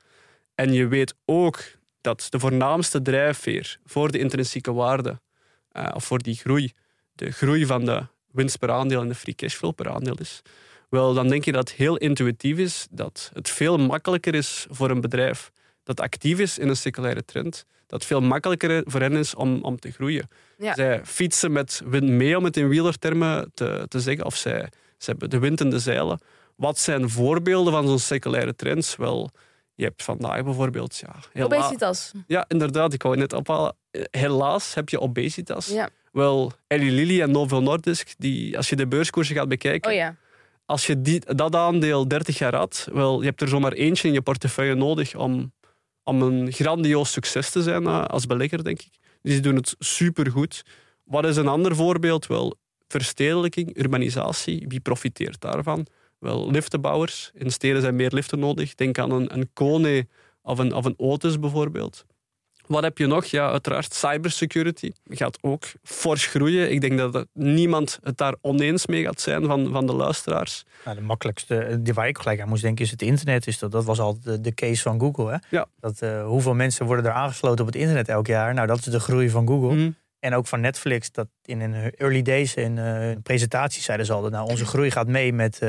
en 0.55 0.73
je 0.73 0.87
weet 0.87 1.14
ook 1.25 1.62
dat 2.01 2.27
de 2.31 2.39
voornaamste 2.39 3.03
drijfveer 3.03 3.79
voor 3.85 4.11
de 4.11 4.18
intrinsieke 4.18 4.73
waarde, 4.73 5.20
eh, 5.68 5.89
of 5.95 6.05
voor 6.05 6.18
die 6.18 6.35
groei, 6.35 6.73
de 7.12 7.31
groei 7.31 7.66
van 7.66 7.85
de 7.85 8.07
winst 8.31 8.59
per 8.59 8.70
aandeel 8.70 9.01
en 9.01 9.09
de 9.09 9.14
free 9.14 9.35
cashflow 9.35 9.75
per 9.75 9.91
aandeel 9.91 10.16
is, 10.18 10.43
wel, 10.89 11.14
dan 11.14 11.29
denk 11.29 11.45
je 11.45 11.53
dat 11.53 11.68
het 11.68 11.79
heel 11.79 11.97
intuïtief 11.97 12.59
is, 12.59 12.87
dat 12.91 13.31
het 13.35 13.51
veel 13.51 13.79
makkelijker 13.79 14.35
is 14.35 14.66
voor 14.70 14.91
een 14.91 15.01
bedrijf 15.01 15.53
dat 15.83 16.01
actief 16.01 16.39
is 16.39 16.59
in 16.59 16.68
een 16.68 16.76
seculaire 16.76 17.24
trend, 17.24 17.64
dat 17.87 18.01
het 18.01 18.05
veel 18.05 18.20
makkelijker 18.20 18.83
voor 18.87 19.01
hen 19.01 19.16
is 19.16 19.35
om, 19.35 19.62
om 19.62 19.78
te 19.78 19.91
groeien. 19.91 20.28
Ja. 20.59 20.74
Zij 20.74 21.01
fietsen 21.05 21.53
met 21.53 21.83
wind 21.85 22.09
mee, 22.09 22.37
om 22.37 22.45
het 22.45 22.57
in 22.57 22.68
wielertermen 22.68 23.51
te, 23.55 23.85
te 23.89 24.01
zeggen, 24.01 24.24
of 24.24 24.37
zij, 24.37 24.68
ze 24.99 25.11
hebben 25.11 25.30
de 25.30 25.39
wind 25.39 25.61
in 25.61 25.70
de 25.70 25.78
zeilen. 25.78 26.20
Wat 26.57 26.78
zijn 26.78 27.11
voorbeelden 27.11 27.72
van 27.72 27.87
zo'n 27.87 27.99
seculaire 27.99 28.55
trends? 28.55 28.97
Wel, 28.97 29.30
je 29.74 29.85
hebt 29.85 30.03
vandaag 30.03 30.45
bijvoorbeeld... 30.45 31.03
Ja, 31.33 31.45
Obesitas. 31.45 32.12
ja, 32.26 32.45
inderdaad, 32.49 32.93
ik 32.93 33.03
wou 33.03 33.20
het 33.20 33.30
net 33.30 33.41
ophalen. 33.41 33.76
Helaas 34.11 34.74
heb 34.74 34.89
je 34.89 35.01
obesitas. 35.01 35.66
Ja. 35.66 35.89
Wel, 36.12 36.53
Eli 36.66 36.91
Lilly 36.91 37.20
en 37.20 37.30
Novo 37.30 37.61
Nordisk, 37.61 38.14
die, 38.18 38.57
als 38.57 38.68
je 38.68 38.76
de 38.76 38.87
beurskoersen 38.87 39.37
gaat 39.37 39.49
bekijken, 39.49 39.91
Oh 39.91 39.97
ja. 39.97 40.16
als 40.66 40.87
je 40.87 41.01
die, 41.01 41.35
dat 41.35 41.55
aandeel 41.55 42.09
30 42.09 42.39
jaar 42.39 42.55
had, 42.55 42.89
wel, 42.93 43.20
je 43.20 43.26
hebt 43.26 43.41
er 43.41 43.49
zomaar 43.49 43.72
eentje 43.72 44.09
in 44.09 44.14
je 44.14 44.22
portefeuille 44.22 44.74
nodig 44.74 45.14
om, 45.14 45.53
om 46.05 46.22
een 46.22 46.53
grandioos 46.53 47.12
succes 47.12 47.50
te 47.50 47.62
zijn 47.62 47.86
eh, 47.86 48.05
als 48.05 48.26
belegger, 48.26 48.64
denk 48.64 48.80
ik. 48.80 48.90
Dus 49.22 49.32
die 49.32 49.40
doen 49.40 49.57
het 49.57 49.74
supergoed. 49.78 50.62
Wat 51.05 51.24
is 51.24 51.36
een 51.36 51.48
ander 51.48 51.76
voorbeeld? 51.76 52.26
Wel, 52.26 52.57
verstedelijking, 52.88 53.76
urbanisatie. 53.78 54.64
Wie 54.68 54.80
profiteert 54.80 55.40
daarvan? 55.40 55.86
Wel, 56.18 56.50
liftenbouwers. 56.50 57.30
In 57.34 57.50
steden 57.50 57.80
zijn 57.80 57.96
meer 57.96 58.11
liften 58.12 58.38
nodig. 58.38 58.74
Denk 58.74 58.98
aan 58.98 59.11
een, 59.11 59.34
een 59.34 59.50
Kone 59.53 60.07
of 60.42 60.59
een, 60.59 60.74
of 60.74 60.84
een 60.84 60.98
Otis 60.98 61.38
bijvoorbeeld. 61.38 62.05
Wat 62.73 62.83
heb 62.83 62.99
je 62.99 63.07
nog? 63.07 63.25
Ja, 63.25 63.51
uiteraard 63.51 63.95
cybersecurity 63.95 64.93
gaat 65.05 65.39
ook 65.41 65.64
fors 65.83 66.27
groeien. 66.27 66.70
Ik 66.70 66.81
denk 66.81 66.99
dat 66.99 67.27
niemand 67.33 67.99
het 68.03 68.16
daar 68.16 68.35
oneens 68.41 68.87
mee 68.87 69.05
gaat 69.05 69.20
zijn 69.20 69.45
van, 69.45 69.70
van 69.73 69.87
de 69.87 69.93
luisteraars. 69.93 70.64
Nou, 70.85 70.97
de 70.97 71.03
makkelijkste, 71.03 71.59
eh, 71.59 71.77
die 71.81 71.95
waar 71.95 72.09
ik 72.09 72.18
gelijk 72.18 72.41
aan 72.41 72.49
moest 72.49 72.62
denken, 72.62 72.85
is 72.85 72.91
het 72.91 73.03
internet. 73.03 73.47
Is 73.47 73.59
dat, 73.59 73.73
dat 73.73 73.85
was 73.85 74.01
altijd 74.01 74.25
de, 74.25 74.41
de 74.41 74.55
case 74.55 74.83
van 74.83 75.01
Google. 75.01 75.31
Hè? 75.31 75.37
Ja. 75.49 75.66
Dat, 75.81 76.03
eh, 76.03 76.25
hoeveel 76.25 76.55
mensen 76.55 76.87
worden 76.87 77.05
er 77.05 77.12
aangesloten 77.12 77.61
op 77.61 77.66
het 77.66 77.81
internet 77.81 78.09
elk 78.09 78.27
jaar? 78.27 78.55
Nou, 78.55 78.66
dat 78.66 78.79
is 78.79 78.85
de 78.85 79.01
groei 79.01 79.31
van 79.31 79.47
Google. 79.47 79.75
Mhm. 79.75 79.91
En 80.18 80.35
ook 80.35 80.47
van 80.47 80.61
Netflix. 80.61 81.11
Dat 81.11 81.29
in 81.45 81.61
hun 81.61 81.95
early 81.95 82.23
days, 82.23 82.55
in 82.55 82.79
eh 82.79 83.11
presentaties 83.23 83.85
zeiden 83.85 84.07
ze 84.07 84.12
al... 84.12 84.29
nou, 84.29 84.49
onze 84.49 84.66
groei 84.66 84.91
gaat 84.91 85.07
mee 85.07 85.33
met 85.33 85.61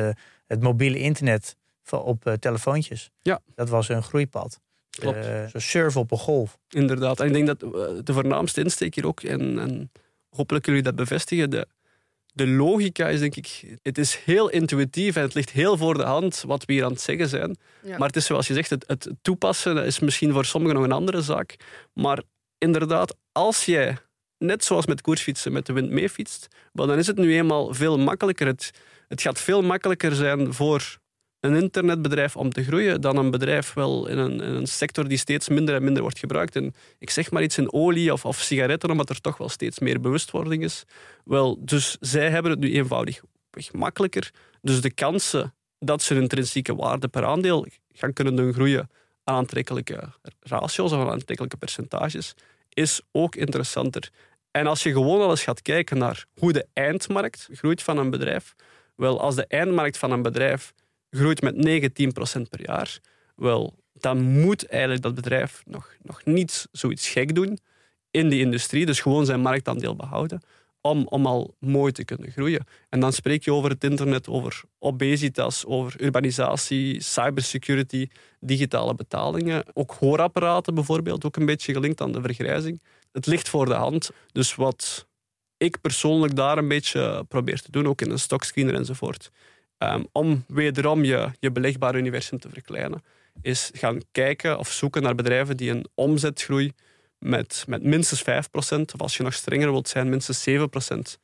het 0.48 0.62
mobiele 0.62 1.00
internet 1.00 1.56
op 1.90 2.36
telefoontjes. 2.40 3.10
Ja. 3.22 3.40
Dat 3.56 3.70
was 3.70 3.88
hun 3.88 4.04
groeipad. 4.04 4.60
Klopt. 5.00 5.26
Eh, 5.26 5.46
zo 5.46 5.60
surfen 5.60 6.02
op 6.02 6.12
een 6.12 6.18
golf. 6.18 6.58
Inderdaad. 6.70 7.20
En 7.20 7.28
ik 7.28 7.34
denk 7.34 7.48
dat 7.48 7.64
eh, 7.64 7.70
de 8.04 8.14
voornaamste 8.14 8.62
insteek 8.62 8.96
hier 8.96 9.08
ook, 9.08 9.22
en, 9.22 9.60
en 9.60 9.92
hopelijk 10.30 10.64
kunnen 10.64 10.82
jullie 10.82 10.84
dat 10.84 10.96
bevestigen, 10.96 11.50
de, 11.50 11.68
de 12.34 12.48
logica 12.48 13.08
is 13.08 13.20
denk 13.20 13.36
ik, 13.36 13.78
het 13.82 13.98
is 13.98 14.16
heel 14.16 14.50
intuïtief 14.50 15.16
en 15.16 15.22
het 15.22 15.34
ligt 15.34 15.50
heel 15.50 15.78
voor 15.78 15.98
de 15.98 16.04
hand 16.04 16.44
wat 16.48 16.66
we 16.66 16.74
hier 16.74 16.84
aan 16.84 16.92
het 16.92 17.02
zeggen 17.02 17.28
zijn. 17.28 17.58
Ja. 17.84 17.98
Maar 17.98 18.08
het 18.08 18.16
is 18.16 18.26
zoals 18.26 18.48
je 18.48 18.54
zegt, 18.54 18.70
het, 18.70 18.84
het 18.88 19.10
toepassen 19.22 19.86
is 19.86 20.00
misschien 20.00 20.32
voor 20.32 20.46
sommigen 20.46 20.76
nog 20.76 20.86
een 20.86 20.92
andere 20.92 21.22
zaak. 21.22 21.56
Maar 21.94 22.22
inderdaad, 22.58 23.16
als 23.32 23.66
jij, 23.66 23.98
net 24.38 24.64
zoals 24.64 24.86
met 24.86 25.02
koersfietsen, 25.02 25.52
met 25.52 25.66
de 25.66 25.74
wind 25.74 25.90
meefietst, 25.90 26.48
wel, 26.72 26.88
dan 26.88 26.98
is 26.98 27.08
het 27.08 27.18
nu 27.18 27.36
eenmaal 27.36 27.74
veel 27.74 28.00
makkelijker. 28.00 28.48
Het, 28.48 28.72
het 29.08 29.22
gaat 29.22 29.40
veel 29.40 29.62
makkelijker 29.62 30.16
zijn 30.16 30.54
voor 30.54 30.98
een 31.44 31.56
internetbedrijf 31.56 32.36
om 32.36 32.50
te 32.50 32.64
groeien 32.64 33.02
dan 33.02 33.18
een 33.18 33.32
bedrijf 33.32 33.74
wel 33.74 34.08
in 34.08 34.18
een, 34.18 34.42
in 34.42 34.54
een 34.54 34.68
sector 34.68 35.08
die 35.08 35.18
steeds 35.18 35.50
minder 35.50 35.76
en 35.76 35.84
minder 35.84 36.02
wordt 36.02 36.20
gebruikt. 36.20 36.56
En 36.56 36.76
ik 37.00 37.10
zeg 37.10 37.32
maar 37.32 37.44
iets 37.44 37.58
in 37.58 37.74
olie 37.74 38.14
of, 38.14 38.26
of 38.26 38.40
sigaretten, 38.40 38.92
omdat 38.92 39.10
er 39.10 39.22
toch 39.22 39.38
wel 39.38 39.50
steeds 39.50 39.80
meer 39.80 40.00
bewustwording 40.00 40.64
is. 40.64 40.84
Wel, 41.26 41.58
dus 41.60 41.98
zij 42.00 42.30
hebben 42.30 42.52
het 42.52 42.60
nu 42.60 42.74
eenvoudig 42.74 43.22
makkelijker. 43.72 44.32
Dus 44.62 44.82
de 44.82 44.92
kansen 44.92 45.54
dat 45.80 46.02
ze 46.02 46.14
hun 46.14 46.22
intrinsieke 46.22 46.76
waarde 46.76 47.08
per 47.08 47.26
aandeel 47.26 47.68
gaan 47.94 48.14
kunnen 48.14 48.36
doen 48.36 48.54
groeien 48.54 48.90
aan 49.24 49.36
aantrekkelijke 49.36 50.10
ratio's 50.40 50.92
of 50.92 51.00
aan 51.00 51.10
aantrekkelijke 51.10 51.58
percentages, 51.58 52.34
is 52.70 53.02
ook 53.12 53.36
interessanter. 53.36 54.10
En 54.52 54.68
als 54.68 54.84
je 54.84 54.92
gewoon 54.92 55.22
al 55.22 55.30
eens 55.30 55.44
gaat 55.44 55.62
kijken 55.62 55.98
naar 55.98 56.26
hoe 56.40 56.54
de 56.54 56.66
eindmarkt 56.74 57.50
groeit 57.52 57.84
van 57.84 57.98
een 57.98 58.10
bedrijf, 58.10 58.56
wel, 58.96 59.22
als 59.22 59.36
de 59.36 59.46
eindmarkt 59.48 59.98
van 59.98 60.12
een 60.12 60.22
bedrijf 60.22 60.74
groeit 61.18 61.42
met 61.42 61.56
9, 61.56 61.94
10 61.94 62.12
procent 62.12 62.50
per 62.50 62.66
jaar, 62.66 63.00
wel, 63.36 63.74
dan 63.94 64.22
moet 64.22 64.68
eigenlijk 64.68 65.02
dat 65.02 65.16
bedrijf 65.16 65.64
nog, 65.66 65.96
nog 66.02 66.26
niet 66.26 66.68
zoiets 66.72 67.10
gek 67.10 67.36
doen 67.36 67.58
in 68.12 68.30
die 68.30 68.40
industrie, 68.40 68.86
dus 68.86 69.00
gewoon 69.00 69.26
zijn 69.26 69.40
marktaandeel 69.40 69.96
behouden, 69.96 70.42
om, 70.82 71.08
om 71.08 71.26
al 71.26 71.56
mooi 71.60 71.92
te 71.92 72.06
kunnen 72.06 72.32
groeien. 72.32 72.66
En 72.90 73.00
dan 73.00 73.14
spreek 73.14 73.44
je 73.44 73.54
over 73.54 73.70
het 73.70 73.84
internet, 73.84 74.28
over 74.28 74.62
obesitas, 74.80 75.66
over 75.66 76.02
urbanisatie, 76.02 77.02
cybersecurity, 77.02 78.08
digitale 78.40 78.96
betalingen, 78.96 79.64
ook 79.74 79.92
hoorapparaten 79.92 80.76
bijvoorbeeld, 80.76 81.26
ook 81.26 81.36
een 81.36 81.46
beetje 81.46 81.74
gelinkt 81.74 82.02
aan 82.02 82.12
de 82.12 82.22
vergrijzing. 82.22 82.82
Het 83.12 83.26
ligt 83.26 83.50
voor 83.50 83.66
de 83.66 83.74
hand. 83.74 84.10
Dus 84.32 84.56
wat 84.56 85.08
ik 85.58 85.82
persoonlijk 85.82 86.36
daar 86.36 86.58
een 86.58 86.68
beetje 86.68 87.26
probeer 87.28 87.62
te 87.62 87.72
doen, 87.72 87.88
ook 87.88 88.02
in 88.02 88.12
een 88.12 88.20
stockscreener 88.20 88.76
enzovoort, 88.76 89.32
um, 89.92 90.08
om 90.12 90.44
wederom 90.48 91.04
je, 91.04 91.32
je 91.40 91.52
belegbare 91.52 91.98
universum 91.98 92.40
te 92.40 92.50
verkleinen, 92.50 93.04
is 93.42 93.72
gaan 93.74 94.02
kijken 94.12 94.60
of 94.60 94.72
zoeken 94.72 95.02
naar 95.02 95.16
bedrijven 95.16 95.58
die 95.58 95.72
een 95.72 95.86
omzetgroei 95.94 96.72
met, 97.18 97.64
met 97.68 97.84
minstens 97.84 98.22
5%, 98.22 98.26
of 98.94 99.02
als 99.02 99.18
je 99.18 99.24
nog 99.24 99.34
strenger 99.34 99.72
wilt 99.72 99.88
zijn, 99.88 100.10
minstens 100.10 100.50
7% 100.50 101.22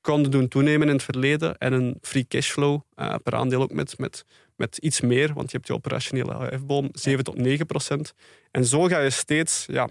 konden 0.00 0.30
doen 0.30 0.48
toenemen 0.48 0.88
in 0.88 0.94
het 0.94 1.02
verleden 1.02 1.58
en 1.58 1.72
een 1.72 1.98
free 2.00 2.26
cashflow 2.28 2.80
uh, 2.96 3.14
per 3.22 3.34
aandeel 3.34 3.62
ook 3.62 3.72
met, 3.72 3.98
met, 3.98 4.24
met 4.56 4.76
iets 4.76 5.00
meer, 5.00 5.34
want 5.34 5.50
je 5.50 5.56
hebt 5.56 5.68
je 5.68 5.74
operationele 5.74 6.44
hefboom 6.44 6.88
7 6.92 7.24
tot 7.24 7.36
9%. 8.12 8.16
En 8.50 8.64
zo 8.64 8.82
ga 8.82 9.00
je 9.00 9.10
steeds 9.10 9.64
ja, 9.66 9.88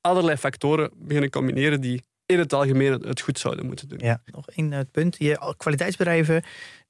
allerlei 0.00 0.36
factoren 0.36 0.90
beginnen 0.94 1.30
combineren 1.30 1.80
die 1.80 2.04
in 2.26 2.38
het 2.38 2.52
algemeen 2.52 2.92
het 2.92 3.20
goed 3.20 3.38
zouden 3.38 3.66
moeten 3.66 3.88
doen. 3.88 3.98
Ja, 3.98 4.22
nog 4.26 4.48
één 4.48 4.72
uh, 4.72 4.80
punt. 4.90 5.16
Je, 5.18 5.54
kwaliteitsbedrijven 5.56 6.42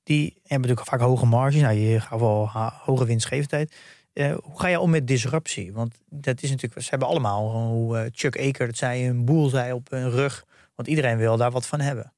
die 0.06 0.32
hebben 0.42 0.68
natuurlijk 0.68 0.88
vaak 0.88 1.00
hoge 1.00 1.26
marges. 1.26 1.60
Nou, 1.60 1.74
je 1.74 2.00
gaat 2.00 2.20
wel 2.20 2.48
hoge 2.84 3.04
winstgevendheid. 3.04 3.74
Uh, 4.14 4.34
hoe 4.42 4.60
ga 4.60 4.68
je 4.68 4.80
om 4.80 4.90
met 4.90 5.06
disruptie? 5.06 5.72
Want 5.72 5.98
dat 6.08 6.42
is 6.42 6.50
natuurlijk, 6.50 6.82
ze 6.82 6.90
hebben 6.90 7.08
allemaal, 7.08 7.50
hoe 7.50 7.96
uh, 7.96 8.04
Chuck 8.12 8.38
Aker 8.38 8.66
het 8.66 8.76
zei, 8.76 9.08
een 9.08 9.24
boel 9.24 9.48
zei 9.48 9.72
op 9.72 9.90
hun 9.90 10.10
rug. 10.10 10.44
Want 10.74 10.88
iedereen 10.88 11.16
wil 11.16 11.36
daar 11.36 11.50
wat 11.50 11.66
van 11.66 11.80
hebben. 11.80 12.12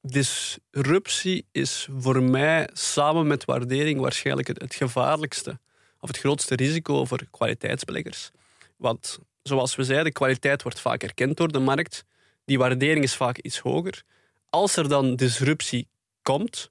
Disruptie 0.00 1.46
is 1.52 1.88
voor 1.98 2.22
mij 2.22 2.68
samen 2.72 3.26
met 3.26 3.44
waardering 3.44 4.00
waarschijnlijk 4.00 4.48
het, 4.48 4.60
het 4.60 4.74
gevaarlijkste 4.74 5.60
of 6.00 6.08
het 6.08 6.18
grootste 6.18 6.54
risico 6.54 7.04
voor 7.04 7.26
kwaliteitsbeleggers. 7.30 8.30
Want 8.76 9.18
zoals 9.42 9.76
we 9.76 9.84
zeiden, 9.84 10.12
kwaliteit 10.12 10.62
wordt 10.62 10.80
vaak 10.80 11.02
erkend 11.02 11.36
door 11.36 11.52
de 11.52 11.58
markt. 11.58 12.04
Die 12.44 12.58
waardering 12.58 13.04
is 13.04 13.14
vaak 13.14 13.38
iets 13.38 13.58
hoger. 13.58 14.02
Als 14.50 14.76
er 14.76 14.88
dan 14.88 15.16
disruptie 15.16 15.88
komt, 16.22 16.70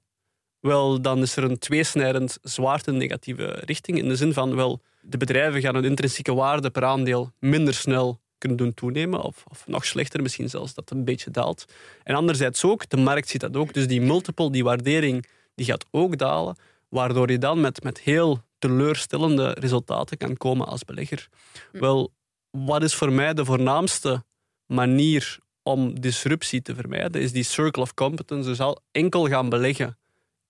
wel, 0.62 1.00
dan 1.00 1.22
is 1.22 1.36
er 1.36 1.44
een 1.44 1.58
tweesnijdend 1.58 2.38
zwaarte 2.42 2.92
negatieve 2.92 3.62
richting. 3.64 3.98
In 3.98 4.08
de 4.08 4.16
zin 4.16 4.32
van, 4.32 4.54
wel, 4.54 4.80
de 5.00 5.16
bedrijven 5.16 5.60
gaan 5.60 5.74
hun 5.74 5.84
intrinsieke 5.84 6.34
waarde 6.34 6.70
per 6.70 6.84
aandeel 6.84 7.32
minder 7.38 7.74
snel 7.74 8.20
kunnen 8.38 8.58
doen 8.58 8.74
toenemen. 8.74 9.22
Of, 9.22 9.44
of 9.48 9.66
nog 9.66 9.84
slechter, 9.84 10.22
misschien 10.22 10.48
zelfs 10.48 10.74
dat 10.74 10.88
het 10.88 10.98
een 10.98 11.04
beetje 11.04 11.30
daalt. 11.30 11.64
En 12.02 12.14
anderzijds 12.14 12.64
ook, 12.64 12.88
de 12.88 12.96
markt 12.96 13.28
ziet 13.28 13.40
dat 13.40 13.56
ook. 13.56 13.74
Dus 13.74 13.86
die 13.86 14.00
multiple, 14.00 14.50
die 14.50 14.64
waardering, 14.64 15.26
die 15.54 15.66
gaat 15.66 15.86
ook 15.90 16.18
dalen. 16.18 16.56
Waardoor 16.88 17.30
je 17.30 17.38
dan 17.38 17.60
met, 17.60 17.82
met 17.82 18.00
heel 18.00 18.42
teleurstellende 18.58 19.56
resultaten 19.58 20.16
kan 20.16 20.36
komen 20.36 20.66
als 20.66 20.84
belegger. 20.84 21.28
Hm. 21.72 21.78
Wel, 21.78 22.12
wat 22.50 22.82
is 22.82 22.94
voor 22.94 23.12
mij 23.12 23.34
de 23.34 23.44
voornaamste 23.44 24.24
manier 24.66 25.38
om 25.62 26.00
disruptie 26.00 26.62
te 26.62 26.74
vermijden, 26.74 27.20
is 27.20 27.32
die 27.32 27.42
circle 27.42 27.82
of 27.82 27.94
competence. 27.94 28.48
Dus 28.48 28.60
al 28.60 28.82
enkel 28.90 29.28
gaan 29.28 29.48
beleggen 29.48 29.96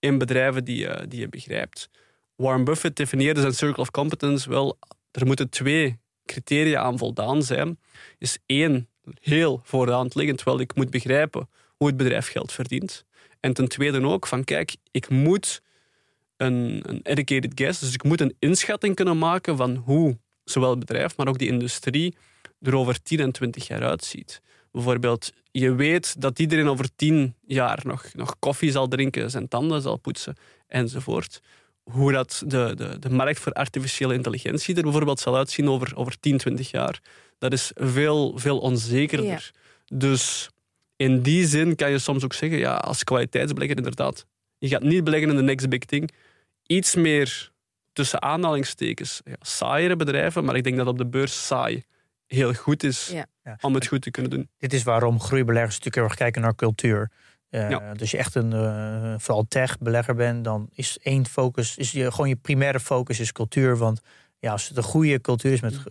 in 0.03 0.19
bedrijven 0.19 0.65
die 0.65 0.79
je, 0.79 1.05
die 1.09 1.21
je 1.21 1.29
begrijpt. 1.29 1.91
Warren 2.37 2.65
Buffett 2.65 2.97
definieerde 2.97 3.41
zijn 3.41 3.55
circle 3.55 3.83
of 3.83 3.91
competence 3.91 4.49
wel. 4.49 4.79
Er 5.11 5.27
moeten 5.27 5.51
twee 5.51 5.99
criteria 6.27 6.81
aan 6.81 6.99
voldaan 6.99 7.43
zijn. 7.43 7.79
Is 8.19 8.39
één, 8.47 8.89
heel 9.21 9.61
vooraan 9.65 10.09
liggend, 10.13 10.37
terwijl 10.37 10.61
ik 10.61 10.75
moet 10.75 10.91
begrijpen 10.91 11.49
hoe 11.77 11.87
het 11.87 11.97
bedrijf 11.97 12.29
geld 12.29 12.53
verdient. 12.53 13.05
En 13.41 13.53
ten 13.53 13.69
tweede 13.69 14.07
ook 14.07 14.27
van, 14.27 14.45
kijk, 14.45 14.77
ik 14.91 15.09
moet 15.09 15.63
een, 16.37 16.83
een 16.87 17.01
educated 17.03 17.53
guess, 17.55 17.81
dus 17.81 17.95
ik 17.95 18.03
moet 18.03 18.21
een 18.21 18.37
inschatting 18.39 18.95
kunnen 18.95 19.19
maken 19.19 19.57
van 19.57 19.77
hoe 19.77 20.19
zowel 20.45 20.71
het 20.71 20.79
bedrijf, 20.79 21.17
maar 21.17 21.29
ook 21.29 21.39
die 21.39 21.49
industrie 21.49 22.17
er 22.61 22.77
over 22.77 23.03
10 23.03 23.21
en 23.21 23.33
20 23.33 23.67
jaar 23.67 23.83
uitziet. 23.83 24.43
Bijvoorbeeld, 24.73 25.33
je 25.51 25.75
weet 25.75 26.21
dat 26.21 26.39
iedereen 26.39 26.69
over 26.69 26.95
tien 26.97 27.35
jaar 27.47 27.81
nog, 27.83 28.05
nog 28.15 28.37
koffie 28.39 28.71
zal 28.71 28.89
drinken, 28.89 29.31
zijn 29.31 29.49
tanden 29.49 29.83
zal 29.83 29.97
poetsen 29.97 30.37
enzovoort. 30.67 31.41
Hoe 31.83 32.13
dat 32.13 32.43
de, 32.47 32.73
de, 32.77 32.99
de 32.99 33.11
markt 33.11 33.39
voor 33.39 33.53
artificiële 33.53 34.15
intelligentie 34.15 34.77
er 34.77 34.83
bijvoorbeeld 34.83 35.21
zal 35.21 35.37
uitzien 35.37 35.69
over, 35.69 35.97
over 35.97 36.21
10, 36.21 36.39
20 36.39 36.71
jaar, 36.71 37.01
dat 37.39 37.53
is 37.53 37.71
veel, 37.75 38.39
veel 38.39 38.59
onzekerder. 38.59 39.51
Dus 39.87 40.51
in 40.97 41.23
die 41.23 41.47
zin 41.47 41.77
kan 41.77 41.91
je 41.91 41.99
soms 41.99 42.25
ook 42.25 42.33
zeggen, 42.33 42.59
ja, 42.59 42.75
als 42.75 43.05
kwaliteitsbelegger 43.05 43.77
inderdaad, 43.77 44.27
je 44.59 44.69
gaat 44.69 44.83
niet 44.83 45.05
beleggen 45.05 45.31
in 45.31 45.37
de 45.37 45.43
next 45.43 45.69
big 45.69 45.85
thing. 45.85 46.11
Iets 46.67 46.95
meer 46.95 47.51
tussen 47.93 48.23
aanhalingstekens 48.23 49.21
ja, 49.25 49.37
saaiere 49.41 49.97
bedrijven, 49.97 50.45
maar 50.45 50.57
ik 50.57 50.65
denk 50.65 50.77
dat 50.77 50.87
op 50.87 50.99
de 50.99 51.07
beurs 51.07 51.47
saai 51.47 51.85
heel 52.27 52.53
goed 52.55 52.83
is 52.83 53.09
ja. 53.13 53.27
Om 53.61 53.75
het 53.75 53.87
goed 53.87 54.03
te 54.03 54.11
kunnen 54.11 54.31
doen. 54.31 54.49
Dit 54.59 54.73
is 54.73 54.83
waarom 54.83 55.21
groeibeleggers 55.21 55.79
natuurlijk 55.79 55.97
heel 55.97 56.05
erg 56.05 56.15
kijken 56.15 56.43
naar 56.43 56.55
cultuur. 56.55 57.11
Uh, 57.51 57.71
ja. 57.71 57.95
Dus 57.95 58.11
je 58.11 58.17
echt 58.17 58.35
een 58.35 58.53
uh, 58.53 59.15
vooral 59.19 59.45
tech-belegger 59.49 60.15
bent, 60.15 60.45
dan 60.45 60.69
is 60.73 60.99
één 61.03 61.27
focus, 61.27 61.77
is 61.77 61.91
je, 61.91 62.11
gewoon 62.11 62.29
je 62.29 62.37
primaire 62.37 62.81
focus 62.81 63.21
is 63.21 63.33
cultuur. 63.33 63.77
Want 63.77 64.01
ja, 64.39 64.53
als 64.53 64.69
het 64.69 64.77
een 64.77 64.83
goede 64.83 65.21
cultuur 65.21 65.53
is 65.53 65.61
met. 65.61 65.73
Uh, 65.73 65.83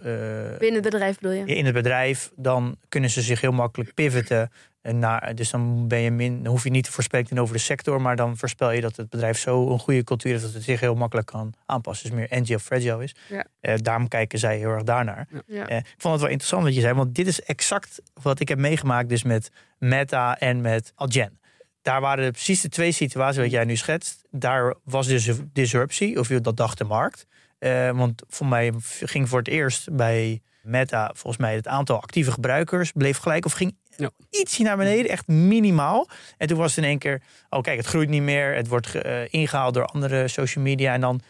Binnen 0.57 0.73
het 0.73 0.91
bedrijf 0.91 1.19
bedoel 1.19 1.37
je? 1.37 1.45
In 1.45 1.65
het 1.65 1.73
bedrijf, 1.73 2.31
dan 2.35 2.77
kunnen 2.89 3.09
ze 3.09 3.21
zich 3.21 3.41
heel 3.41 3.51
makkelijk 3.51 3.93
pivoten. 3.93 4.51
En 4.81 4.99
naar, 4.99 5.35
dus 5.35 5.49
dan, 5.49 5.87
ben 5.87 5.99
je 5.99 6.11
min, 6.11 6.43
dan 6.43 6.51
hoef 6.51 6.63
je 6.63 6.69
niet 6.69 6.83
te 6.83 6.91
voorspellen 6.91 7.37
over 7.37 7.55
de 7.55 7.61
sector, 7.61 8.01
maar 8.01 8.15
dan 8.15 8.37
voorspel 8.37 8.71
je 8.71 8.81
dat 8.81 8.95
het 8.95 9.09
bedrijf 9.09 9.39
zo 9.39 9.69
een 9.69 9.79
goede 9.79 10.03
cultuur 10.03 10.31
heeft 10.31 10.43
dat 10.43 10.53
het 10.53 10.63
zich 10.63 10.79
heel 10.79 10.95
makkelijk 10.95 11.27
kan 11.27 11.53
aanpassen. 11.65 12.09
Dus 12.09 12.19
meer 12.19 12.39
agile 12.39 12.55
of 12.55 12.63
fragile 12.63 13.03
is. 13.03 13.15
Ja. 13.29 13.45
Uh, 13.61 13.73
daarom 13.77 14.07
kijken 14.07 14.39
zij 14.39 14.57
heel 14.57 14.69
erg 14.69 14.83
daarnaar. 14.83 15.27
Ja. 15.47 15.71
Uh, 15.71 15.77
ik 15.77 15.95
vond 15.97 16.13
het 16.13 16.21
wel 16.21 16.31
interessant 16.31 16.63
wat 16.63 16.75
je 16.75 16.81
zei, 16.81 16.93
want 16.93 17.15
dit 17.15 17.27
is 17.27 17.41
exact 17.41 18.01
wat 18.21 18.39
ik 18.39 18.47
heb 18.47 18.57
meegemaakt 18.57 19.09
dus 19.09 19.23
met 19.23 19.51
Meta 19.77 20.39
en 20.39 20.61
met 20.61 20.91
Algen. 20.95 21.39
Daar 21.81 22.01
waren 22.01 22.31
precies 22.31 22.61
de 22.61 22.69
twee 22.69 22.91
situaties 22.91 23.41
wat 23.41 23.51
jij 23.51 23.65
nu 23.65 23.75
schetst. 23.75 24.23
Daar 24.31 24.75
was 24.83 25.07
dus 25.07 25.29
disruptie, 25.53 26.19
of 26.19 26.27
dat 26.27 26.57
dacht 26.57 26.77
de 26.77 26.83
markt. 26.83 27.25
Uh, 27.59 27.89
want 27.89 28.23
voor 28.27 28.47
mij 28.47 28.73
ging 28.99 29.29
voor 29.29 29.39
het 29.39 29.47
eerst 29.47 29.95
bij 29.95 30.41
Meta, 30.61 31.11
volgens 31.13 31.37
mij, 31.37 31.55
het 31.55 31.67
aantal 31.67 32.01
actieve 32.01 32.31
gebruikers 32.31 32.91
bleef 32.91 33.17
gelijk 33.17 33.45
of 33.45 33.53
ging 33.53 33.77
ja. 34.01 34.09
ietsje 34.29 34.63
naar 34.63 34.77
beneden, 34.77 35.11
echt 35.11 35.27
minimaal. 35.27 36.07
En 36.37 36.47
toen 36.47 36.57
was 36.57 36.75
het 36.75 36.83
in 36.83 36.89
één 36.89 36.99
keer, 36.99 37.21
oh 37.49 37.61
kijk, 37.61 37.77
het 37.77 37.85
groeit 37.85 38.09
niet 38.09 38.21
meer. 38.21 38.55
Het 38.55 38.67
wordt 38.67 38.95
uh, 38.95 39.21
ingehaald 39.29 39.73
door 39.73 39.85
andere 39.85 40.27
social 40.27 40.63
media. 40.63 40.93
En 40.93 41.01
dan 41.01 41.21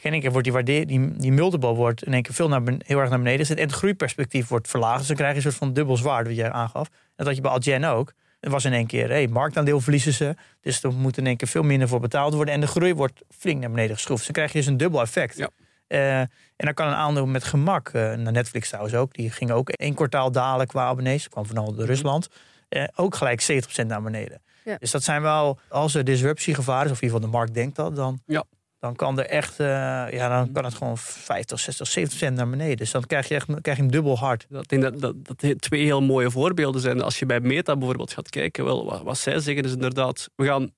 in 0.00 0.12
één 0.12 0.20
keer 0.20 0.30
wordt 0.30 0.44
die, 0.44 0.52
waarde, 0.52 0.84
die, 0.86 1.16
die 1.16 1.32
multiple 1.32 1.74
wordt 1.74 2.04
in 2.04 2.12
één 2.12 2.22
keer 2.22 2.34
veel 2.34 2.48
naar, 2.48 2.62
heel 2.78 2.98
erg 2.98 3.08
naar 3.08 3.18
beneden 3.18 3.40
gezet. 3.40 3.58
En 3.58 3.66
het 3.66 3.74
groeiperspectief 3.74 4.48
wordt 4.48 4.68
verlaagd. 4.68 4.98
Dus 4.98 5.06
dan 5.06 5.16
krijg 5.16 5.30
je 5.30 5.36
een 5.36 5.42
soort 5.42 5.54
van 5.54 5.72
dubbel 5.72 5.96
zwaard, 5.96 6.26
wat 6.26 6.36
jij 6.36 6.50
aangaf. 6.50 6.88
Dat 7.16 7.26
had 7.26 7.36
je 7.36 7.42
bij 7.42 7.50
Algen 7.50 7.84
ook. 7.84 8.12
Het 8.40 8.50
was 8.50 8.64
in 8.64 8.72
één 8.72 8.86
keer, 8.86 9.08
hey, 9.08 9.28
marktaandeel 9.28 9.80
verliezen 9.80 10.12
ze. 10.12 10.34
Dus 10.60 10.82
er 10.82 10.92
moet 10.92 11.18
in 11.18 11.26
één 11.26 11.36
keer 11.36 11.48
veel 11.48 11.62
minder 11.62 11.88
voor 11.88 12.00
betaald 12.00 12.34
worden. 12.34 12.54
En 12.54 12.60
de 12.60 12.66
groei 12.66 12.94
wordt 12.94 13.20
flink 13.38 13.60
naar 13.60 13.70
beneden 13.70 13.96
geschroefd. 13.96 14.24
Dus 14.24 14.26
dan 14.26 14.34
krijg 14.34 14.52
je 14.52 14.58
dus 14.58 14.66
een 14.66 14.76
dubbel 14.76 15.00
effect. 15.00 15.36
Ja. 15.36 15.50
Uh, 15.92 16.18
en 16.20 16.28
dan 16.56 16.74
kan 16.74 16.86
een 16.86 16.94
aandeel 16.94 17.26
met 17.26 17.44
gemak, 17.44 17.88
uh, 17.88 18.14
naar 18.14 18.32
Netflix 18.32 18.68
trouwens 18.68 18.94
ook, 18.94 19.14
die 19.14 19.30
ging 19.30 19.50
ook 19.50 19.68
één 19.68 19.94
kwartaal 19.94 20.32
dalen 20.32 20.66
qua 20.66 20.84
abonnees. 20.84 21.28
kwam 21.28 21.46
van 21.46 21.56
al 21.56 21.74
de 21.74 21.84
Rusland. 21.84 22.28
Uh, 22.68 22.84
ook 22.94 23.14
gelijk 23.14 23.42
70% 23.82 23.86
naar 23.86 24.02
beneden. 24.02 24.42
Ja. 24.64 24.76
Dus 24.78 24.90
dat 24.90 25.02
zijn 25.02 25.22
wel, 25.22 25.58
als 25.68 25.94
er 25.94 26.04
disruptiegevaar 26.04 26.84
is, 26.84 26.90
of 26.90 26.96
in 26.96 27.02
ieder 27.02 27.16
geval 27.16 27.30
de 27.30 27.36
markt 27.36 27.54
denkt 27.54 27.76
dat, 27.76 27.96
dan, 27.96 28.20
ja. 28.26 28.44
dan 28.78 28.96
kan 28.96 29.18
er 29.18 29.26
echt, 29.26 29.56
ja, 29.56 30.28
dan 30.28 30.52
kan 30.52 30.64
het 30.64 30.74
gewoon 30.74 30.98
50, 30.98 31.60
60, 31.60 32.30
70% 32.30 32.32
naar 32.32 32.50
beneden. 32.50 32.76
Dus 32.76 32.90
dan 32.90 33.06
krijg 33.06 33.28
je, 33.28 33.34
echt, 33.34 33.46
krijg 33.60 33.76
je 33.76 33.82
hem 33.82 33.92
dubbel 33.92 34.18
hard. 34.18 34.46
Ik 34.50 34.68
denk 34.68 34.82
dat, 34.82 35.00
dat, 35.00 35.14
dat 35.40 35.60
twee 35.60 35.84
heel 35.84 36.00
mooie 36.00 36.30
voorbeelden 36.30 36.80
zijn. 36.80 37.02
Als 37.02 37.18
je 37.18 37.26
bij 37.26 37.40
Meta 37.40 37.76
bijvoorbeeld 37.76 38.12
gaat 38.12 38.30
kijken, 38.30 38.64
wel, 38.64 38.84
wat, 38.84 39.02
wat 39.02 39.18
zij 39.18 39.40
zeggen 39.40 39.64
is 39.64 39.72
inderdaad, 39.72 40.28
we 40.36 40.46
gaan 40.46 40.72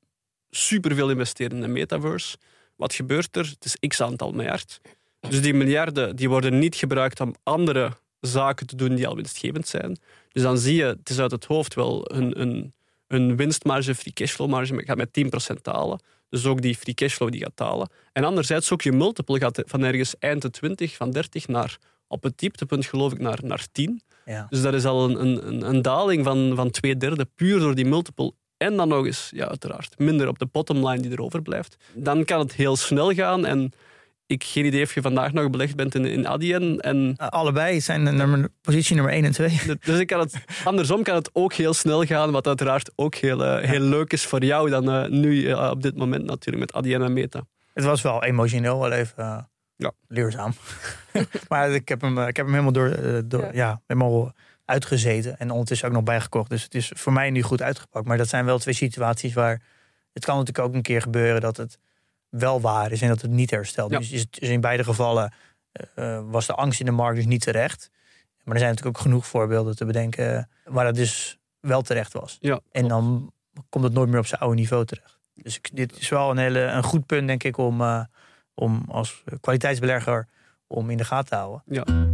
superveel 0.50 1.10
investeren 1.10 1.56
in 1.56 1.60
de 1.60 1.68
metaverse. 1.68 2.36
Wat 2.76 2.94
gebeurt 2.94 3.36
er? 3.36 3.44
Het 3.44 3.64
is 3.64 3.88
x 3.88 4.00
aantal 4.00 4.32
miljard. 4.32 4.80
Dus 5.28 5.42
die 5.42 5.54
miljarden 5.54 6.16
die 6.16 6.28
worden 6.28 6.58
niet 6.58 6.76
gebruikt 6.76 7.20
om 7.20 7.34
andere 7.42 7.92
zaken 8.20 8.66
te 8.66 8.76
doen 8.76 8.94
die 8.94 9.06
al 9.06 9.16
winstgevend 9.16 9.68
zijn. 9.68 9.98
Dus 10.32 10.42
dan 10.42 10.58
zie 10.58 10.74
je, 10.76 10.84
het 10.84 11.10
is 11.10 11.18
uit 11.18 11.30
het 11.30 11.44
hoofd 11.44 11.74
wel, 11.74 12.12
een, 12.12 12.40
een, 12.40 12.72
een 13.06 13.36
winstmarge, 13.36 13.94
free 13.94 14.12
cashflow 14.12 14.48
marge, 14.48 14.84
gaat 14.84 14.96
met 14.96 15.18
10% 15.54 15.60
dalen. 15.62 16.00
Dus 16.28 16.46
ook 16.46 16.62
die 16.62 16.76
free 16.76 16.94
cashflow 16.94 17.30
die 17.30 17.40
gaat 17.40 17.56
dalen. 17.56 17.88
En 18.12 18.24
anderzijds 18.24 18.72
ook 18.72 18.82
je 18.82 18.92
multiple 18.92 19.38
gaat 19.38 19.62
van 19.66 19.82
ergens 19.82 20.18
eind 20.18 20.42
de 20.42 20.50
20, 20.50 20.96
van 20.96 21.10
30 21.10 21.48
naar 21.48 21.78
op 22.08 22.22
het 22.22 22.38
dieptepunt 22.38 22.86
geloof 22.86 23.12
ik 23.12 23.18
naar, 23.18 23.38
naar 23.42 23.66
10. 23.72 24.02
Ja. 24.24 24.46
Dus 24.50 24.62
dat 24.62 24.74
is 24.74 24.84
al 24.84 25.10
een, 25.10 25.46
een, 25.46 25.68
een 25.68 25.82
daling 25.82 26.24
van, 26.24 26.52
van 26.54 26.70
twee 26.70 26.96
derde 26.96 27.26
puur 27.34 27.58
door 27.58 27.74
die 27.74 27.84
multiple 27.84 28.32
en 28.56 28.76
dan 28.76 28.88
nog 28.88 29.06
eens, 29.06 29.30
ja, 29.34 29.48
uiteraard, 29.48 29.98
minder 29.98 30.28
op 30.28 30.38
de 30.38 30.46
bottomline 30.46 31.00
die 31.00 31.10
erover 31.10 31.42
blijft. 31.42 31.76
Dan 31.92 32.24
kan 32.24 32.38
het 32.38 32.54
heel 32.54 32.76
snel 32.76 33.12
gaan. 33.12 33.46
En 33.46 33.72
ik 34.26 34.44
geen 34.44 34.64
idee 34.64 34.82
of 34.82 34.94
je 34.94 35.02
vandaag 35.02 35.32
nog 35.32 35.50
belegd 35.50 35.76
bent 35.76 35.94
in, 35.94 36.04
in 36.04 36.28
Adyen. 36.28 36.80
En... 36.80 37.14
Uh, 37.20 37.28
allebei 37.28 37.80
zijn 37.80 38.02
nummer, 38.02 38.48
positie 38.60 38.94
nummer 38.94 39.12
1 39.12 39.24
en 39.24 39.32
2. 39.32 39.60
Dus 39.80 39.98
ik 39.98 40.06
kan 40.06 40.20
het, 40.20 40.44
andersom 40.64 41.02
kan 41.02 41.14
het 41.14 41.30
ook 41.32 41.52
heel 41.52 41.74
snel 41.74 42.04
gaan, 42.04 42.30
wat 42.30 42.46
uiteraard 42.46 42.90
ook 42.94 43.14
heel, 43.14 43.44
uh, 43.44 43.68
heel 43.68 43.80
leuk 43.80 44.12
is 44.12 44.26
voor 44.26 44.44
jou 44.44 44.70
dan 44.70 44.88
uh, 44.88 45.08
nu 45.08 45.52
op 45.52 45.82
dit 45.82 45.96
moment 45.96 46.24
natuurlijk 46.24 46.72
met 46.72 46.82
Adyen 46.82 47.02
en 47.02 47.12
Meta. 47.12 47.46
Het 47.72 47.84
was 47.84 48.02
wel 48.02 48.24
emotioneel, 48.24 48.80
wel 48.80 48.92
even 48.92 49.48
ja. 49.76 49.92
leerzaam. 50.08 50.52
maar 51.48 51.70
ik 51.70 51.88
heb, 51.88 52.00
hem, 52.00 52.18
ik 52.18 52.36
heb 52.36 52.46
hem 52.46 52.54
helemaal 52.54 52.72
door, 52.72 52.96
door 53.28 53.42
ja. 53.42 53.50
ja. 53.52 53.80
helemaal 53.86 54.32
uitgezeten 54.64 55.38
en 55.38 55.50
ondertussen 55.50 55.88
ook 55.88 55.94
nog 55.94 56.02
bijgekocht. 56.02 56.50
Dus 56.50 56.62
het 56.62 56.74
is 56.74 56.92
voor 56.94 57.12
mij 57.12 57.30
nu 57.30 57.42
goed 57.42 57.62
uitgepakt. 57.62 58.06
Maar 58.06 58.16
dat 58.16 58.28
zijn 58.28 58.44
wel 58.44 58.58
twee 58.58 58.74
situaties 58.74 59.34
waar 59.34 59.62
het 60.12 60.24
kan 60.24 60.36
natuurlijk 60.38 60.66
ook 60.68 60.74
een 60.74 60.82
keer 60.82 61.02
gebeuren 61.02 61.40
dat 61.40 61.56
het 61.56 61.78
wel 62.38 62.60
waar 62.60 62.92
is 62.92 63.02
en 63.02 63.08
dat 63.08 63.22
het 63.22 63.30
niet 63.30 63.50
herstelt. 63.50 63.90
Dus, 63.90 64.10
is 64.10 64.30
dus 64.30 64.48
in 64.48 64.60
beide 64.60 64.84
gevallen 64.84 65.32
uh, 65.94 66.20
was 66.30 66.46
de 66.46 66.54
angst 66.54 66.80
in 66.80 66.86
de 66.86 66.92
markt 66.92 67.16
dus 67.16 67.26
niet 67.26 67.40
terecht. 67.40 67.90
Maar 68.42 68.54
er 68.54 68.60
zijn 68.60 68.70
natuurlijk 68.70 68.96
ook 68.96 69.04
genoeg 69.04 69.26
voorbeelden 69.26 69.76
te 69.76 69.84
bedenken 69.84 70.48
waar 70.64 70.86
het 70.86 70.94
dus 70.94 71.38
wel 71.60 71.82
terecht 71.82 72.12
was. 72.12 72.38
Ja, 72.40 72.60
en 72.72 72.88
dan 72.88 73.32
komt 73.68 73.84
het 73.84 73.92
nooit 73.92 74.08
meer 74.08 74.18
op 74.18 74.26
zijn 74.26 74.40
oude 74.40 74.56
niveau 74.56 74.84
terecht. 74.84 75.18
Dus 75.34 75.60
dit 75.72 75.98
is 75.98 76.08
wel 76.08 76.30
een, 76.30 76.38
hele, 76.38 76.60
een 76.60 76.82
goed 76.82 77.06
punt, 77.06 77.26
denk 77.26 77.44
ik, 77.44 77.56
om, 77.56 77.80
uh, 77.80 78.04
om 78.54 78.84
als 78.88 79.24
kwaliteitsbelegger 79.40 80.28
om 80.66 80.90
in 80.90 80.96
de 80.96 81.04
gaten 81.04 81.28
te 81.28 81.34
houden. 81.34 81.62
Ja. 81.66 82.12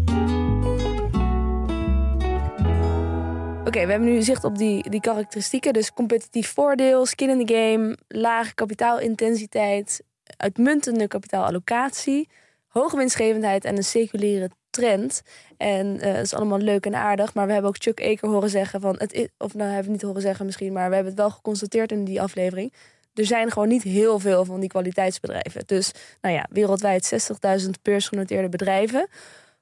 Oké, 3.65 3.85
we 3.85 3.91
hebben 3.91 4.09
nu 4.09 4.23
zicht 4.23 4.45
op 4.45 4.59
die, 4.59 4.91
die 4.91 5.01
karakteristieken. 5.01 5.73
Dus 5.73 5.93
competitief 5.93 6.53
voordeel, 6.53 7.07
skin 7.07 7.31
in 7.31 7.47
the 7.47 7.55
game, 7.55 7.99
lage 8.09 8.55
kapitaalintensiteit, 8.55 10.03
uitmuntende 10.37 11.09
kapitaalallocatie, 11.09 12.29
hoge 12.69 12.97
winstgevendheid 12.97 13.65
en 13.65 13.77
een 13.77 13.85
seculiere 13.85 14.51
trend. 14.71 15.23
En 15.57 16.01
eh 16.01 16.15
dat 16.15 16.25
is 16.25 16.35
allemaal 16.35 16.59
leuk 16.59 16.87
en 16.87 16.95
aardig. 16.95 17.35
Maar 17.35 17.47
we 17.47 17.53
hebben 17.53 17.71
ook 17.71 17.83
Chuck 17.83 18.01
Eker 18.01 18.29
horen 18.29 18.51
zeggen 18.51 18.81
van 18.81 18.95
het 18.99 19.13
is, 19.13 19.29
of 19.39 19.55
nou 19.55 19.69
hebben 19.69 19.87
we 19.87 19.93
niet 19.93 20.03
horen 20.03 20.23
zeggen 20.23 20.47
misschien, 20.47 20.73
maar 20.73 20.89
we 20.89 20.95
hebben 20.95 21.13
het 21.13 21.23
wel 21.23 21.31
geconstateerd 21.31 21.93
in 21.93 22.05
die 22.05 22.23
aflevering. 22.23 22.73
Er 23.15 23.27
zijn 23.27 23.51
gewoon 23.51 23.69
niet 23.69 23.83
heel 23.83 24.19
veel 24.19 24.45
van 24.45 24.61
die 24.61 24.69
kwaliteitsbedrijven. 24.69 25.63
Dus 25.67 25.93
nou 26.21 26.35
ja, 26.35 26.47
wereldwijd 26.51 27.31
60.000 27.63 27.71
beursgenoteerde 27.83 28.49
bedrijven. 28.49 29.09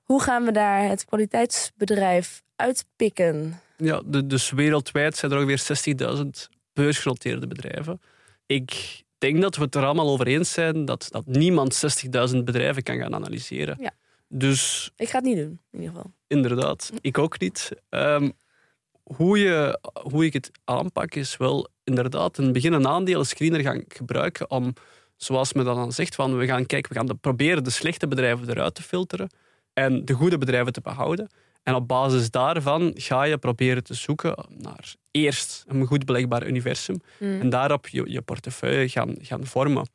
Hoe 0.02 0.22
gaan 0.22 0.44
we 0.44 0.52
daar 0.52 0.88
het 0.88 1.04
kwaliteitsbedrijf 1.04 2.42
uitpikken? 2.56 3.60
Ja, 3.76 4.02
dus 4.24 4.50
wereldwijd 4.50 5.16
zijn 5.16 5.32
er 5.32 5.38
ongeveer 5.38 5.96
60.000 6.16 6.28
beursgenoteerde 6.72 7.46
bedrijven. 7.46 8.00
Ik 8.46 9.02
denk 9.18 9.40
dat 9.40 9.56
we 9.56 9.62
het 9.62 9.74
er 9.74 9.84
allemaal 9.84 10.10
over 10.10 10.26
eens 10.26 10.52
zijn 10.52 10.84
dat, 10.84 11.06
dat 11.10 11.26
niemand 11.26 11.82
60.000 12.32 12.36
bedrijven 12.44 12.82
kan 12.82 12.98
gaan 12.98 13.14
analyseren. 13.14 13.76
Ja. 13.80 13.92
Dus 14.28 14.92
Ik 14.96 15.08
ga 15.08 15.16
het 15.16 15.26
niet 15.26 15.36
doen, 15.36 15.60
in 15.70 15.78
ieder 15.80 15.94
geval. 15.94 16.12
inderdaad, 16.26 16.90
ik 17.00 17.18
ook 17.18 17.40
niet. 17.40 17.70
Ehm, 17.88 18.30
hoe, 19.02 19.38
je, 19.38 19.80
hoe 20.02 20.24
ik 20.24 20.32
het 20.32 20.50
aanpak 20.64 21.14
is 21.14 21.36
wel 21.36 21.68
inderdaad 21.84 22.38
in 22.38 22.44
het 22.44 22.52
begin 22.52 22.72
een 22.72 22.86
aandelen 22.86 23.26
screener 23.26 23.60
gaan 23.60 23.84
gebruiken 23.88 24.50
om, 24.50 24.72
zoals 25.16 25.52
men 25.52 25.64
dan 25.64 25.92
zegt, 25.92 26.14
van 26.14 26.36
we 26.36 26.46
gaan 26.46 26.66
kijken, 26.66 26.92
we 26.92 26.98
gaan 26.98 27.06
de, 27.06 27.14
proberen 27.14 27.64
de 27.64 27.70
slechte 27.70 28.08
bedrijven 28.08 28.48
eruit 28.50 28.74
te 28.74 28.82
filteren 28.82 29.30
en 29.72 30.04
de 30.04 30.12
goede 30.12 30.38
bedrijven 30.38 30.72
te 30.72 30.80
behouden. 30.80 31.28
En 31.68 31.74
op 31.74 31.88
basis 31.88 32.30
daarvan 32.30 32.92
ga 32.94 33.22
je 33.22 33.38
proberen 33.38 33.84
te 33.84 33.94
zoeken 33.94 34.46
naar 34.48 34.94
eerst 35.10 35.64
een 35.66 35.86
goed 35.86 36.04
belegbaar 36.04 36.46
universum 36.46 37.00
en 37.18 37.50
daarop 37.50 37.88
je, 37.88 38.10
je 38.10 38.22
portefeuille 38.22 38.88
gaan, 38.88 39.14
gaan 39.20 39.46
vormen. 39.46 39.88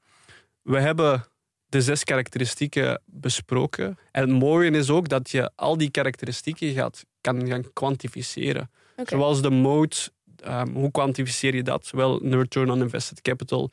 We 0.62 0.80
hebben 0.80 1.26
de 1.66 1.82
zes 1.82 2.04
karakteristieken 2.04 3.02
besproken. 3.06 3.98
En 4.12 4.22
het 4.22 4.40
mooie 4.40 4.72
is 4.72 4.90
ook 4.90 5.10
dat 5.10 5.30
je 5.30 5.52
al 5.56 5.78
die 5.78 5.90
karakteristieken 5.90 6.74
gaat, 6.74 7.06
kan 7.22 7.48
gaan 7.48 7.74
kwantificeren. 7.74 8.70
Zoals 9.06 9.42
de 9.42 9.50
mode, 9.50 9.96
ehm, 10.44 10.70
hoe 10.74 10.92
kwantificeer 10.92 11.56
je 11.56 11.64
dat? 11.64 11.90
Wel, 11.92 12.24
een 12.24 12.38
return 12.38 12.72
on 12.72 12.82
invested 12.82 13.22
capital 13.22 13.72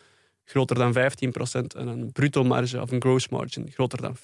groter 0.50 0.76
dan 0.76 0.94
15% 0.94 0.98
en 1.76 1.86
een 1.86 2.12
bruto 2.12 2.44
marge 2.44 2.80
of 2.80 2.90
een 2.90 3.00
gross 3.00 3.28
margin 3.28 3.70
groter 3.72 4.00
dan 4.00 4.16
40%. 4.16 4.20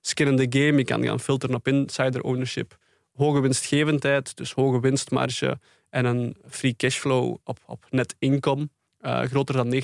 Skin 0.00 0.26
in 0.26 0.36
the 0.36 0.58
game, 0.58 0.78
je 0.78 0.84
kan 0.84 1.04
gaan 1.04 1.20
filteren 1.20 1.54
op 1.54 1.68
insider 1.68 2.22
ownership. 2.22 2.76
Hoge 3.14 3.40
winstgevendheid, 3.40 4.36
dus 4.36 4.52
hoge 4.52 4.80
winstmarge 4.80 5.58
en 5.90 6.04
een 6.04 6.36
free 6.48 6.76
cashflow 6.76 7.36
op, 7.44 7.58
op 7.66 7.86
net 7.90 8.14
inkom 8.18 8.70
eh, 9.00 9.20
groter 9.20 9.54
dan 9.54 9.74
90%. 9.74 9.78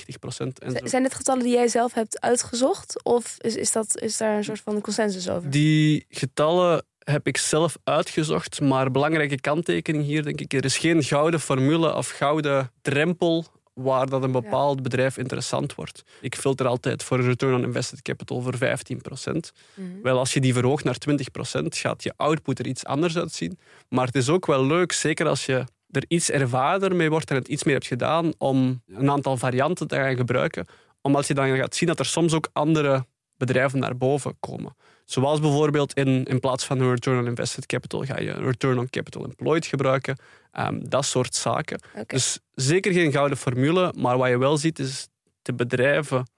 En. 0.58 0.88
Zijn 0.88 1.02
dit 1.02 1.14
getallen 1.14 1.42
die 1.42 1.52
jij 1.52 1.68
zelf 1.68 1.94
hebt 1.94 2.20
uitgezocht? 2.20 3.04
Of 3.04 3.36
is, 3.38 3.56
is, 3.56 3.72
dat, 3.72 4.00
is 4.00 4.16
daar 4.16 4.36
een 4.36 4.44
soort 4.44 4.60
van 4.60 4.80
consensus 4.80 5.28
over? 5.28 5.50
Die 5.50 6.06
getallen 6.08 6.84
heb 6.98 7.26
ik 7.26 7.36
zelf 7.36 7.76
uitgezocht, 7.84 8.60
maar 8.60 8.90
belangrijke 8.90 9.40
kanttekening 9.40 10.04
hier 10.04 10.22
denk 10.22 10.40
ik, 10.40 10.52
er 10.52 10.64
is 10.64 10.78
geen 10.78 11.02
gouden 11.02 11.40
formule 11.40 11.94
of 11.94 12.08
gouden 12.08 12.72
drempel 12.82 13.46
waar 13.82 14.08
dat 14.08 14.22
een 14.22 14.32
bepaald 14.32 14.82
bedrijf 14.82 15.18
interessant 15.18 15.74
wordt. 15.74 16.04
Ik 16.20 16.34
filter 16.34 16.66
altijd 16.66 17.02
voor 17.02 17.18
een 17.18 17.24
return 17.24 17.54
on 17.54 17.62
invested 17.62 18.02
capital 18.02 18.40
voor 18.40 18.56
15%. 18.58 19.52
Mhm. 19.74 20.02
Wel, 20.02 20.18
als 20.18 20.32
je 20.32 20.40
die 20.40 20.52
verhoogt 20.52 20.84
naar 20.84 20.98
20%, 20.98 21.76
gaat 21.76 22.02
je 22.02 22.12
output 22.16 22.58
er 22.58 22.66
iets 22.66 22.84
anders 22.84 23.16
uitzien. 23.16 23.58
Maar 23.88 24.06
het 24.06 24.14
is 24.14 24.28
ook 24.28 24.46
wel 24.46 24.66
leuk, 24.66 24.92
zeker 24.92 25.26
als 25.26 25.46
je 25.46 25.64
er 25.90 26.04
iets 26.08 26.30
ervaarder 26.30 26.96
mee 26.96 27.10
wordt 27.10 27.30
en 27.30 27.36
het 27.36 27.48
iets 27.48 27.64
meer 27.64 27.74
hebt 27.74 27.86
gedaan, 27.86 28.32
om 28.38 28.82
een 28.86 29.10
aantal 29.10 29.36
varianten 29.36 29.88
te 29.88 29.96
gaan 29.96 30.16
gebruiken. 30.16 30.66
Omdat 31.00 31.26
je 31.26 31.34
dan 31.34 31.56
gaat 31.56 31.74
zien 31.74 31.88
dat 31.88 31.98
er 31.98 32.04
soms 32.04 32.34
ook 32.34 32.48
andere 32.52 33.06
bedrijven 33.36 33.78
naar 33.78 33.96
boven 33.96 34.36
komen. 34.40 34.76
Zoals 35.10 35.40
bijvoorbeeld 35.40 35.94
in, 35.94 36.24
in 36.24 36.40
plaats 36.40 36.64
van 36.64 36.80
een 36.80 36.90
return 36.90 37.18
on 37.18 37.26
invested 37.26 37.66
capital 37.66 38.04
ga 38.04 38.20
je 38.20 38.30
een 38.30 38.44
return 38.44 38.78
on 38.78 38.90
capital 38.90 39.24
employed 39.24 39.66
gebruiken. 39.66 40.16
Ehm, 40.52 40.78
dat 40.82 41.04
soort 41.04 41.34
zaken. 41.34 41.80
Dus 42.06 42.38
zeker 42.54 42.92
geen 42.92 43.12
gouden 43.12 43.38
formule, 43.38 43.94
maar 43.96 44.18
wat 44.18 44.28
je 44.28 44.38
wel 44.38 44.56
ziet 44.56 44.78
is 44.78 45.08
de 45.42 45.54
bedrijven 45.54 46.30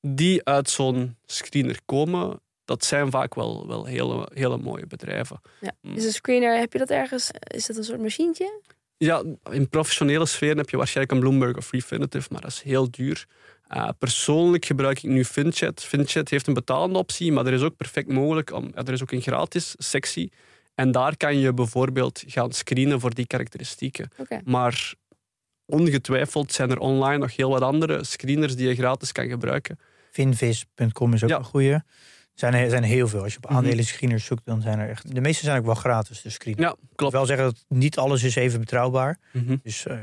die 0.00 0.44
uit 0.44 0.70
zo'n 0.70 1.16
screener 1.26 1.78
komen, 1.84 2.40
dat 2.64 2.84
zijn 2.84 3.10
vaak 3.10 3.34
wel, 3.34 3.66
wel 3.66 3.84
hele, 3.84 4.28
hele 4.34 4.58
mooie 4.58 4.86
bedrijven. 4.86 5.40
Ja. 5.60 5.72
Is 5.94 6.04
een 6.04 6.12
screener, 6.12 6.58
heb 6.58 6.72
je 6.72 6.78
dat 6.78 6.90
ergens? 6.90 7.30
Is 7.40 7.66
dat 7.66 7.76
een 7.76 7.84
soort 7.84 8.00
machientje? 8.00 8.60
Ja, 8.96 9.22
in 9.50 9.68
professionele 9.68 10.26
sfeer 10.26 10.56
heb 10.56 10.70
je 10.70 10.76
waarschijnlijk 10.76 11.14
een 11.14 11.20
Bloomberg 11.20 11.56
of 11.56 11.70
Refinitiv, 11.70 12.30
maar 12.30 12.40
dat 12.40 12.50
is 12.50 12.62
heel 12.62 12.90
duur. 12.90 13.26
Uh, 13.76 13.88
persoonlijk 13.98 14.64
gebruik 14.64 15.02
ik 15.02 15.10
nu 15.10 15.24
FinChat. 15.24 15.84
FinChat 15.84 16.28
heeft 16.28 16.46
een 16.46 16.54
betalende 16.54 16.98
optie, 16.98 17.32
maar 17.32 17.46
er 17.46 17.52
is 17.52 17.62
ook 17.62 17.76
perfect 17.76 18.08
mogelijk 18.08 18.52
om, 18.52 18.70
ja, 18.74 18.82
er 18.84 18.92
is 18.92 19.02
ook 19.02 19.10
een 19.12 19.20
gratis 19.22 19.74
sectie. 19.78 20.32
En 20.74 20.92
daar 20.92 21.16
kan 21.16 21.38
je 21.38 21.52
bijvoorbeeld 21.54 22.22
gaan 22.26 22.52
screenen 22.52 23.00
voor 23.00 23.14
die 23.14 23.26
karakteristieken. 23.26 24.08
Maar 24.44 24.94
ongetwijfeld 25.66 26.52
zijn 26.52 26.70
er 26.70 26.78
online 26.78 27.18
nog 27.18 27.36
heel 27.36 27.50
wat 27.50 27.62
andere 27.62 28.04
screeners 28.04 28.56
die 28.56 28.68
je 28.68 28.74
gratis 28.74 29.12
kan 29.12 29.28
gebruiken. 29.28 29.78
Finvis.com 30.10 31.12
is 31.14 31.22
ook 31.22 31.28
Ja. 31.30 31.36
een 31.36 31.44
goede. 31.44 31.72
Er 31.72 31.84
zijn, 32.34 32.54
er 32.54 32.70
zijn 32.70 32.82
heel 32.82 33.08
veel. 33.08 33.22
Als 33.22 33.32
je 33.32 33.38
op 33.38 33.44
Mhm. 33.48 33.54
aandelen 33.58 33.84
screeners 33.84 34.24
zoekt, 34.24 34.44
dan 34.44 34.60
zijn 34.62 34.78
er 34.78 34.88
echt... 34.88 35.14
De 35.14 35.20
meeste 35.20 35.44
zijn 35.44 35.58
ook 35.58 35.64
wel 35.64 35.74
gratis, 35.74 36.22
de 36.22 36.30
screeners. 36.30 36.62
Ja, 36.66 36.72
Ik 36.72 36.78
wil 36.78 36.88
klopt. 36.96 37.12
wel 37.12 37.26
zeggen 37.26 37.44
dat 37.46 37.64
niet 37.68 37.96
alles 37.98 38.22
is 38.22 38.34
even 38.34 38.60
betrouwbaar. 38.60 39.18
Mhm. 39.32 39.56
Dus 39.62 39.86
eh, 39.86 39.96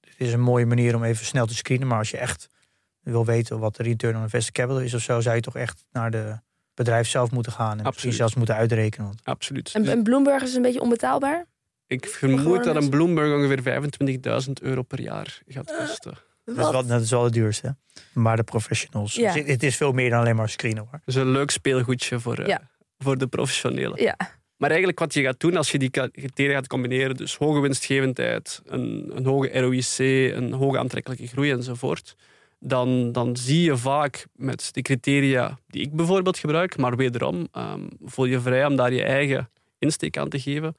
het 0.00 0.14
is 0.16 0.32
een 0.32 0.40
mooie 0.40 0.66
manier 0.66 0.94
om 0.94 1.04
even 1.04 1.26
snel 1.26 1.46
te 1.46 1.54
screenen. 1.54 1.86
Maar 1.86 1.98
als 1.98 2.10
je 2.10 2.16
echt 2.16 2.48
wil 3.00 3.24
weten 3.24 3.58
wat 3.58 3.76
de 3.76 3.82
return 3.82 4.16
on 4.16 4.22
invested 4.22 4.52
capital 4.52 4.80
is 4.80 4.94
of 4.94 5.00
zo, 5.02 5.20
zou 5.20 5.34
je 5.34 5.40
toch 5.40 5.56
echt 5.56 5.84
naar 5.92 6.10
de 6.10 6.38
bedrijf 6.74 7.08
zelf 7.08 7.30
moeten 7.30 7.52
gaan. 7.52 7.66
En 7.70 7.74
misschien 7.76 7.92
Absoluut. 7.92 8.16
zelfs 8.16 8.34
moeten 8.34 8.54
uitrekenen. 8.54 9.06
Want 9.06 9.20
Absoluut. 9.24 9.74
En, 9.74 9.86
en 9.88 10.02
Bloomberg 10.02 10.42
is 10.42 10.54
een 10.54 10.62
beetje 10.62 10.80
onbetaalbaar? 10.80 11.46
Ik 11.86 12.06
vermoed 12.06 12.64
dat 12.64 12.76
een? 12.76 12.90
Bloomberg 12.90 13.34
ongeveer 13.34 13.82
25.000 14.46 14.52
euro 14.62 14.82
per 14.82 15.00
jaar 15.00 15.40
gaat 15.46 15.76
kosten. 15.78 16.14
dat, 16.44 16.56
is 16.56 16.70
wel, 16.70 16.86
dat 16.86 17.00
is 17.00 17.10
wel 17.10 17.24
het 17.24 17.32
duurste. 17.32 17.76
Maar 18.12 18.36
de 18.36 18.42
professionals. 18.42 19.14
Ja. 19.14 19.32
Het, 19.32 19.46
het 19.46 19.62
is 19.62 19.76
veel 19.76 19.92
meer 19.92 20.10
dan 20.10 20.20
alleen 20.20 20.36
maar 20.36 20.48
screenen 20.48 20.86
hoor. 20.90 21.00
Dus 21.04 21.14
een 21.14 21.30
leuk 21.30 21.50
speelgoedje 21.50 22.20
voor, 22.20 22.38
eh, 22.38 22.46
Ja. 22.46 22.70
voor 22.98 23.18
de 23.18 23.26
professionelen. 23.26 24.02
Ja. 24.02 24.16
Maar 24.56 24.68
eigenlijk 24.70 24.98
wat 24.98 25.14
je 25.14 25.22
gaat 25.22 25.40
doen 25.40 25.56
als 25.56 25.70
je 25.70 25.78
die 25.78 25.90
criteria 25.90 26.54
gaat 26.54 26.66
combineren, 26.66 27.16
dus 27.16 27.36
hoge 27.36 27.60
winstgevendheid, 27.60 28.62
een, 28.64 29.10
een 29.14 29.24
hoge 29.26 29.60
ROIC, 29.60 29.98
een 30.36 30.52
hoge 30.52 30.78
aantrekkelijke 30.78 31.26
groei 31.26 31.50
enzovoort, 31.50 32.14
dan, 32.60 33.12
dan 33.12 33.36
zie 33.36 33.62
je 33.62 33.76
vaak 33.76 34.26
met 34.32 34.68
de 34.72 34.82
criteria 34.82 35.58
die 35.66 35.82
ik 35.82 35.92
bijvoorbeeld 35.92 36.38
gebruik, 36.38 36.76
maar 36.76 36.96
wederom 36.96 37.48
ehm, 37.52 37.86
voel 38.04 38.24
je 38.24 38.40
vrij 38.40 38.66
om 38.66 38.76
daar 38.76 38.92
je 38.92 39.02
eigen 39.02 39.50
insteek 39.78 40.16
aan 40.16 40.28
te 40.28 40.40
geven, 40.40 40.76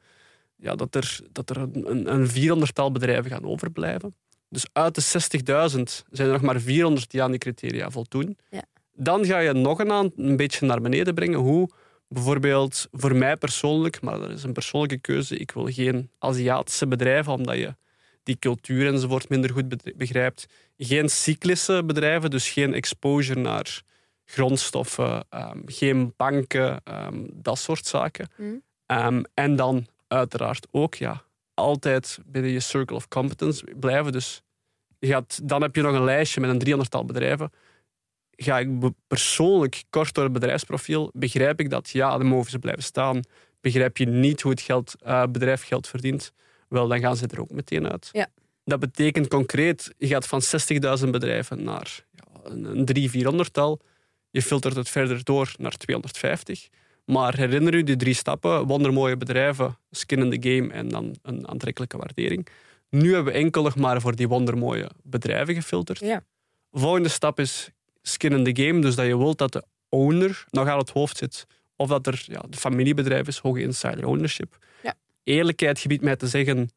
ja, 0.56 0.76
dat 0.76 0.96
er, 0.96 1.20
dat 1.32 1.50
er 1.50 1.58
een, 1.58 1.90
een, 1.90 2.14
een 2.14 2.30
400-tal 2.30 2.92
bedrijven 2.92 3.32
gaan 3.32 3.46
overblijven. 3.46 4.16
Dus 4.50 4.66
uit 4.74 4.96
de 4.96 5.30
60.000 5.78 5.82
zijn 6.12 6.28
er 6.28 6.34
nog 6.34 6.42
maar 6.42 6.60
400 6.60 7.12
die 7.12 7.24
aan 7.24 7.32
die 7.32 7.40
criteria 7.40 7.90
voldoen. 7.90 8.38
Ja. 8.50 8.64
Dan 8.94 9.26
ga 9.26 9.40
je 9.40 9.54
nog 9.54 9.80
een, 9.80 9.92
aan, 9.92 10.12
een 10.16 10.38
beetje 10.38 10.66
naar 10.66 10.82
beneden 10.82 11.14
brengen 11.14 11.40
hoe 11.40 11.70
bijvoorbeeld 12.08 12.88
voor 12.92 13.16
mij 13.16 13.38
persoonlijk, 13.38 14.02
maar 14.02 14.20
dat 14.20 14.30
is 14.30 14.44
een 14.44 14.54
persoonlijke 14.54 14.98
keuze, 14.98 15.38
ik 15.38 15.52
wil 15.52 15.66
geen 15.66 16.10
Aziatische 16.20 16.88
bedrijven, 16.88 17.34
omdat 17.34 17.58
je 17.58 17.76
die 18.24 18.40
cultuur 18.40 18.88
enzovoort 18.88 19.30
minder 19.30 19.50
goed 19.50 19.68
be- 19.70 19.94
begrijpt. 19.96 20.48
Geen 20.78 21.10
cyclische 21.10 21.84
bedrijven, 21.86 22.30
dus 22.30 22.50
geen 22.50 22.74
exposure 22.74 23.40
naar 23.40 23.82
grondstoffen, 24.26 25.26
ehm, 25.30 25.60
geen 25.66 26.14
banken, 26.18 26.82
ehm, 26.84 27.24
dat 27.34 27.58
soort 27.58 27.86
zaken. 27.86 28.30
Mm. 28.38 28.62
Ehm, 28.86 29.24
en 29.34 29.56
dan 29.56 29.88
uiteraard 30.08 30.68
ook 30.72 30.96
ja, 30.96 31.24
altijd 31.54 32.20
binnen 32.26 32.52
je 32.52 32.60
circle 32.60 32.96
of 32.96 33.08
competence 33.08 33.66
blijven. 33.80 34.12
Dus 34.12 34.42
je 35.00 35.08
gaat, 35.08 35.40
dan 35.44 35.62
heb 35.62 35.76
je 35.76 35.82
nog 35.82 35.96
een 35.96 36.04
lijstje 36.04 36.42
met 36.42 36.50
een 36.50 36.60
300-tal 36.60 37.06
bedrijven. 37.06 37.52
Ga 38.36 38.60
ik 38.60 38.70
persoonlijk 39.08 39.84
kort 39.90 40.14
door 40.14 40.24
het 40.24 40.34
bedrijfsprofiel, 40.34 41.10
begrijp 41.14 41.60
ik 41.60 41.70
dat 41.70 41.90
ja, 41.90 42.18
dan 42.18 42.28
mogen 42.28 42.52
ze 42.52 42.60
blijven 42.60 42.84
staan. 42.84 43.22
Begrijp 43.62 43.98
je 43.98 44.06
niet 44.06 44.42
hoe 44.42 44.52
het 44.52 44.62
geld, 44.62 44.96
eh, 45.02 45.24
bedrijf 45.32 45.64
geld 45.64 45.88
verdient, 45.88 46.34
wel, 46.72 46.88
dan 46.88 47.00
gaan 47.00 47.18
ze 47.18 47.28
er 47.28 47.42
ook 47.42 47.52
meteen 47.52 47.92
uit. 47.92 48.10
Ja. 48.12 48.28
Dat 48.64 48.80
betekent 48.80 49.28
concreet, 49.28 49.94
je 49.98 50.08
gaat 50.08 50.28
van 50.28 50.42
60.000 51.04 51.10
bedrijven 51.10 51.64
naar 51.64 52.06
ja, 52.12 52.52
een, 52.52 52.86
300, 52.86 53.50
400-tal. 53.50 53.80
Je 54.30 54.42
filtert 54.42 54.76
het 54.76 54.90
verder 54.90 55.24
door 55.24 55.54
naar 55.58 55.72
250. 55.78 56.70
Maar 57.06 57.38
herinner 57.38 57.74
u 57.74 57.84
die 57.84 57.96
drie 57.96 58.14
stappen: 58.14 58.66
wondermooie 58.68 59.18
bedrijven, 59.18 59.78
skin 59.90 60.32
in 60.32 60.40
the 60.40 60.50
game 60.50 60.74
en 60.74 60.90
dan 60.90 61.16
een 61.22 61.48
aantrekkelijke 61.48 61.98
waardering. 61.98 62.48
Nu 62.90 63.14
hebben 63.14 63.34
we 63.34 63.40
enkel 63.40 63.64
nog 63.64 63.76
maar 63.76 64.02
voor 64.02 64.16
die 64.16 64.28
wondermooie 64.28 64.90
bedrijven 65.04 65.56
gefilterd. 65.56 66.00
Ja. 66.00 66.24
Volgende 66.72 67.10
stap 67.10 67.40
is 67.40 67.70
skin 68.02 68.32
in 68.32 68.54
the 68.54 68.64
game, 68.64 68.82
dus 68.82 68.96
dat 68.96 69.06
je 69.06 69.18
wilt 69.18 69.38
dat 69.38 69.54
de 69.54 69.64
owner 69.90 70.46
nog 70.50 70.68
aan 70.68 70.78
het 70.78 70.90
hoofd 70.90 71.18
zit. 71.18 71.48
Of 71.76 71.88
dat 71.88 72.08
er 72.08 72.24
ja, 72.26 72.44
de 72.50 72.58
familiebedrijf 72.58 73.28
is, 73.28 73.38
hoge 73.38 73.62
insider 73.62 74.08
ownership. 74.08 74.58
Eerlijkheid 75.24 75.80
gebiedt 75.80 76.04
mij 76.04 76.16
te 76.16 76.28
zeggen, 76.28 76.70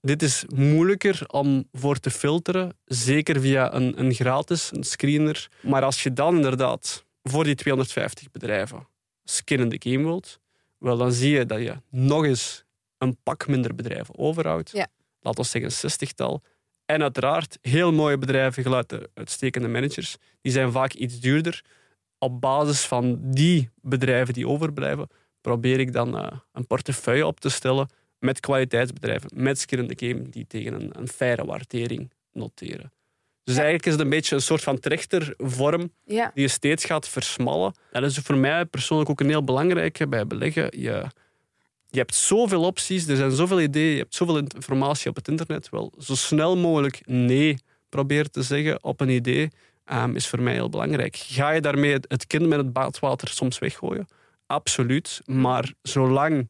dit 0.00 0.22
is 0.22 0.44
moeilijker 0.54 1.24
om 1.26 1.68
voor 1.72 1.98
te 1.98 2.10
filteren, 2.10 2.76
zeker 2.84 3.40
via 3.40 3.74
een, 3.74 4.00
een 4.00 4.14
gratis 4.14 4.70
een 4.72 4.84
screener. 4.84 5.48
Maar 5.62 5.82
als 5.82 6.02
je 6.02 6.12
dan 6.12 6.36
inderdaad 6.36 7.04
voor 7.22 7.44
die 7.44 7.54
250 7.54 8.30
bedrijven 8.30 8.88
skin 9.24 9.60
in 9.60 9.78
the 9.78 9.90
game 9.90 10.04
wilt, 10.04 10.40
wel, 10.78 10.96
dan 10.96 11.12
zie 11.12 11.30
je 11.30 11.46
dat 11.46 11.60
je 11.60 11.76
nog 11.90 12.24
eens 12.24 12.64
een 12.98 13.16
pak 13.22 13.46
minder 13.46 13.74
bedrijven 13.74 14.18
overhoudt. 14.18 14.70
Ja. 14.70 14.86
Laten 15.20 15.42
we 15.42 15.48
zeggen 15.48 15.70
een 15.70 15.76
zestigtal. 15.76 16.42
En 16.84 17.02
uiteraard 17.02 17.58
heel 17.60 17.92
mooie 17.92 18.18
bedrijven, 18.18 18.62
geluid 18.62 18.88
de 18.88 19.10
uitstekende 19.14 19.68
managers, 19.68 20.16
die 20.40 20.52
zijn 20.52 20.72
vaak 20.72 20.92
iets 20.92 21.20
duurder. 21.20 21.64
Op 22.18 22.40
basis 22.40 22.84
van 22.84 23.18
die 23.20 23.70
bedrijven 23.74 24.34
die 24.34 24.48
overblijven, 24.48 25.08
probeer 25.40 25.80
ik 25.80 25.92
dan 25.92 26.18
eh, 26.18 26.26
een 26.52 26.66
portefeuille 26.66 27.26
op 27.26 27.40
te 27.40 27.48
stellen 27.48 27.88
met 28.18 28.40
kwaliteitsbedrijven, 28.40 29.30
met 29.34 29.68
the 29.68 29.92
game, 29.96 30.28
die 30.28 30.46
tegen 30.46 30.72
een, 30.74 30.90
een 30.98 31.08
faire 31.08 31.44
waardering 31.44 32.10
noteren. 32.32 32.92
Dus 33.44 33.54
eigenlijk 33.54 33.86
is 33.86 33.92
het 33.92 34.00
een 34.00 34.08
beetje 34.10 34.34
een 34.34 34.40
soort 34.42 34.62
van 34.62 34.78
trechtervorm 34.78 35.92
Ja. 36.04 36.30
die 36.34 36.42
je 36.42 36.48
steeds 36.48 36.84
gaat 36.84 37.08
versmallen. 37.08 37.74
Dat 37.92 38.02
is 38.02 38.18
voor 38.18 38.36
mij 38.36 38.64
persoonlijk 38.64 39.10
ook 39.10 39.20
een 39.20 39.28
heel 39.28 39.44
belangrijke 39.44 40.08
bij 40.08 40.26
beleggen. 40.26 40.62
Je, 40.80 41.04
je 41.88 41.98
hebt 41.98 42.14
zoveel 42.14 42.62
opties, 42.64 43.06
er 43.06 43.16
zijn 43.16 43.30
zoveel 43.30 43.60
ideeën, 43.60 43.92
je 43.92 43.98
hebt 43.98 44.14
zoveel 44.14 44.36
informatie 44.36 45.10
op 45.10 45.16
het 45.16 45.28
internet. 45.28 45.68
Wel, 45.68 45.92
zo 45.98 46.14
snel 46.14 46.56
mogelijk 46.56 47.00
nee 47.06 47.58
proberen 47.88 48.30
te 48.30 48.42
zeggen 48.42 48.84
op 48.84 49.00
een 49.00 49.08
idee 49.08 49.48
ehm, 49.84 50.14
is 50.16 50.26
voor 50.28 50.40
mij 50.40 50.52
heel 50.52 50.68
belangrijk. 50.68 51.16
Ga 51.16 51.50
je 51.50 51.60
daarmee 51.60 51.92
het- 51.92 52.06
het 52.08 52.26
kind 52.26 52.46
met 52.46 52.58
het 52.58 52.72
baatwater 52.72 53.28
soms 53.28 53.58
weggooien? 53.58 54.08
Absoluut. 54.50 55.20
Maar 55.24 55.72
zolang 55.82 56.48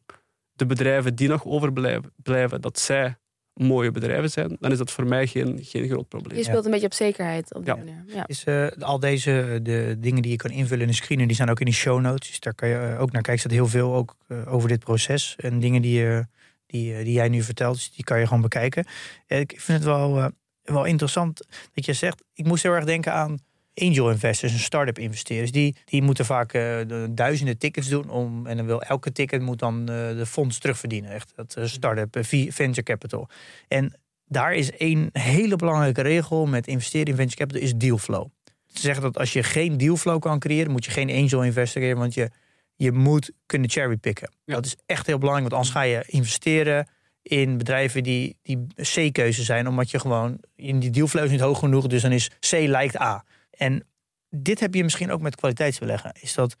de 0.51 0.65
bedrijven 0.65 1.15
die 1.15 1.27
nog 1.27 1.45
overblijven, 1.45 2.13
blijven, 2.15 2.61
dat 2.61 2.79
zij 2.79 3.15
mooie 3.53 3.91
bedrijven 3.91 4.29
zijn, 4.29 4.57
dan 4.59 4.71
is 4.71 4.77
dat 4.77 4.91
voor 4.91 5.07
mij 5.07 5.27
geen, 5.27 5.59
geen 5.61 5.89
groot 5.89 6.07
probleem. 6.07 6.37
Je 6.37 6.43
speelt 6.43 6.65
een 6.65 6.71
beetje 6.71 6.85
op 6.85 6.93
zekerheid 6.93 7.53
op 7.53 7.65
die 7.65 7.75
Ja. 8.05 8.27
Is, 8.27 8.43
eh, 8.43 8.67
al 8.79 8.99
deze 8.99 9.59
de 9.63 9.95
dingen 9.99 10.21
die 10.21 10.31
je 10.31 10.37
kan 10.37 10.51
invullen 10.51 10.81
in 10.81 10.87
de 10.87 10.95
screener, 10.95 11.27
die 11.27 11.35
staan 11.35 11.49
ook 11.49 11.59
in 11.59 11.65
die 11.65 11.73
show 11.73 12.01
notes. 12.01 12.27
Dus 12.27 12.39
daar 12.39 12.55
kan 12.55 12.69
je 12.69 12.75
eh, 12.75 13.01
ook 13.01 13.11
naar 13.11 13.21
kijken. 13.21 13.33
Er 13.33 13.39
staat 13.39 13.51
heel 13.51 13.67
veel 13.67 13.93
ook 13.93 14.15
eh, 14.27 14.53
over 14.53 14.69
dit 14.69 14.79
proces. 14.79 15.35
En 15.37 15.59
dingen 15.59 15.81
die, 15.81 15.99
je 15.99 16.25
die, 16.71 16.95
eh, 16.95 17.03
die 17.03 17.13
jij 17.13 17.29
nu 17.29 17.41
vertelt, 17.41 17.75
dus 17.75 17.91
die 17.91 18.03
kan 18.03 18.19
je 18.19 18.27
gewoon 18.27 18.41
bekijken. 18.41 18.85
Eh, 19.27 19.39
ik 19.39 19.51
vind 19.57 19.77
het 19.77 19.87
wel, 19.87 20.17
eh, 20.17 20.27
wel 20.61 20.85
interessant 20.85 21.47
dat 21.73 21.85
je 21.85 21.93
zegt, 21.93 22.23
ik 22.33 22.45
moest 22.45 22.63
heel 22.63 22.73
erg 22.73 22.85
denken 22.85 23.13
aan 23.13 23.39
angel 23.73 24.09
investors 24.09 24.51
en 24.51 24.59
start-up 24.59 24.99
investeerders. 24.99 25.51
Die, 25.51 25.75
die 25.85 26.01
moeten 26.01 26.25
vaak 26.25 26.53
eh, 26.53 26.61
de 26.61 27.07
duizenden 27.09 27.57
tickets 27.57 27.87
doen. 27.87 28.09
Om, 28.09 28.47
en 28.47 28.57
dan 28.57 28.65
wil 28.65 28.81
elke 28.81 29.11
ticket 29.11 29.41
moet 29.41 29.59
dan 29.59 29.79
eh, 29.79 29.85
de 30.17 30.25
fonds 30.25 30.59
terugverdienen. 30.59 31.11
Echt, 31.11 31.31
dat 31.35 31.55
eh, 31.55 31.65
start-up, 31.65 32.17
venture 32.25 32.83
capital. 32.83 33.29
En 33.67 33.93
daar 34.25 34.53
is 34.53 34.71
één 34.71 35.09
hele 35.13 35.55
belangrijke 35.55 36.01
regel 36.01 36.45
met 36.45 36.67
investeren 36.67 37.07
in 37.07 37.15
venture 37.15 37.37
capital, 37.37 37.61
is 37.61 37.75
dealflow. 37.75 38.27
Te 38.73 38.81
zeggen 38.81 39.03
dat 39.03 39.17
als 39.17 39.33
je 39.33 39.43
geen 39.43 39.77
dealflow 39.77 40.21
kan 40.21 40.39
creëren, 40.39 40.71
moet 40.71 40.85
je 40.85 40.91
geen 40.91 41.09
angel 41.09 41.43
investeren, 41.43 41.97
want 41.97 42.13
je, 42.13 42.29
je 42.75 42.91
moet 42.91 43.31
kunnen 43.45 43.69
cherrypicken. 43.69 44.31
Ja. 44.45 44.53
Dat 44.53 44.65
is 44.65 44.75
echt 44.85 45.07
heel 45.07 45.17
belangrijk, 45.17 45.49
want 45.49 45.61
anders 45.61 45.81
ga 45.81 45.89
je 45.89 46.03
investeren 46.07 46.87
in 47.21 47.57
bedrijven 47.57 48.03
die, 48.03 48.37
die 48.41 48.67
C-keuze 48.75 49.43
zijn, 49.43 49.67
omdat 49.67 49.91
je 49.91 49.99
gewoon, 49.99 50.39
in 50.55 50.79
die 50.79 50.89
dealflow 50.89 51.23
is 51.23 51.31
niet 51.31 51.39
hoog 51.39 51.59
genoeg, 51.59 51.87
dus 51.87 52.01
dan 52.01 52.11
is 52.11 52.29
C 52.49 52.51
lijkt 52.51 52.99
A. 52.99 53.23
En 53.61 53.87
dit 54.29 54.59
heb 54.59 54.73
je 54.73 54.83
misschien 54.83 55.11
ook 55.11 55.21
met 55.21 55.35
kwaliteitsbeleggen, 55.35 56.11
is 56.19 56.33
dat 56.33 56.55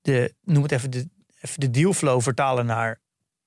de, 0.00 0.34
noem 0.42 0.62
het 0.62 0.72
even 0.72 0.90
de, 0.90 1.08
even 1.40 1.60
de 1.60 1.70
dealflow 1.70 2.20
vertalen 2.20 2.66
naar, 2.66 3.00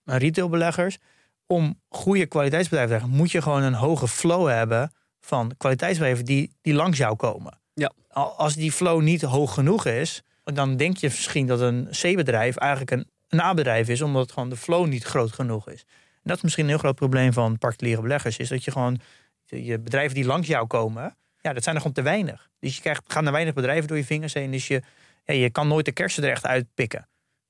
naar 0.04 0.20
retailbeleggers. 0.20 0.98
Om 1.46 1.82
goede 1.88 2.26
kwaliteitsbedrijven 2.26 2.96
te 2.96 3.02
hebben, 3.02 3.20
moet 3.20 3.32
je 3.32 3.42
gewoon 3.42 3.64
een 3.64 3.74
hoge 3.74 4.08
flow 4.08 4.48
hebben 4.48 4.94
van 5.20 5.54
kwaliteitsbedrijven 5.58 6.26
die, 6.26 6.56
die 6.62 6.74
langs 6.74 6.98
jou 6.98 7.16
komen. 7.16 7.60
Ja. 7.74 7.92
Al- 8.08 8.38
Als 8.38 8.56
die 8.56 8.72
flow 8.72 9.02
niet 9.02 9.22
hoog 9.22 9.54
genoeg 9.54 9.86
is, 9.86 10.24
dan 10.44 10.78
denk 10.78 10.98
je 10.98 11.08
misschien 11.08 11.48
dat 11.48 11.60
een 11.60 11.88
C-bedrijf 11.92 12.56
eigenlijk 12.56 12.92
een, 12.92 13.08
een 13.28 13.40
A-bedrijf 13.40 13.88
is, 13.90 14.02
omdat 14.02 14.32
gewoon 14.32 14.50
de 14.50 14.58
flow 14.58 14.88
niet 14.88 15.04
groot 15.04 15.32
genoeg 15.32 15.70
is. 15.70 15.82
En 16.14 16.22
dat 16.24 16.38
is 16.38 16.44
misschien 16.44 16.64
een 16.64 16.70
heel 16.70 16.80
groot 16.80 16.96
probleem 16.96 17.34
van 17.34 17.58
particuliere 17.58 18.02
beleggers, 18.02 18.38
is 18.38 18.50
dat 18.50 18.64
je 18.64 18.72
gewoon 18.72 19.00
je 19.46 19.80
bedrijven 19.80 20.16
die 20.16 20.26
langs 20.26 20.48
jou 20.48 20.68
komen, 20.68 21.18
ja, 21.42 21.54
dat 21.54 21.64
zijn 21.64 21.76
er 21.76 21.82
gewoon 21.82 21.96
te 21.96 22.02
weinig. 22.02 22.50
Dus 22.60 22.76
je 22.76 22.82
krijgt, 22.82 23.04
gaan 23.08 23.26
er 23.26 23.32
weinig 23.32 23.54
bedrijven 23.54 23.88
door 23.88 23.98
je 23.98 24.06
vingers 24.06 24.34
heen, 24.34 24.52
dus 24.52 24.68
je, 24.68 24.82
ja, 25.24 25.34
je 25.34 25.50
kan 25.50 25.68
nooit 25.68 25.86
de 25.86 25.92
kersen 25.92 26.24
er 26.24 26.30
echt 26.30 26.46
uitpikken. 26.46 27.08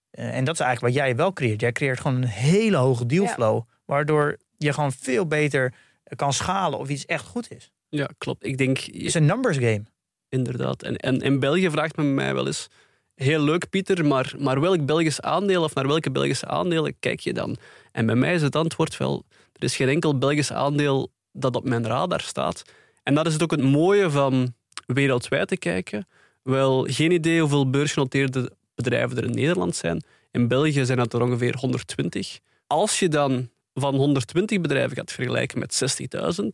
Eh, 0.10 0.36
en 0.36 0.44
dat 0.44 0.54
is 0.54 0.62
eigenlijk 0.62 0.96
wat 0.96 1.06
jij 1.06 1.16
wel 1.16 1.34
creëert. 1.34 1.62
Jij 1.62 1.72
creëert 1.72 2.00
gewoon 2.00 2.22
een 2.22 2.28
hele 2.28 2.78
hoge 2.78 3.06
dealflow, 3.06 3.62
waardoor 3.86 4.38
je 4.58 4.74
gewoon 4.74 4.92
veel 4.92 5.28
beter 5.28 5.74
kan 6.16 6.34
schalen 6.34 6.80
of 6.80 6.90
iets 6.90 7.06
echt 7.06 7.26
goed 7.26 7.52
is. 7.52 7.72
Ja, 7.90 8.10
klopt. 8.18 8.46
Ik 8.46 8.58
denk, 8.58 8.78
Het 8.78 8.96
is 8.96 9.14
een 9.14 9.26
numbers 9.26 9.58
game. 9.58 9.84
Inderdaad. 10.30 10.84
En, 10.84 10.98
en 10.98 11.22
in 11.22 11.40
België 11.40 11.70
vraagt 11.70 11.96
men 11.96 12.14
mij 12.14 12.34
wel 12.34 12.48
eens... 12.48 12.68
Heel 13.16 13.42
leuk, 13.42 13.70
Pieter, 13.70 14.06
maar, 14.06 14.34
maar 14.38 14.60
welk 14.60 14.86
Belgisch 14.86 15.22
aandeel 15.22 15.64
of 15.64 15.74
naar 15.74 15.88
welke 15.88 16.12
Belgische 16.12 16.48
aandelen 16.48 17.00
kijk 17.00 17.20
je 17.20 17.34
dan? 17.34 17.58
En 17.92 18.06
bij 18.06 18.16
mij 18.16 18.34
is 18.34 18.42
het 18.42 18.56
antwoord 18.56 18.98
wel... 18.98 19.26
Er 19.54 19.64
is 19.64 19.76
geen 19.76 19.90
enkel 19.90 20.18
Belgisch 20.18 20.52
aandeel 20.52 21.12
dat 21.32 21.56
op 21.56 21.64
mijn 21.64 21.88
radar 21.88 22.22
staat. 22.22 22.64
En 23.10 23.16
dat 23.16 23.28
is 23.28 23.34
het 23.34 23.44
ook 23.44 23.52
het 23.52 23.64
mooie 23.64 24.10
van 24.10 24.54
wereldwijd 24.86 25.48
te 25.48 25.58
kijken. 25.58 26.08
Wel, 26.44 26.88
geen 26.90 27.12
idee 27.12 27.40
hoeveel 27.40 27.70
beursgenoteerde 27.70 28.52
bedrijven 28.76 29.18
er 29.18 29.24
in 29.24 29.32
Nederland 29.32 29.76
zijn. 29.76 30.04
In 30.32 30.48
België 30.48 30.86
zijn 30.86 30.98
dat 30.98 31.14
er 31.14 31.22
ongeveer 31.22 31.56
120. 31.56 32.40
Als 32.68 33.00
je 33.00 33.08
dan 33.08 33.50
van 33.74 33.96
120 33.96 34.62
bedrijven 34.62 34.98
gaat 34.98 35.12
vergelijken 35.12 35.60
met 35.60 36.00
60.000... 36.42 36.46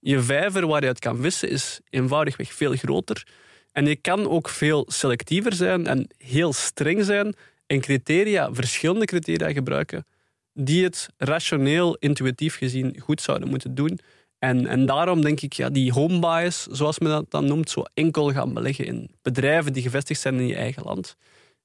Je 0.00 0.20
vijver 0.20 0.66
waar 0.66 0.80
je 0.80 0.86
uit 0.86 0.98
kan 0.98 1.20
vissen 1.20 1.48
is 1.48 1.80
eenvoudigweg 1.90 2.52
veel 2.52 2.74
groter. 2.74 3.26
En 3.72 3.86
je 3.86 3.96
kan 3.96 4.28
ook 4.28 4.48
veel 4.48 4.84
selectiever 4.88 5.52
zijn 5.52 5.86
en 5.86 6.08
heel 6.18 6.52
streng 6.52 7.04
zijn 7.04 7.34
en 7.66 7.80
criteria, 7.80 8.54
verschillende 8.54 9.04
criteria 9.04 9.52
gebruiken 9.52 10.06
die 10.54 10.84
het 10.84 11.08
rationeel, 11.16 11.96
intuïtief 11.96 12.56
gezien 12.56 13.00
goed 13.00 13.20
zouden 13.20 13.48
moeten 13.48 13.74
doen. 13.74 13.98
En, 14.44 14.66
en 14.66 14.86
daarom 14.86 15.20
denk 15.20 15.40
ik, 15.40 15.52
ja, 15.52 15.70
die 15.70 15.92
home 15.92 16.18
bias, 16.18 16.66
zoals 16.66 16.98
men 16.98 17.10
dat 17.10 17.30
dan 17.30 17.44
noemt, 17.46 17.70
zo 17.70 17.82
enkel 17.94 18.32
gaan 18.32 18.54
beleggen 18.54 18.84
in 18.84 19.10
bedrijven 19.22 19.72
die 19.72 19.82
gevestigd 19.82 20.20
zijn 20.20 20.40
in 20.40 20.46
je 20.46 20.54
eigen 20.54 20.82
land. 20.82 21.16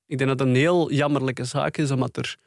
Ik 0.06 0.18
denk 0.18 0.30
dat 0.30 0.40
dat 0.40 0.48
een 0.48 0.56
heel 0.56 0.92
jammerlijke 0.92 1.44
zaak 1.44 1.78
is, 1.78 1.92
omdat 1.92 2.18
er 2.18 2.38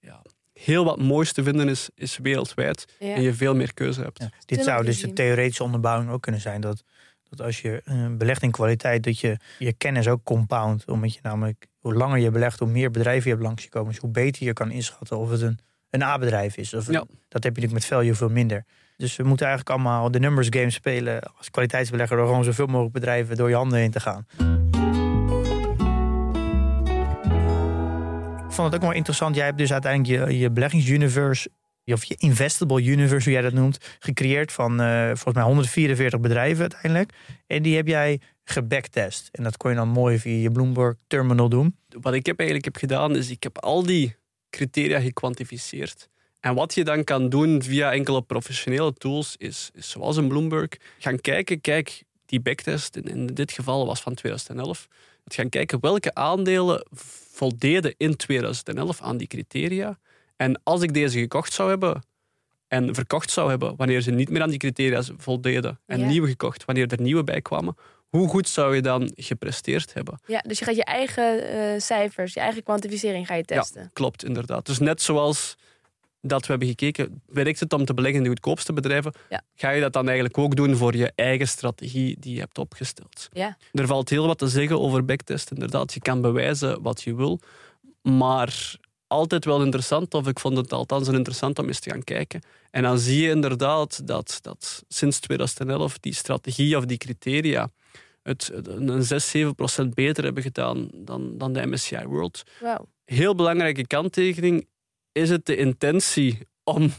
ja, 0.00 0.22
heel 0.52 0.84
wat 0.84 0.98
moois 0.98 1.32
te 1.32 1.42
vinden 1.42 1.68
is, 1.68 1.88
is 1.94 2.18
wereldwijd 2.18 2.96
Ja. 2.98 3.14
en 3.14 3.22
je 3.22 3.34
veel 3.34 3.54
meer 3.54 3.74
keuze 3.74 4.00
hebt. 4.02 4.18
Ja. 4.18 4.30
Dit 4.44 4.64
zou 4.64 4.84
dus 4.84 5.00
de 5.00 5.12
theoretische 5.12 5.62
onderbouwing 5.62 6.10
ook 6.10 6.22
kunnen 6.22 6.40
zijn. 6.40 6.60
Dat, 6.60 6.82
dat 7.28 7.40
als 7.40 7.60
je 7.60 7.82
eh, 7.84 8.06
belegt 8.10 8.42
in 8.42 8.50
kwaliteit, 8.50 9.02
dat 9.02 9.18
je 9.18 9.36
je 9.58 9.72
kennis 9.72 10.08
ook 10.08 10.22
compound. 10.24 10.84
Omdat 10.86 11.14
je 11.14 11.20
namelijk, 11.22 11.66
hoe 11.78 11.94
langer 11.94 12.18
je 12.18 12.30
belegt, 12.30 12.58
hoe 12.58 12.68
meer 12.68 12.90
bedrijven 12.90 13.24
je 13.24 13.30
hebt 13.30 13.46
langs 13.46 13.62
je 13.62 13.68
komen. 13.68 13.92
Dus 13.92 14.00
hoe 14.00 14.10
beter 14.10 14.44
je 14.44 14.52
kan 14.52 14.70
inschatten 14.70 15.18
of 15.18 15.30
het 15.30 15.40
een, 15.40 15.58
een 15.90 16.02
A-bedrijf 16.02 16.56
is. 16.56 16.74
Of 16.74 16.88
een-. 16.88 16.94
Dat 17.28 17.42
heb 17.42 17.56
je 17.56 17.60
natuurlijk 17.62 17.72
met 17.72 17.84
value 17.84 18.14
veel 18.14 18.28
minder. 18.28 18.64
Dus 19.00 19.16
we 19.16 19.22
moeten 19.22 19.46
eigenlijk 19.46 19.76
allemaal 19.76 20.10
de 20.10 20.18
numbers 20.18 20.46
game 20.50 20.70
spelen 20.70 21.22
als 21.36 21.50
kwaliteitsbelegger. 21.50 22.16
Door 22.16 22.26
gewoon 22.26 22.44
zoveel 22.44 22.66
mogelijk 22.66 22.92
bedrijven 22.92 23.36
door 23.36 23.48
je 23.48 23.54
handen 23.54 23.78
heen 23.78 23.90
te 23.90 24.00
gaan. 24.00 24.26
Ik 28.46 28.56
vond 28.56 28.72
het 28.72 28.74
ook 28.74 28.88
wel 28.88 28.96
interessant. 28.96 29.34
Jij 29.34 29.44
hebt 29.44 29.58
dus 29.58 29.72
uiteindelijk 29.72 30.28
je, 30.28 30.38
je 30.38 30.50
beleggingsuniverse, 30.50 31.50
of 31.84 32.04
je 32.04 32.14
investable 32.18 32.82
universe, 32.82 33.24
hoe 33.24 33.32
jij 33.32 33.42
dat 33.42 33.52
noemt, 33.52 33.96
gecreëerd 33.98 34.52
van 34.52 34.80
eh, 34.80 35.06
volgens 35.06 35.34
mij 35.34 35.44
144 35.44 36.20
bedrijven 36.20 36.60
uiteindelijk. 36.60 37.12
En 37.46 37.62
die 37.62 37.76
heb 37.76 37.86
jij 37.86 38.20
gebacktest. 38.44 39.28
En 39.32 39.42
dat 39.42 39.56
kon 39.56 39.70
je 39.70 39.76
dan 39.76 39.88
mooi 39.88 40.18
via 40.18 40.42
je 40.42 40.50
Bloomberg 40.50 40.94
terminal 41.06 41.48
doen. 41.48 41.76
wat 41.88 42.14
ik 42.14 42.26
heb 42.26 42.38
eigenlijk 42.38 42.64
heb 42.64 42.76
gedaan, 42.76 43.16
is 43.16 43.30
ik 43.30 43.42
heb 43.42 43.58
al 43.58 43.82
die 43.82 44.16
criteria 44.50 45.00
gekwantificeerd. 45.00 46.08
En 46.40 46.54
wat 46.54 46.74
je 46.74 46.84
dan 46.84 47.04
kan 47.04 47.28
doen 47.28 47.62
via 47.62 47.92
enkele 47.92 48.22
professionele 48.22 48.92
tools, 48.92 49.34
is, 49.38 49.70
is 49.74 49.90
zoals 49.90 50.16
een 50.16 50.28
Bloomberg, 50.28 50.68
gaan 50.98 51.20
kijken, 51.20 51.60
kijk, 51.60 52.02
die 52.26 52.40
backtest 52.40 52.96
in, 52.96 53.04
in 53.04 53.26
dit 53.26 53.52
geval 53.52 53.86
was 53.86 54.00
van 54.00 54.14
2011, 54.14 54.88
het 55.24 55.34
gaan 55.34 55.48
kijken 55.48 55.80
welke 55.80 56.14
aandelen 56.14 56.86
voldeden 57.32 57.94
in 57.96 58.16
2011 58.16 59.00
aan 59.02 59.16
die 59.16 59.26
criteria. 59.26 59.98
En 60.36 60.60
als 60.62 60.82
ik 60.82 60.94
deze 60.94 61.18
gekocht 61.18 61.52
zou 61.52 61.68
hebben 61.68 62.02
en 62.68 62.94
verkocht 62.94 63.30
zou 63.30 63.50
hebben 63.50 63.76
wanneer 63.76 64.00
ze 64.00 64.10
niet 64.10 64.30
meer 64.30 64.42
aan 64.42 64.50
die 64.50 64.58
criteria 64.58 65.02
voldeden 65.16 65.80
en 65.86 65.98
Ja. 66.00 66.06
nieuwe 66.06 66.28
gekocht 66.28 66.64
wanneer 66.64 66.92
er 66.92 67.00
nieuwe 67.00 67.24
bij 67.24 67.40
kwamen, 67.40 67.76
hoe 68.08 68.28
goed 68.28 68.48
zou 68.48 68.74
je 68.74 68.82
dan 68.82 69.12
gepresteerd 69.14 69.94
hebben? 69.94 70.20
Ja, 70.26 70.38
dus 70.46 70.58
je 70.58 70.64
gaat 70.64 70.76
je 70.76 70.84
eigen 70.84 71.48
eh, 71.48 71.80
cijfers, 71.80 72.34
je 72.34 72.40
eigen 72.40 72.62
kwantificering 72.62 73.26
ga 73.26 73.34
je 73.34 73.44
testen. 73.44 73.82
Ja, 73.82 73.90
klopt, 73.92 74.24
inderdaad. 74.24 74.66
Dus 74.66 74.78
net 74.78 75.02
zoals 75.02 75.56
dat 76.20 76.40
we 76.40 76.46
hebben 76.46 76.68
gekeken, 76.68 77.22
werkt 77.26 77.60
het 77.60 77.72
om 77.72 77.84
te 77.84 77.94
beleggen 77.94 78.18
in 78.18 78.24
de 78.24 78.30
goedkoopste 78.30 78.72
bedrijven, 78.72 79.12
Ja. 79.28 79.42
ga 79.54 79.70
je 79.70 79.80
dat 79.80 79.92
dan 79.92 80.04
eigenlijk 80.06 80.38
ook 80.38 80.56
doen 80.56 80.76
voor 80.76 80.96
je 80.96 81.12
eigen 81.14 81.48
strategie 81.48 82.16
die 82.20 82.34
je 82.34 82.40
hebt 82.40 82.58
opgesteld. 82.58 83.28
Ja. 83.32 83.56
Er 83.72 83.86
valt 83.86 84.08
heel 84.08 84.26
wat 84.26 84.38
te 84.38 84.48
zeggen 84.48 84.80
over 84.80 85.04
backtest, 85.04 85.50
inderdaad. 85.50 85.92
Je 85.92 86.00
kan 86.00 86.20
bewijzen 86.20 86.82
wat 86.82 87.02
je 87.02 87.14
wil, 87.14 87.40
maar 88.02 88.74
altijd 89.06 89.44
wel 89.44 89.62
interessant, 89.62 90.14
of 90.14 90.26
ik 90.28 90.38
vond 90.40 90.56
het 90.56 90.72
althans 90.72 91.08
interessant 91.08 91.58
om 91.58 91.66
eens 91.66 91.80
te 91.80 91.90
gaan 91.90 92.04
kijken. 92.04 92.40
En 92.70 92.82
dan 92.82 92.98
zie 92.98 93.22
je 93.22 93.28
inderdaad 93.30 94.06
dat, 94.06 94.38
dat 94.42 94.84
sinds 94.88 95.20
2011 95.20 95.98
die 95.98 96.14
strategie 96.14 96.76
of 96.76 96.84
die 96.84 96.98
criteria 96.98 97.70
het 98.22 98.50
een 98.64 99.02
6, 99.02 99.30
7 99.30 99.54
procent 99.54 99.94
beter 99.94 100.24
hebben 100.24 100.42
gedaan 100.42 100.88
dan, 100.94 101.38
dan 101.38 101.52
de 101.52 101.66
MSCI 101.66 102.04
World. 102.06 102.42
Wauw. 102.60 102.86
Heel 103.04 103.34
belangrijke 103.34 103.86
kanttekening 103.86 104.66
is 105.12 105.30
het 105.30 105.46
de 105.46 105.56
intentie 105.56 106.38
om 106.64 106.92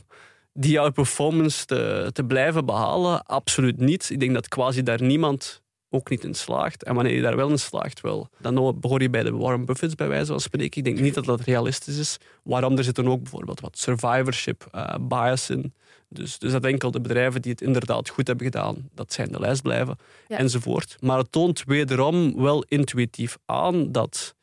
die 0.54 0.72
jouw 0.72 0.92
performance 0.92 1.66
te, 1.66 2.10
te 2.14 2.24
blijven 2.24 2.66
behalen? 2.66 3.26
Absoluut 3.26 3.78
niet. 3.78 4.10
Ik 4.10 4.20
denk 4.20 4.34
dat 4.34 4.48
quasi 4.48 4.84
daar 4.84 5.02
niemand 5.02 5.62
ook 5.90 6.10
niet 6.10 6.24
in 6.24 6.34
slaagt. 6.34 6.84
En 6.84 6.96
wanneer 6.96 7.16
je 7.16 7.22
daar 7.22 7.36
wel 7.36 7.50
in 7.50 7.60
slaagt, 7.60 8.02
wel, 8.02 8.30
dan 8.40 8.80
behoor 8.80 9.02
je 9.02 9.10
bij 9.10 9.24
de 9.24 9.32
Warren 9.32 9.66
Buffets 9.66 9.96
bij 9.96 10.08
wijze 10.08 10.26
van 10.26 10.40
spreken. 10.40 10.78
Ik 10.78 10.84
denk 10.84 11.00
niet 11.00 11.14
dat 11.14 11.26
dat 11.26 11.42
realistisch 11.42 11.98
is. 11.98 12.18
Waarom? 12.44 12.78
Er 12.78 12.84
zitten 12.84 13.08
ook 13.08 13.22
bijvoorbeeld 13.22 13.60
wat 13.60 13.78
survivorship 13.78 14.68
uh, 14.76 14.96
bias 15.02 15.50
in. 15.50 15.74
Dus, 16.14 16.40
dus 16.40 16.52
dat 16.52 16.66
enkel 16.66 16.92
de 16.92 17.02
bedrijven 17.02 17.42
die 17.42 17.52
het 17.52 17.62
inderdaad 17.62 18.10
goed 18.10 18.28
hebben 18.28 18.46
gedaan, 18.46 18.90
dat 18.94 19.14
zijn 19.14 19.32
de 19.32 19.40
lijst 19.40 19.62
blijven, 19.62 19.98
enzovoort. 20.28 20.98
Maar 21.00 21.18
het 21.18 21.32
toont 21.32 21.64
wederom 21.66 22.42
wel 22.42 22.64
intuïtief 22.68 23.38
aan 23.46 23.92
dat, 23.92 24.36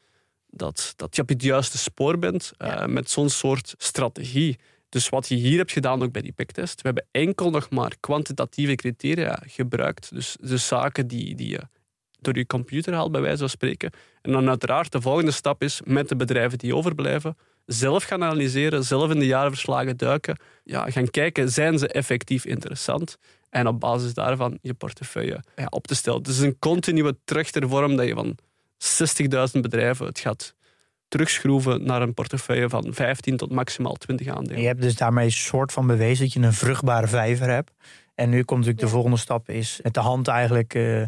dat, 0.58 0.92
dat 0.96 1.16
je 1.16 1.22
op 1.22 1.28
het 1.28 1.42
juiste 1.42 1.78
spoor 1.78 2.18
bent 2.18 2.52
uh, 2.58 2.86
met 2.86 3.10
zo'n 3.10 3.28
soort 3.28 3.74
strategie. 3.78 4.58
Dus 4.88 5.08
wat 5.08 5.28
je 5.28 5.34
hier 5.34 5.58
hebt 5.58 5.72
gedaan, 5.72 6.02
ook 6.02 6.12
bij 6.12 6.22
die 6.22 6.32
picktest, 6.32 6.82
we 6.82 6.86
hebben 6.86 7.06
enkel 7.10 7.50
nog 7.50 7.70
maar 7.70 7.92
kwantitatieve 8.00 8.74
criteria 8.74 9.42
gebruikt. 9.46 10.14
Dus 10.14 10.36
de 10.40 10.56
zaken 10.56 11.06
die, 11.06 11.34
die 11.34 11.48
je 11.48 11.60
door 12.20 12.36
je 12.36 12.46
computer 12.46 12.94
haalt, 12.94 13.12
bij 13.12 13.20
wijze 13.20 13.38
van 13.38 13.48
spreken. 13.48 13.90
En 14.22 14.32
dan 14.32 14.48
uiteraard 14.48 14.92
de 14.92 15.00
volgende 15.00 15.30
stap 15.30 15.62
is 15.62 15.80
met 15.84 16.08
de 16.08 16.16
bedrijven 16.16 16.58
die 16.58 16.74
overblijven, 16.74 17.36
zelf 17.66 18.04
gaan 18.04 18.24
analyseren, 18.24 18.84
zelf 18.84 19.10
in 19.10 19.18
de 19.18 19.26
jaarverslagen 19.26 19.96
duiken, 19.96 20.38
ja, 20.64 20.90
gaan 20.90 21.10
kijken, 21.10 21.50
zijn 21.50 21.78
ze 21.78 21.88
effectief 21.88 22.44
interessant? 22.44 23.18
En 23.50 23.66
op 23.66 23.80
basis 23.80 24.14
daarvan 24.14 24.58
je 24.62 24.74
portefeuille 24.74 25.42
ja, 25.56 25.66
op 25.70 25.86
te 25.86 25.94
stellen. 25.94 26.18
Het 26.18 26.28
is 26.28 26.38
een 26.38 26.58
continue 26.58 27.16
terug 27.24 27.50
vorm 27.52 27.96
dat 27.96 28.06
je 28.06 28.14
van 28.14 28.36
60.000 29.54 29.60
bedrijven 29.60 30.06
het 30.06 30.18
gaat 30.18 30.54
terugschroeven 31.08 31.84
naar 31.84 32.02
een 32.02 32.14
portefeuille 32.14 32.68
van 32.68 32.94
15 32.94 33.36
tot 33.36 33.50
maximaal 33.50 33.94
20 33.94 34.28
aandelen. 34.28 34.60
je 34.60 34.66
hebt 34.66 34.82
dus 34.82 34.96
daarmee 34.96 35.24
een 35.24 35.32
soort 35.32 35.72
van 35.72 35.86
bewezen 35.86 36.24
dat 36.24 36.32
je 36.32 36.40
een 36.40 36.52
vruchtbare 36.52 37.06
vijver 37.06 37.48
hebt. 37.48 37.72
En 38.14 38.30
nu 38.30 38.42
komt 38.42 38.58
natuurlijk 38.58 38.84
de 38.86 38.92
volgende 38.92 39.16
stap 39.16 39.48
is 39.48 39.80
met 39.82 39.94
de 39.94 40.00
hand 40.00 40.28
eigenlijk 40.28 40.74
uh, 40.74 41.02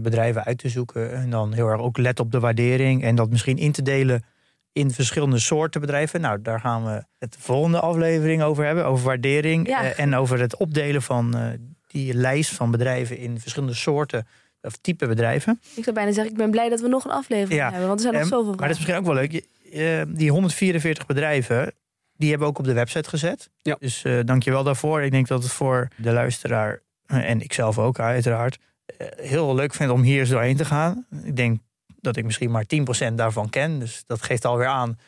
bedrijven 0.00 0.44
uit 0.44 0.58
te 0.58 0.68
zoeken. 0.68 1.12
En 1.12 1.30
dan 1.30 1.52
heel 1.52 1.68
erg 1.68 1.80
ook 1.80 1.98
let 1.98 2.20
op 2.20 2.30
de 2.30 2.40
waardering. 2.40 3.02
En 3.02 3.14
dat 3.14 3.30
misschien 3.30 3.58
in 3.58 3.72
te 3.72 3.82
delen 3.82 4.24
in 4.72 4.90
verschillende 4.90 5.38
soorten 5.38 5.80
bedrijven. 5.80 6.20
Nou, 6.20 6.42
daar 6.42 6.60
gaan 6.60 6.84
we 6.84 7.04
het 7.18 7.36
volgende 7.38 7.80
aflevering 7.80 8.42
over 8.42 8.64
hebben. 8.64 8.86
Over 8.86 9.04
waardering 9.04 9.68
uh, 9.68 9.98
en 9.98 10.14
over 10.14 10.40
het 10.40 10.56
opdelen 10.56 11.02
van 11.02 11.34
die 11.86 12.14
lijst 12.14 12.50
van 12.50 12.70
bedrijven 12.70 13.18
in 13.18 13.40
verschillende 13.40 13.74
soorten 13.74 14.26
of 14.64 14.76
type 14.76 15.06
bedrijven. 15.06 15.60
Ik 15.74 15.82
zou 15.82 15.96
bijna 15.96 16.12
zeggen, 16.12 16.32
ik 16.32 16.38
ben 16.38 16.50
blij 16.50 16.68
dat 16.68 16.80
we 16.80 16.88
nog 16.88 17.04
een 17.04 17.10
aflevering 17.10 17.60
hebben, 17.60 17.86
want 17.86 18.04
er 18.04 18.10
zijn 18.10 18.14
nog 18.14 18.26
zoveel 18.26 18.54
Maar 18.54 18.68
dat 18.68 18.70
is 18.70 18.76
misschien 18.76 18.96
ook 18.96 19.04
wel 19.04 19.14
leuk. 19.14 19.46
die 20.16 20.30
144 20.30 21.06
bedrijven, 21.06 21.72
die 22.16 22.28
hebben 22.28 22.46
we 22.46 22.52
ook 22.52 22.58
op 22.58 22.64
de 22.64 22.72
website 22.72 23.08
gezet. 23.08 23.50
Ja. 23.62 23.76
Dus 23.80 24.04
uh, 24.04 24.20
dank 24.24 24.42
je 24.42 24.50
wel 24.50 24.62
daarvoor. 24.62 25.02
Ik 25.02 25.10
denk 25.10 25.26
dat 25.26 25.42
het 25.42 25.52
voor 25.52 25.88
de 25.96 26.12
luisteraar, 26.12 26.80
uh, 27.06 27.30
en 27.30 27.40
ikzelf 27.40 27.78
ook 27.78 27.98
uiteraard, 27.98 28.58
heel 29.16 29.54
leuk 29.54 29.74
vind 29.74 29.90
om 29.90 30.02
hier 30.02 30.20
eens 30.20 30.28
doorheen 30.28 30.56
te 30.56 30.64
gaan. 30.64 31.06
Ik 31.24 31.36
denk 31.36 31.60
dat 32.00 32.16
ik 32.16 32.24
misschien 32.24 32.50
maar 32.50 32.64
10% 33.10 33.14
daarvan 33.14 33.50
ken. 33.50 33.78
Dus 33.78 34.02
dat 34.06 34.22
geeft 34.22 34.44
alweer 34.44 34.66
aan 34.66 34.98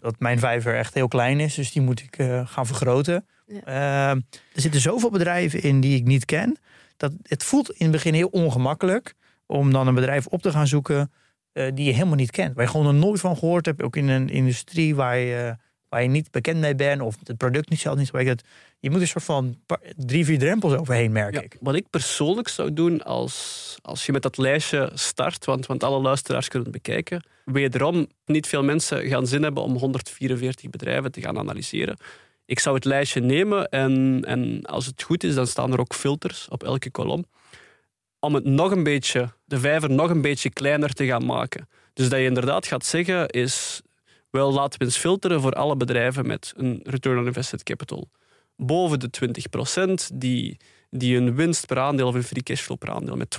dat 0.00 0.14
mijn 0.18 0.38
vijver 0.38 0.76
echt 0.76 0.94
heel 0.94 1.08
klein 1.08 1.40
is. 1.40 1.54
Dus 1.54 1.72
die 1.72 1.82
moet 1.82 2.00
ik 2.00 2.16
gaan 2.44 2.66
vergroten. 2.66 3.26
Ja. 3.46 4.10
er 4.14 4.60
zitten 4.60 4.80
zoveel 4.80 5.10
bedrijven 5.10 5.62
in 5.62 5.80
die 5.80 5.96
ik 5.96 6.04
niet 6.04 6.24
ken 6.24 6.58
dat 6.96 7.12
het 7.22 7.44
voelt 7.44 7.70
in 7.70 7.76
het 7.82 7.90
begin 7.90 8.14
heel 8.14 8.28
ongemakkelijk 8.28 9.14
om 9.46 9.72
dan 9.72 9.86
een 9.86 9.94
bedrijf 9.94 10.26
op 10.26 10.42
te 10.42 10.50
gaan 10.50 10.66
zoeken 10.66 11.12
uh, 11.52 11.66
die 11.74 11.84
je 11.84 11.92
helemaal 11.92 12.14
niet 12.14 12.30
kent. 12.30 12.54
Waar 12.54 12.64
je 12.64 12.70
gewoon 12.70 12.94
nog 12.94 13.04
nooit 13.04 13.20
van 13.20 13.36
gehoord 13.36 13.66
hebt. 13.66 13.82
Ook 13.82 13.96
in 13.96 14.08
een 14.08 14.28
industrie 14.28 14.94
waar 14.94 15.18
je, 15.18 15.56
waar 15.88 16.02
je 16.02 16.08
niet 16.08 16.30
bekend 16.30 16.60
mee 16.60 16.74
bent 16.74 17.00
of 17.00 17.16
het 17.24 17.36
product 17.36 17.68
niet 17.68 17.80
zelf 17.80 17.96
niet. 17.96 18.42
Je 18.80 18.90
moet 18.90 19.00
een 19.00 19.06
soort 19.06 19.24
van 19.24 19.58
drie, 19.96 20.24
vier 20.24 20.38
drempels 20.38 20.74
overheen, 20.74 21.12
merk 21.12 21.34
ja, 21.34 21.40
ik. 21.40 21.56
Wat 21.60 21.74
ik 21.74 21.90
persoonlijk 21.90 22.48
zou 22.48 22.72
doen 22.72 23.02
als, 23.02 23.78
als 23.82 24.06
je 24.06 24.12
met 24.12 24.22
dat 24.22 24.36
lijstje 24.36 24.90
start, 24.94 25.44
want, 25.44 25.66
want 25.66 25.84
alle 25.84 26.00
luisteraars 26.00 26.48
kunnen 26.48 26.72
het 26.72 26.82
bekijken. 26.82 27.24
Wederom, 27.44 28.06
niet 28.24 28.46
veel 28.46 28.62
mensen 28.62 29.06
gaan 29.06 29.26
zin 29.26 29.42
hebben 29.42 29.62
om 29.62 29.76
144 29.76 30.70
bedrijven 30.70 31.12
te 31.12 31.20
gaan 31.20 31.38
analyseren. 31.38 31.96
Ik 32.46 32.58
zou 32.58 32.74
het 32.74 32.84
lijstje 32.84 33.20
nemen 33.20 33.68
en, 33.68 34.22
en 34.26 34.62
als 34.62 34.86
het 34.86 35.02
goed 35.02 35.24
is, 35.24 35.34
dan 35.34 35.46
staan 35.46 35.72
er 35.72 35.80
ook 35.80 35.94
filters 35.94 36.48
op 36.48 36.62
elke 36.62 36.90
kolom. 36.90 37.24
Om 38.20 38.34
het 38.34 38.44
nog 38.44 38.70
een 38.70 38.82
beetje, 38.82 39.32
de 39.44 39.58
vijver 39.58 39.90
nog 39.90 40.10
een 40.10 40.20
beetje 40.20 40.50
kleiner 40.50 40.92
te 40.92 41.06
gaan 41.06 41.26
maken. 41.26 41.68
Dus 41.92 42.08
dat 42.08 42.18
je 42.18 42.24
inderdaad 42.24 42.66
gaat 42.66 42.84
zeggen 42.84 43.28
is, 43.28 43.82
wel 44.30 44.52
laten 44.52 44.78
we 44.78 44.84
eens 44.84 44.96
filteren 44.96 45.40
voor 45.40 45.52
alle 45.52 45.76
bedrijven 45.76 46.26
met 46.26 46.52
een 46.56 46.80
return 46.84 47.18
on 47.18 47.26
invested 47.26 47.62
capital 47.62 48.08
boven 48.56 48.98
de 48.98 49.10
20%, 50.10 50.14
die, 50.14 50.56
die 50.90 51.16
een 51.16 51.34
winst 51.34 51.66
per 51.66 51.78
aandeel 51.78 52.06
of 52.06 52.14
een 52.14 52.22
free 52.22 52.42
cashflow 52.42 52.78
per 52.78 52.90
aandeel 52.90 53.16
met 53.16 53.38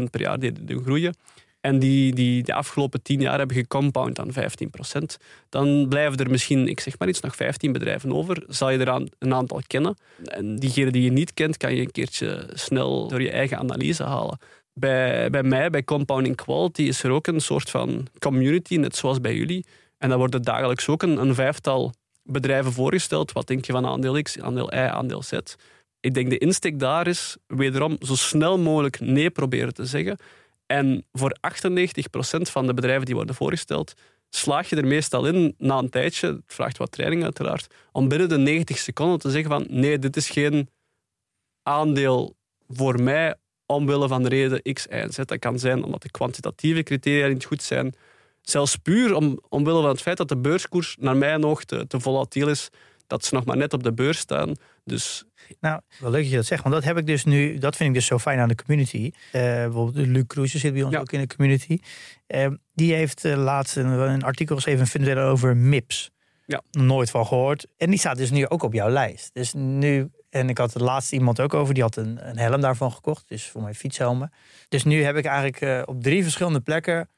12% 0.00 0.02
per 0.10 0.20
jaar 0.20 0.38
deden 0.38 0.82
groeien 0.82 1.14
en 1.60 1.78
die, 1.78 2.14
die 2.14 2.42
de 2.42 2.54
afgelopen 2.54 3.02
tien 3.02 3.20
jaar 3.20 3.38
hebben 3.38 3.56
gecompound 3.56 4.18
aan 4.18 4.30
15%, 4.32 4.36
dan 5.48 5.88
blijven 5.88 6.18
er 6.18 6.30
misschien, 6.30 6.68
ik 6.68 6.80
zeg 6.80 6.98
maar 6.98 7.08
iets, 7.08 7.20
nog 7.20 7.36
15 7.36 7.72
bedrijven 7.72 8.12
over. 8.12 8.44
Zal 8.48 8.70
je 8.70 8.78
er 8.78 9.08
een 9.18 9.34
aantal 9.34 9.60
kennen. 9.66 9.96
En 10.24 10.56
diegenen 10.56 10.92
die 10.92 11.02
je 11.02 11.12
niet 11.12 11.34
kent, 11.34 11.56
kan 11.56 11.74
je 11.74 11.80
een 11.80 11.90
keertje 11.90 12.48
snel 12.52 13.08
door 13.08 13.22
je 13.22 13.30
eigen 13.30 13.58
analyse 13.58 14.04
halen. 14.04 14.38
Bij, 14.72 15.30
bij 15.30 15.42
mij, 15.42 15.70
bij 15.70 15.84
Compounding 15.84 16.36
Quality, 16.36 16.82
is 16.82 17.02
er 17.02 17.10
ook 17.10 17.26
een 17.26 17.40
soort 17.40 17.70
van 17.70 18.06
community, 18.18 18.76
net 18.76 18.96
zoals 18.96 19.20
bij 19.20 19.34
jullie. 19.34 19.66
En 19.98 20.08
daar 20.08 20.18
worden 20.18 20.42
dagelijks 20.42 20.88
ook 20.88 21.02
een, 21.02 21.16
een 21.16 21.34
vijftal 21.34 21.92
bedrijven 22.22 22.72
voorgesteld. 22.72 23.32
Wat 23.32 23.46
denk 23.46 23.64
je 23.64 23.72
van 23.72 23.86
aandeel 23.86 24.22
X, 24.22 24.40
aandeel 24.40 24.74
Y, 24.74 24.76
aandeel 24.76 25.22
Z? 25.22 25.32
Ik 26.00 26.14
denk 26.14 26.30
de 26.30 26.38
insteek 26.38 26.78
daar 26.78 27.06
is 27.06 27.36
wederom 27.46 27.96
zo 28.00 28.14
snel 28.14 28.58
mogelijk 28.58 29.00
nee 29.00 29.30
proberen 29.30 29.74
te 29.74 29.84
zeggen. 29.84 30.18
En 30.68 31.06
voor 31.12 31.36
98% 31.40 32.40
van 32.40 32.66
de 32.66 32.74
bedrijven 32.74 33.06
die 33.06 33.14
worden 33.14 33.34
voorgesteld, 33.34 33.94
slaag 34.30 34.68
je 34.68 34.76
er 34.76 34.86
meestal 34.86 35.26
in 35.26 35.54
na 35.58 35.78
een 35.78 35.90
tijdje, 35.90 36.26
het 36.26 36.42
vraagt 36.46 36.78
wat 36.78 36.92
training 36.92 37.22
uiteraard, 37.22 37.74
om 37.92 38.08
binnen 38.08 38.28
de 38.28 38.38
90 38.38 38.78
seconden 38.78 39.18
te 39.18 39.30
zeggen 39.30 39.50
van 39.50 39.66
nee, 39.68 39.98
dit 39.98 40.16
is 40.16 40.30
geen 40.30 40.70
aandeel 41.62 42.36
voor 42.68 43.02
mij 43.02 43.34
omwille 43.66 44.08
van 44.08 44.22
de 44.22 44.28
reden 44.28 44.62
X, 44.72 44.86
Y 44.86 45.06
Z. 45.08 45.16
Dat 45.16 45.38
kan 45.38 45.58
zijn 45.58 45.84
omdat 45.84 46.02
de 46.02 46.10
kwantitatieve 46.10 46.82
criteria 46.82 47.26
niet 47.26 47.44
goed 47.44 47.62
zijn. 47.62 47.94
Zelfs 48.42 48.76
puur 48.76 49.14
om, 49.14 49.40
omwille 49.48 49.80
van 49.80 49.90
het 49.90 50.02
feit 50.02 50.16
dat 50.16 50.28
de 50.28 50.36
beurskoers 50.36 50.96
naar 51.00 51.16
mijn 51.16 51.44
oog 51.44 51.64
te, 51.64 51.86
te 51.86 52.00
volatiel 52.00 52.48
is, 52.48 52.68
dat 53.06 53.24
ze 53.24 53.34
nog 53.34 53.44
maar 53.44 53.56
net 53.56 53.72
op 53.72 53.82
de 53.82 53.92
beurs 53.92 54.18
staan. 54.18 54.54
Dus 54.88 55.24
nou, 55.60 55.80
wel 55.98 56.10
leuk 56.10 56.20
dat 56.20 56.30
je 56.30 56.36
dat 56.36 56.46
zegt, 56.46 56.62
want 56.62 56.74
dat 56.74 56.84
heb 56.84 56.98
ik 56.98 57.06
dus 57.06 57.24
nu, 57.24 57.58
dat 57.58 57.76
vind 57.76 57.88
ik 57.88 57.94
dus 57.94 58.06
zo 58.06 58.18
fijn 58.18 58.38
aan 58.38 58.48
de 58.48 58.54
community. 58.54 59.10
Uh, 59.14 59.42
bijvoorbeeld 59.42 60.06
Luc 60.06 60.24
Kroes 60.26 60.54
zit 60.54 60.72
bij 60.72 60.82
ons 60.82 60.96
ook 60.96 61.12
in 61.12 61.20
de 61.20 61.36
community. 61.36 61.78
Uh, 62.28 62.46
die 62.74 62.94
heeft 62.94 63.24
uh, 63.24 63.36
laatst 63.36 63.76
een, 63.76 63.86
een, 63.86 64.22
artikel 64.22 64.54
geschreven, 64.54 64.86
funderen 64.86 65.24
over 65.24 65.56
MIPS. 65.56 66.10
Ja. 66.46 66.62
Nooit 66.70 67.10
van 67.10 67.26
gehoord. 67.26 67.66
En 67.76 67.90
die 67.90 67.98
staat 67.98 68.16
dus 68.16 68.30
nu 68.30 68.48
ook 68.48 68.62
op 68.62 68.72
jouw 68.72 68.88
lijst. 68.88 69.30
Dus 69.32 69.52
nu, 69.52 70.10
en 70.30 70.48
ik 70.48 70.58
had 70.58 70.72
het 70.72 70.82
laatste 70.82 71.14
iemand 71.14 71.40
ook 71.40 71.54
over, 71.54 71.74
die 71.74 71.82
had 71.82 71.96
een, 71.96 72.28
een 72.28 72.38
helm 72.38 72.60
daarvan 72.60 72.92
gekocht. 72.92 73.28
Dus 73.28 73.48
voor 73.48 73.62
mijn 73.62 73.74
fietshelmen. 73.74 74.32
Dus 74.68 74.84
nu 74.84 75.02
heb 75.02 75.16
ik 75.16 75.24
eigenlijk 75.24 75.88
op 75.88 76.02
drie 76.02 76.22
verschillende 76.22 76.60
plekken 76.60 77.08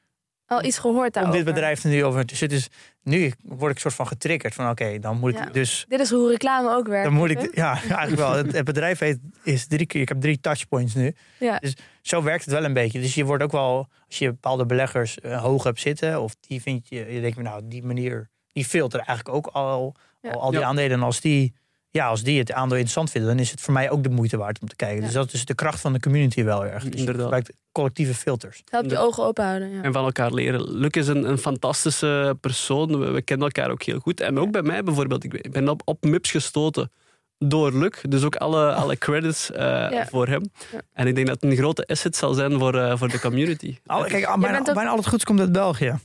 al 0.51 0.63
iets 0.63 0.77
gehoord 0.77 1.13
daarover. 1.13 1.39
Om 1.39 1.45
dit 1.45 1.53
bedrijf 1.53 1.83
er 1.83 1.89
nu 1.89 2.03
over 2.05 2.25
te 2.25 2.35
zitten. 2.35 2.57
Dus 2.57 2.69
nu 3.03 3.33
word 3.41 3.71
ik 3.71 3.79
soort 3.79 3.93
van 3.93 4.07
getriggerd 4.07 4.53
van 4.53 4.69
oké, 4.69 4.99
dan 4.99 5.19
moet 5.19 5.39
ik 5.39 5.53
dus. 5.53 5.85
Dit 5.87 5.99
is 5.99 6.09
hoe 6.09 6.29
reclame 6.29 6.75
ook 6.75 6.87
werkt. 6.87 7.03
Dan 7.03 7.13
moet 7.13 7.29
ik, 7.29 7.55
ja, 7.55 7.71
eigenlijk 7.73 8.15
wel. 8.15 8.31
Het, 8.31 8.63
bedrijf 8.63 8.99
heeft, 8.99 9.19
is 9.43 9.67
drie 9.67 9.85
keer. 9.85 10.01
Ik 10.01 10.09
heb 10.09 10.21
drie 10.21 10.39
touchpoints 10.39 10.95
nu. 10.95 11.15
Ja. 11.39 11.57
Dus 11.57 11.75
zo 12.01 12.23
werkt 12.23 12.45
het 12.45 12.53
wel 12.53 12.63
een 12.63 12.73
beetje. 12.73 12.99
Dus 12.99 13.15
je 13.15 13.25
wordt 13.25 13.43
ook 13.43 13.51
wel, 13.51 13.87
als 14.07 14.17
je 14.17 14.27
bepaalde 14.27 14.65
beleggers 14.65 15.17
uh, 15.21 15.41
hoog 15.41 15.63
hebt 15.63 15.79
zitten, 15.79 16.21
of 16.21 16.35
die 16.39 16.61
vind 16.61 16.89
je, 16.89 17.13
je 17.13 17.21
denkt, 17.21 17.37
nou, 17.37 17.61
die 17.65 17.83
manier, 17.83 18.29
die 18.51 18.65
filter 18.65 18.99
eigenlijk 18.99 19.37
ook 19.37 19.47
al, 19.47 19.95
al, 20.21 20.41
al 20.41 20.51
die 20.51 20.65
aandelen. 20.65 20.97
En 20.97 21.03
als 21.03 21.21
die 21.21 21.53
ja, 21.91 22.07
als 22.07 22.23
die 22.23 22.39
het 22.39 22.51
aandeel 22.51 22.77
interessant 22.77 23.11
vinden, 23.11 23.29
dan 23.29 23.39
is 23.39 23.51
het 23.51 23.61
voor 23.61 23.73
mij 23.73 23.89
ook 23.89 24.03
de 24.03 24.09
moeite 24.09 24.37
waard 24.37 24.61
om 24.61 24.67
te 24.67 24.75
kijken. 24.75 25.03
Dus 25.03 25.13
dat 25.13 25.33
is 25.33 25.45
de 25.45 25.55
kracht 25.55 25.79
van 25.79 25.93
de 25.93 25.99
community 25.99 26.43
wel 26.43 26.65
erg. 26.65 26.83
Dus 26.83 26.99
Inderdaad. 26.99 27.49
collectieve 27.71 28.13
filters. 28.13 28.61
Help 28.69 28.89
je 28.89 28.97
ogen 28.97 29.23
open 29.23 29.45
houden. 29.45 29.69
Ja. 29.69 29.81
En 29.81 29.93
van 29.93 30.05
elkaar 30.05 30.33
leren. 30.33 30.77
Luc 30.77 30.89
is 30.89 31.07
een, 31.07 31.29
een 31.29 31.37
fantastische 31.37 32.37
persoon. 32.41 33.13
We, 33.13 33.21
kennen 33.21 33.45
elkaar 33.45 33.71
ook 33.71 33.83
heel 33.83 33.99
goed. 33.99 34.19
En 34.19 34.39
ook 34.39 34.51
bij 34.51 34.61
mij 34.61 34.83
bijvoorbeeld. 34.83 35.23
Ik 35.23 35.51
ben 35.51 35.69
op, 35.69 35.81
op 35.85 36.03
MIPS 36.03 36.31
gestoten 36.31 36.91
door 37.37 37.73
Luc. 37.73 38.01
Dus 38.09 38.23
ook 38.23 38.35
alle, 38.35 38.73
alle 38.81 38.97
credits 38.97 39.51
uh, 39.51 40.05
voor 40.05 40.27
hem. 40.27 40.51
Ja. 40.71 40.81
En 40.93 41.07
ik 41.07 41.15
denk 41.15 41.27
dat 41.27 41.41
het 41.41 41.51
een 41.51 41.57
grote 41.57 41.85
asset 41.85 42.15
zal 42.15 42.33
zijn 42.33 42.59
voor, 42.59 42.75
uh, 42.75 42.97
voor 42.97 43.07
de 43.07 43.19
community. 43.19 43.77
Al, 43.85 44.03
kijk, 44.03 44.39
bijna, 44.39 44.61
bijna 44.61 44.89
al 44.89 44.97
het 44.97 45.07
goeds 45.07 45.23
komt 45.23 45.39
uit 45.39 45.51
België. 45.51 45.95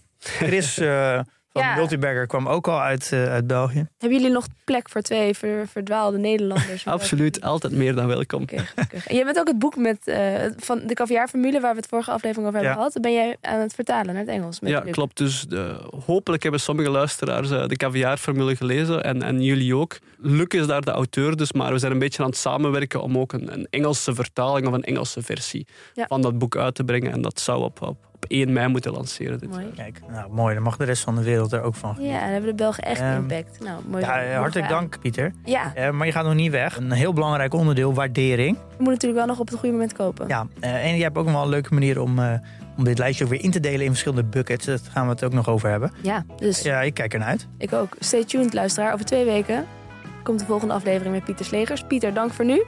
Er 0.41 0.53
is... 0.53 0.79
Uh, 0.79 1.21
Van 1.59 1.65
Ja. 1.69 1.75
Multiberger 1.77 2.27
kwam 2.27 2.49
ook 2.49 2.69
al 2.69 2.81
uit, 2.81 3.13
eh, 3.13 3.25
uit 3.31 3.47
België. 3.47 3.87
Hebben 3.99 4.19
jullie 4.19 4.33
nog 4.35 4.47
plek 4.65 4.89
voor 4.89 5.01
twee 5.01 5.35
ver- 5.35 5.67
verdwaalde 5.69 6.19
Nederlanders? 6.19 6.87
Absoluut, 6.97 7.41
altijd 7.43 7.73
meer 7.73 7.95
dan 7.95 8.07
welkom. 8.07 8.45
En 8.47 9.15
jij 9.15 9.25
bent 9.25 9.39
ook 9.39 9.47
het 9.49 9.59
boek 9.59 9.77
met, 9.77 10.07
eh, 10.09 10.35
van 10.57 10.81
de 10.87 10.95
caviarformule, 10.95 11.61
waar 11.61 11.71
we 11.73 11.77
het 11.79 11.89
vorige 11.89 12.11
aflevering 12.11 12.47
over 12.49 12.61
hebben 12.61 12.79
Ja. 12.79 12.87
gehad. 12.87 13.03
Ben 13.03 13.13
jij 13.13 13.37
aan 13.41 13.61
het 13.61 13.75
vertalen 13.75 14.07
naar 14.07 14.23
het 14.23 14.29
Engels? 14.29 14.61
Met 14.61 14.71
Ja, 14.71 14.81
Luc? 14.85 14.93
klopt. 14.93 15.17
Dus 15.17 15.43
de, 15.43 15.77
hopelijk 16.07 16.43
hebben 16.43 16.61
sommige 16.61 16.91
luisteraars 16.91 17.51
eh, 17.51 17.67
de 17.67 17.77
caviarformule 17.77 18.57
gelezen 18.57 19.03
en, 19.05 19.23
en 19.23 19.43
jullie 19.43 19.77
ook. 19.77 19.99
Luc 20.19 20.47
is 20.49 20.67
daar 20.67 20.81
de 20.83 20.91
auteur, 20.91 21.37
dus, 21.37 21.53
maar 21.53 21.73
we 21.73 21.79
zijn 21.79 21.93
een 21.93 21.99
beetje 21.99 22.23
aan 22.23 22.29
het 22.29 22.39
samenwerken 22.39 23.03
om 23.03 23.19
ook 23.19 23.33
een, 23.33 23.53
een 23.53 23.67
Engelse 23.71 24.15
vertaling 24.15 24.67
of 24.67 24.73
een 24.73 24.83
Engelse 24.85 25.23
versie 25.23 25.67
Ja. 25.95 26.05
van 26.09 26.23
dat 26.23 26.39
boek 26.39 26.57
uit 26.57 26.75
te 26.75 26.85
brengen. 26.85 27.13
En 27.13 27.23
dat 27.23 27.41
zou 27.41 27.63
op, 27.63 27.83
op 27.83 27.97
1 28.29 28.53
mei 28.53 28.69
moeten 28.69 28.93
lanceren. 28.93 29.39
Dit 29.39 29.51
Mooi. 29.51 29.71
Kijk, 29.77 30.01
nou 30.11 30.31
mooi. 30.33 30.55
Dan 30.55 30.63
mag 30.63 30.77
de 30.77 30.85
rest 30.85 31.03
van 31.03 31.15
de 31.15 31.23
wereld 31.23 31.53
er 31.53 31.63
ook 31.63 31.75
van. 31.75 31.97
Ja, 32.01 32.21
dan 32.21 32.29
hebben 32.29 32.51
de 32.51 32.55
Belgen 32.57 32.83
echt 32.85 33.01
Ehm, 33.01 33.17
impact. 33.17 33.61
Nou, 33.61 33.83
mooi. 33.89 34.05
Ja, 34.05 34.33
hartelijk 34.39 34.71
aan. 34.71 34.79
dank, 34.81 34.99
Pieter. 35.01 35.33
Ja, 35.45 35.73
Eh, 35.75 35.91
maar 35.91 36.07
je 36.07 36.13
gaat 36.13 36.25
nog 36.25 36.35
niet 36.35 36.51
weg. 36.51 36.77
Een 36.77 36.93
heel 36.93 37.13
belangrijk 37.13 37.55
onderdeel, 37.55 37.95
waardering. 37.95 38.57
we 38.57 38.63
moeten 38.69 38.85
natuurlijk 38.93 39.19
wel 39.19 39.27
nog 39.27 39.39
op 39.39 39.47
het 39.49 39.59
goede 39.59 39.73
moment 39.75 39.93
kopen. 39.93 40.29
Ja, 40.29 40.47
eh, 40.61 40.85
en 40.87 40.97
je 40.97 41.03
hebt 41.03 41.17
ook 41.19 41.25
nog 41.25 41.35
wel 41.35 41.43
een 41.43 41.49
leuke 41.49 41.75
manier 41.75 42.01
om, 42.01 42.19
eh, 42.19 42.33
om 42.77 42.85
dit 42.85 42.99
lijstje 42.99 43.25
ook 43.25 43.31
weer 43.31 43.43
in 43.43 43.51
te 43.51 43.61
delen 43.61 43.81
in 43.81 43.89
verschillende 43.91 44.25
buckets. 44.25 44.65
Daar 44.67 44.79
gaan 44.91 45.05
we 45.07 45.13
het 45.13 45.25
ook 45.25 45.33
nog 45.33 45.49
over 45.49 45.71
hebben. 45.71 45.93
Ja, 46.03 46.25
dus 46.37 46.63
Ja, 46.63 46.81
ik 46.83 46.95
kijk 46.95 47.13
ernaar 47.13 47.29
uit. 47.29 47.47
ik 47.59 47.73
ook. 47.73 47.97
Stay 47.99 48.25
tuned, 48.25 48.55
luisteraar. 48.55 48.93
Over 48.93 49.05
twee 49.07 49.25
weken 49.25 49.65
komt 50.23 50.39
de 50.39 50.45
volgende 50.47 50.75
aflevering 50.75 51.15
met 51.15 51.25
Pieter 51.25 51.45
Slegers. 51.45 51.83
Pieter, 51.85 52.15
dank 52.15 52.33
voor 52.33 52.45
nu. 52.45 52.63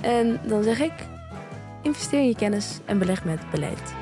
En 0.00 0.40
dan 0.46 0.62
zeg 0.62 0.80
ik, 0.80 0.92
investeer 1.82 2.20
in 2.20 2.26
je 2.26 2.36
kennis 2.36 2.78
en 2.84 2.98
beleg 2.98 3.24
met 3.24 3.38
beleid. 3.50 3.94